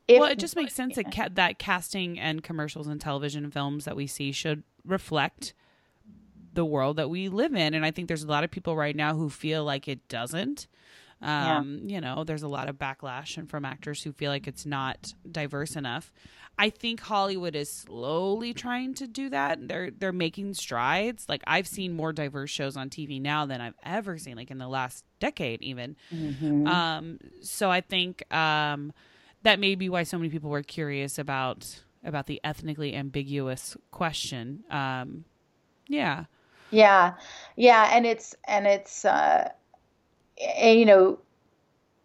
if 0.08 0.20
well, 0.20 0.30
it 0.30 0.40
just 0.40 0.56
makes 0.56 0.74
sense 0.74 0.96
that 0.96 1.12
ca- 1.12 1.30
that 1.34 1.60
casting 1.60 2.20
and 2.20 2.44
commercials 2.44 2.88
and 2.88 3.00
television 3.02 3.44
and 3.44 3.54
films 3.54 3.86
that 3.86 3.96
we 3.96 4.08
see 4.08 4.32
should 4.32 4.64
reflect 4.86 5.54
the 6.54 6.66
world 6.66 6.98
that 6.98 7.10
we 7.10 7.30
live 7.30 7.54
in, 7.54 7.74
and 7.74 7.86
I 7.86 7.92
think 7.92 8.08
there's 8.08 8.24
a 8.24 8.28
lot 8.28 8.44
of 8.44 8.52
people 8.52 8.76
right 8.76 8.96
now 8.96 9.16
who 9.16 9.30
feel 9.30 9.64
like 9.64 9.88
it 9.88 10.08
doesn't. 10.08 10.68
Yeah. 11.38 11.60
Um, 11.60 11.82
You 11.86 12.02
know, 12.02 12.24
there's 12.24 12.44
a 12.44 12.48
lot 12.48 12.70
of 12.70 12.78
backlash 12.78 13.38
and 13.38 13.50
from 13.50 13.66
actors 13.66 14.04
who 14.04 14.12
feel 14.14 14.32
like 14.32 14.48
it's 14.48 14.66
not 14.66 15.14
diverse 15.30 15.76
enough. 15.76 16.14
I 16.60 16.70
think 16.72 17.02
Hollywood 17.02 17.56
is 17.56 17.72
slowly 17.72 18.54
trying 18.54 18.96
to 18.96 19.08
do 19.08 19.30
that. 19.30 19.68
They're 19.68 19.92
they're 19.92 20.14
making 20.14 20.56
strides. 20.56 21.26
Like 21.30 21.44
I've 21.48 21.68
seen 21.68 21.94
more 21.94 22.14
diverse 22.14 22.50
shows 22.50 22.76
on 22.78 22.90
TV 22.90 23.20
now 23.20 23.46
than 23.46 23.62
I've 23.62 23.76
ever 23.84 24.18
seen, 24.18 24.36
like 24.36 24.52
in 24.52 24.58
the 24.58 24.68
last 24.68 25.06
decade, 25.20 25.62
even. 25.62 25.96
Mhm. 26.12 26.58
Um, 26.66 27.20
so 27.42 27.72
I 27.72 27.82
think 27.82 28.24
um, 28.34 28.94
that 29.44 29.60
may 29.60 29.76
be 29.76 29.90
why 29.90 30.04
so 30.04 30.18
many 30.18 30.30
people 30.30 30.50
were 30.50 30.64
curious 30.64 31.18
about 31.20 31.82
about 32.04 32.28
the 32.28 32.42
ethnically 32.44 32.96
ambiguous 32.96 33.78
question. 33.92 34.64
Um, 34.70 35.26
yeah, 35.88 36.26
Yeah, 36.70 37.16
yeah, 37.56 37.90
and 37.96 38.06
it's 38.06 38.36
and 38.46 38.68
it's 38.68 39.06
uh, 39.06 39.52
you 40.40 40.86
know, 40.86 41.20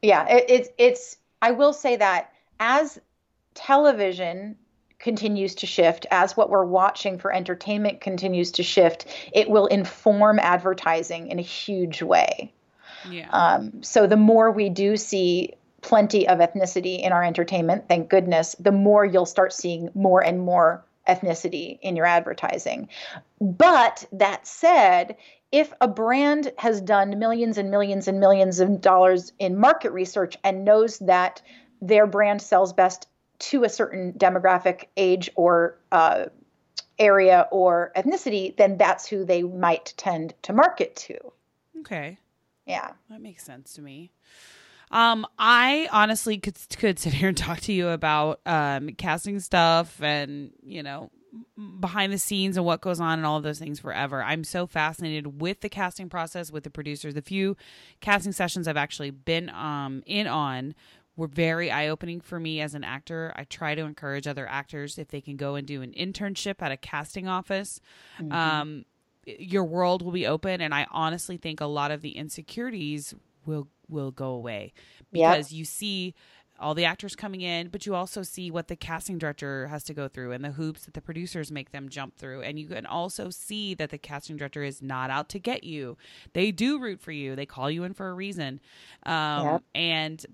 yeah, 0.00 0.26
it, 0.28 0.44
it's 0.48 0.68
it's. 0.78 1.16
I 1.40 1.50
will 1.52 1.72
say 1.72 1.96
that 1.96 2.32
as 2.60 3.00
television 3.54 4.56
continues 4.98 5.56
to 5.56 5.66
shift, 5.66 6.06
as 6.10 6.36
what 6.36 6.48
we're 6.48 6.64
watching 6.64 7.18
for 7.18 7.32
entertainment 7.32 8.00
continues 8.00 8.52
to 8.52 8.62
shift, 8.62 9.06
it 9.32 9.50
will 9.50 9.66
inform 9.66 10.38
advertising 10.38 11.26
in 11.26 11.38
a 11.38 11.42
huge 11.42 12.02
way. 12.02 12.52
yeah, 13.10 13.28
Um, 13.30 13.82
so 13.82 14.06
the 14.06 14.16
more 14.16 14.52
we 14.52 14.70
do 14.70 14.96
see 14.96 15.54
plenty 15.80 16.28
of 16.28 16.38
ethnicity 16.38 17.00
in 17.00 17.12
our 17.12 17.24
entertainment, 17.24 17.88
thank 17.88 18.08
goodness, 18.08 18.54
the 18.60 18.70
more 18.70 19.04
you'll 19.04 19.26
start 19.26 19.52
seeing 19.52 19.90
more 19.94 20.24
and 20.24 20.38
more 20.40 20.84
ethnicity 21.08 21.80
in 21.82 21.96
your 21.96 22.06
advertising. 22.06 22.88
But 23.40 24.06
that 24.12 24.46
said, 24.46 25.16
if 25.52 25.72
a 25.82 25.86
brand 25.86 26.50
has 26.56 26.80
done 26.80 27.18
millions 27.18 27.58
and 27.58 27.70
millions 27.70 28.08
and 28.08 28.18
millions 28.18 28.58
of 28.58 28.80
dollars 28.80 29.32
in 29.38 29.58
market 29.58 29.92
research 29.92 30.36
and 30.42 30.64
knows 30.64 30.98
that 31.00 31.42
their 31.82 32.06
brand 32.06 32.40
sells 32.40 32.72
best 32.72 33.06
to 33.38 33.64
a 33.64 33.68
certain 33.68 34.14
demographic, 34.14 34.86
age, 34.96 35.30
or 35.34 35.78
uh, 35.92 36.26
area 36.98 37.48
or 37.50 37.92
ethnicity, 37.96 38.56
then 38.56 38.78
that's 38.78 39.06
who 39.06 39.24
they 39.24 39.42
might 39.42 39.92
tend 39.96 40.32
to 40.42 40.52
market 40.52 40.96
to. 40.96 41.18
okay, 41.80 42.18
Yeah. 42.66 42.92
that 43.10 43.20
makes 43.20 43.44
sense 43.44 43.74
to 43.74 43.82
me. 43.82 44.12
Um, 44.90 45.26
I 45.38 45.88
honestly 45.90 46.38
could 46.38 46.56
could 46.76 46.98
sit 46.98 47.14
here 47.14 47.28
and 47.28 47.36
talk 47.36 47.60
to 47.60 47.72
you 47.72 47.88
about 47.88 48.40
um, 48.44 48.90
casting 48.90 49.40
stuff 49.40 50.02
and 50.02 50.52
you 50.62 50.82
know 50.82 51.10
behind 51.80 52.12
the 52.12 52.18
scenes 52.18 52.56
and 52.56 52.66
what 52.66 52.80
goes 52.80 53.00
on 53.00 53.18
and 53.18 53.26
all 53.26 53.36
of 53.38 53.42
those 53.42 53.58
things 53.58 53.80
forever. 53.80 54.22
I'm 54.22 54.44
so 54.44 54.66
fascinated 54.66 55.40
with 55.40 55.60
the 55.60 55.68
casting 55.68 56.08
process 56.08 56.50
with 56.52 56.64
the 56.64 56.70
producers. 56.70 57.14
The 57.14 57.22
few 57.22 57.56
casting 58.00 58.32
sessions 58.32 58.68
I've 58.68 58.76
actually 58.76 59.10
been 59.10 59.48
um 59.50 60.02
in 60.06 60.26
on 60.26 60.74
were 61.16 61.26
very 61.28 61.70
eye 61.70 61.88
opening 61.88 62.20
for 62.20 62.40
me 62.40 62.60
as 62.60 62.74
an 62.74 62.84
actor. 62.84 63.32
I 63.36 63.44
try 63.44 63.74
to 63.74 63.82
encourage 63.82 64.26
other 64.26 64.46
actors 64.48 64.98
if 64.98 65.08
they 65.08 65.20
can 65.20 65.36
go 65.36 65.54
and 65.56 65.66
do 65.66 65.82
an 65.82 65.92
internship 65.92 66.56
at 66.60 66.72
a 66.72 66.76
casting 66.76 67.28
office. 67.28 67.80
Um, 68.30 68.86
your 69.26 69.64
world 69.64 70.02
will 70.02 70.12
be 70.12 70.26
open, 70.26 70.60
and 70.60 70.74
I 70.74 70.86
honestly 70.90 71.36
think 71.36 71.60
a 71.60 71.66
lot 71.66 71.90
of 71.90 72.00
the 72.02 72.10
insecurities 72.12 73.14
will 73.46 73.68
will 73.88 74.10
go 74.10 74.30
away 74.30 74.72
Yep. 75.12 75.32
because 75.32 75.52
you 75.52 75.64
see 75.66 76.14
all 76.62 76.74
the 76.74 76.84
actors 76.84 77.14
coming 77.16 77.40
in, 77.42 77.68
but 77.68 77.84
you 77.86 77.94
also 77.94 78.22
see 78.22 78.50
what 78.50 78.68
the 78.68 78.76
casting 78.76 79.18
director 79.18 79.66
has 79.66 79.82
to 79.84 79.94
go 79.94 80.08
through 80.08 80.32
and 80.32 80.44
the 80.44 80.52
hoops 80.52 80.84
that 80.86 80.94
the 80.94 81.00
producers 81.02 81.50
make 81.52 81.72
them 81.72 81.88
jump 81.88 82.16
through. 82.16 82.42
And 82.42 82.58
you 82.58 82.66
can 82.68 82.86
also 82.86 83.30
see 83.30 83.74
that 83.74 83.90
the 83.90 83.98
casting 83.98 84.36
director 84.36 84.62
is 84.62 84.80
not 84.80 85.10
out 85.10 85.28
to 85.30 85.38
get 85.38 85.64
you. 85.64 85.96
They 86.32 86.50
do 86.52 86.78
root 86.78 87.00
for 87.00 87.12
you. 87.12 87.34
They 87.36 87.46
call 87.46 87.70
you 87.70 87.84
in 87.84 87.92
for 87.94 88.08
a 88.08 88.14
reason. 88.14 88.60
Um, 89.04 89.44
Yep. 89.46 89.62
And 89.74 90.26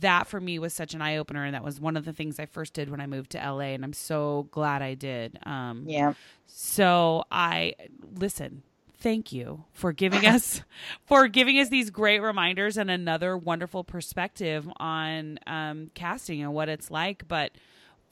that 0.00 0.26
for 0.26 0.40
me 0.40 0.58
was 0.58 0.72
such 0.74 0.94
an 0.94 1.02
eye 1.02 1.16
opener. 1.16 1.44
And 1.44 1.54
that 1.54 1.62
was 1.62 1.80
one 1.80 1.96
of 1.96 2.04
the 2.04 2.12
things 2.12 2.40
I 2.40 2.46
first 2.46 2.74
did 2.74 2.88
when 2.90 3.00
I 3.00 3.06
moved 3.06 3.30
to 3.32 3.38
LA. 3.38 3.74
And 3.74 3.84
I'm 3.84 3.92
so 3.92 4.48
glad 4.50 4.82
I 4.82 4.94
did. 4.94 5.38
Um, 5.44 5.84
Yeah. 5.86 6.14
so 6.46 7.24
I 7.30 7.74
listen. 8.18 8.62
Thank 9.02 9.32
you 9.32 9.64
for 9.72 9.92
giving 9.92 10.26
us 10.26 10.62
for 11.06 11.28
giving 11.28 11.58
us 11.58 11.68
these 11.70 11.90
great 11.90 12.20
reminders 12.20 12.78
and 12.78 12.90
another 12.90 13.36
wonderful 13.36 13.84
perspective 13.84 14.68
on 14.78 15.38
um, 15.46 15.90
casting 15.94 16.42
and 16.42 16.54
what 16.54 16.68
it's 16.70 16.90
like. 16.90 17.28
But 17.28 17.52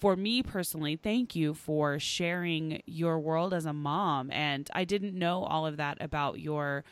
for 0.00 0.16
me 0.16 0.42
personally, 0.42 0.96
thank 0.96 1.36
you 1.36 1.54
for 1.54 1.98
sharing 2.00 2.82
your 2.86 3.20
world 3.20 3.54
as 3.54 3.66
a 3.66 3.72
mom. 3.72 4.30
And 4.32 4.68
I 4.74 4.84
didn't 4.84 5.14
know 5.18 5.44
all 5.44 5.66
of 5.66 5.78
that 5.78 5.98
about 6.00 6.40
your 6.40 6.84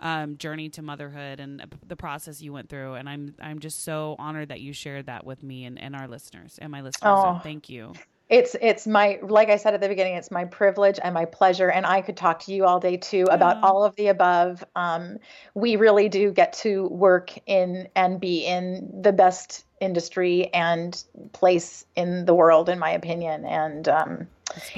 um, 0.00 0.36
journey 0.38 0.68
to 0.70 0.82
motherhood 0.82 1.40
and 1.40 1.64
the 1.86 1.96
process 1.96 2.42
you 2.42 2.52
went 2.52 2.68
through. 2.70 2.94
And 2.94 3.08
I'm 3.08 3.36
I'm 3.40 3.60
just 3.60 3.84
so 3.84 4.16
honored 4.18 4.48
that 4.48 4.60
you 4.62 4.72
shared 4.72 5.06
that 5.06 5.24
with 5.24 5.42
me 5.44 5.64
and, 5.64 5.78
and 5.78 5.94
our 5.94 6.08
listeners 6.08 6.58
and 6.60 6.72
my 6.72 6.80
listeners. 6.80 7.20
So 7.20 7.28
Oh. 7.28 7.38
thank 7.42 7.70
you. 7.70 7.92
It's 8.30 8.56
it's 8.62 8.86
my 8.86 9.18
like 9.22 9.50
I 9.50 9.56
said 9.56 9.74
at 9.74 9.80
the 9.82 9.88
beginning, 9.88 10.14
it's 10.16 10.30
my 10.30 10.46
privilege 10.46 10.98
and 11.02 11.12
my 11.12 11.26
pleasure, 11.26 11.68
and 11.68 11.84
I 11.84 12.00
could 12.00 12.16
talk 12.16 12.40
to 12.40 12.54
you 12.54 12.64
all 12.64 12.80
day 12.80 12.96
too 12.96 13.28
about 13.30 13.58
Yeah. 13.58 13.62
all 13.62 13.84
of 13.84 13.94
the 13.96 14.06
above. 14.08 14.64
Um, 14.74 15.18
we 15.54 15.76
really 15.76 16.08
do 16.08 16.32
get 16.32 16.54
to 16.54 16.88
work 16.88 17.32
in 17.46 17.88
and 17.94 18.18
be 18.20 18.44
in 18.46 18.90
the 19.02 19.12
best 19.12 19.66
industry 19.80 20.52
and 20.54 21.04
place 21.32 21.84
in 21.96 22.24
the 22.24 22.34
world, 22.34 22.70
in 22.70 22.78
my 22.78 22.90
opinion, 22.90 23.44
and 23.44 23.86
um, 23.88 24.28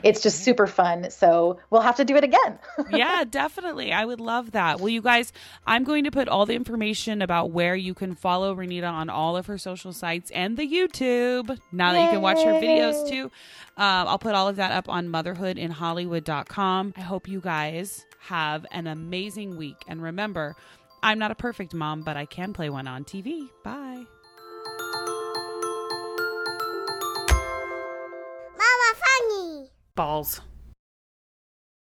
it's 0.03 0.23
just 0.23 0.41
super 0.45 0.67
fun. 0.67 1.11
So 1.11 1.59
we'll 1.71 1.83
have 1.83 1.97
to 1.97 2.05
do 2.05 2.17
it 2.17 2.25
again. 2.25 2.59
yeah, 2.91 3.25
definitely. 3.25 3.93
I 3.93 4.05
would 4.05 4.21
love 4.21 4.53
that. 4.53 4.81
Well, 4.81 4.89
you 4.89 5.03
guys, 5.03 5.33
I'm 5.67 5.85
going 5.85 6.05
to 6.05 6.11
put 6.11 6.29
all 6.29 6.47
the 6.47 6.55
information 6.55 7.23
about 7.23 7.51
where 7.51 7.75
you 7.75 7.95
can 7.95 8.15
follow 8.15 8.55
Renita 8.55 8.91
on 8.91 9.11
all 9.11 9.37
of 9.37 9.47
her 9.47 9.59
social 9.59 9.93
sites 9.93 10.31
and 10.31 10.57
the 10.57 10.67
YouTube. 10.67 11.59
Now 11.73 11.93
that 11.93 12.05
you 12.05 12.11
can 12.11 12.23
watch 12.23 12.39
her 12.39 12.53
videos 12.53 13.09
too, 13.09 13.25
um, 13.77 14.09
I'll 14.09 14.19
put 14.19 14.35
all 14.35 14.49
of 14.49 14.57
that 14.57 14.73
up 14.73 14.89
on 14.89 15.09
motherhoodinhollywood.com. 15.09 16.95
I 16.97 17.01
hope 17.01 17.29
you 17.29 17.41
guys 17.41 18.07
have 18.21 18.67
an 18.71 18.87
amazing 18.87 19.57
week. 19.57 19.77
And 19.87 20.03
remember, 20.03 20.57
I'm 21.03 21.19
not 21.19 21.31
a 21.31 21.37
perfect 21.37 21.75
mom, 21.75 22.03
but 22.03 22.17
I 22.17 22.25
can 22.25 22.53
play 22.53 22.71
one 22.71 22.89
on 22.89 23.05
TV. 23.05 23.49
Bye. 23.63 24.07
Balls. 29.97 30.43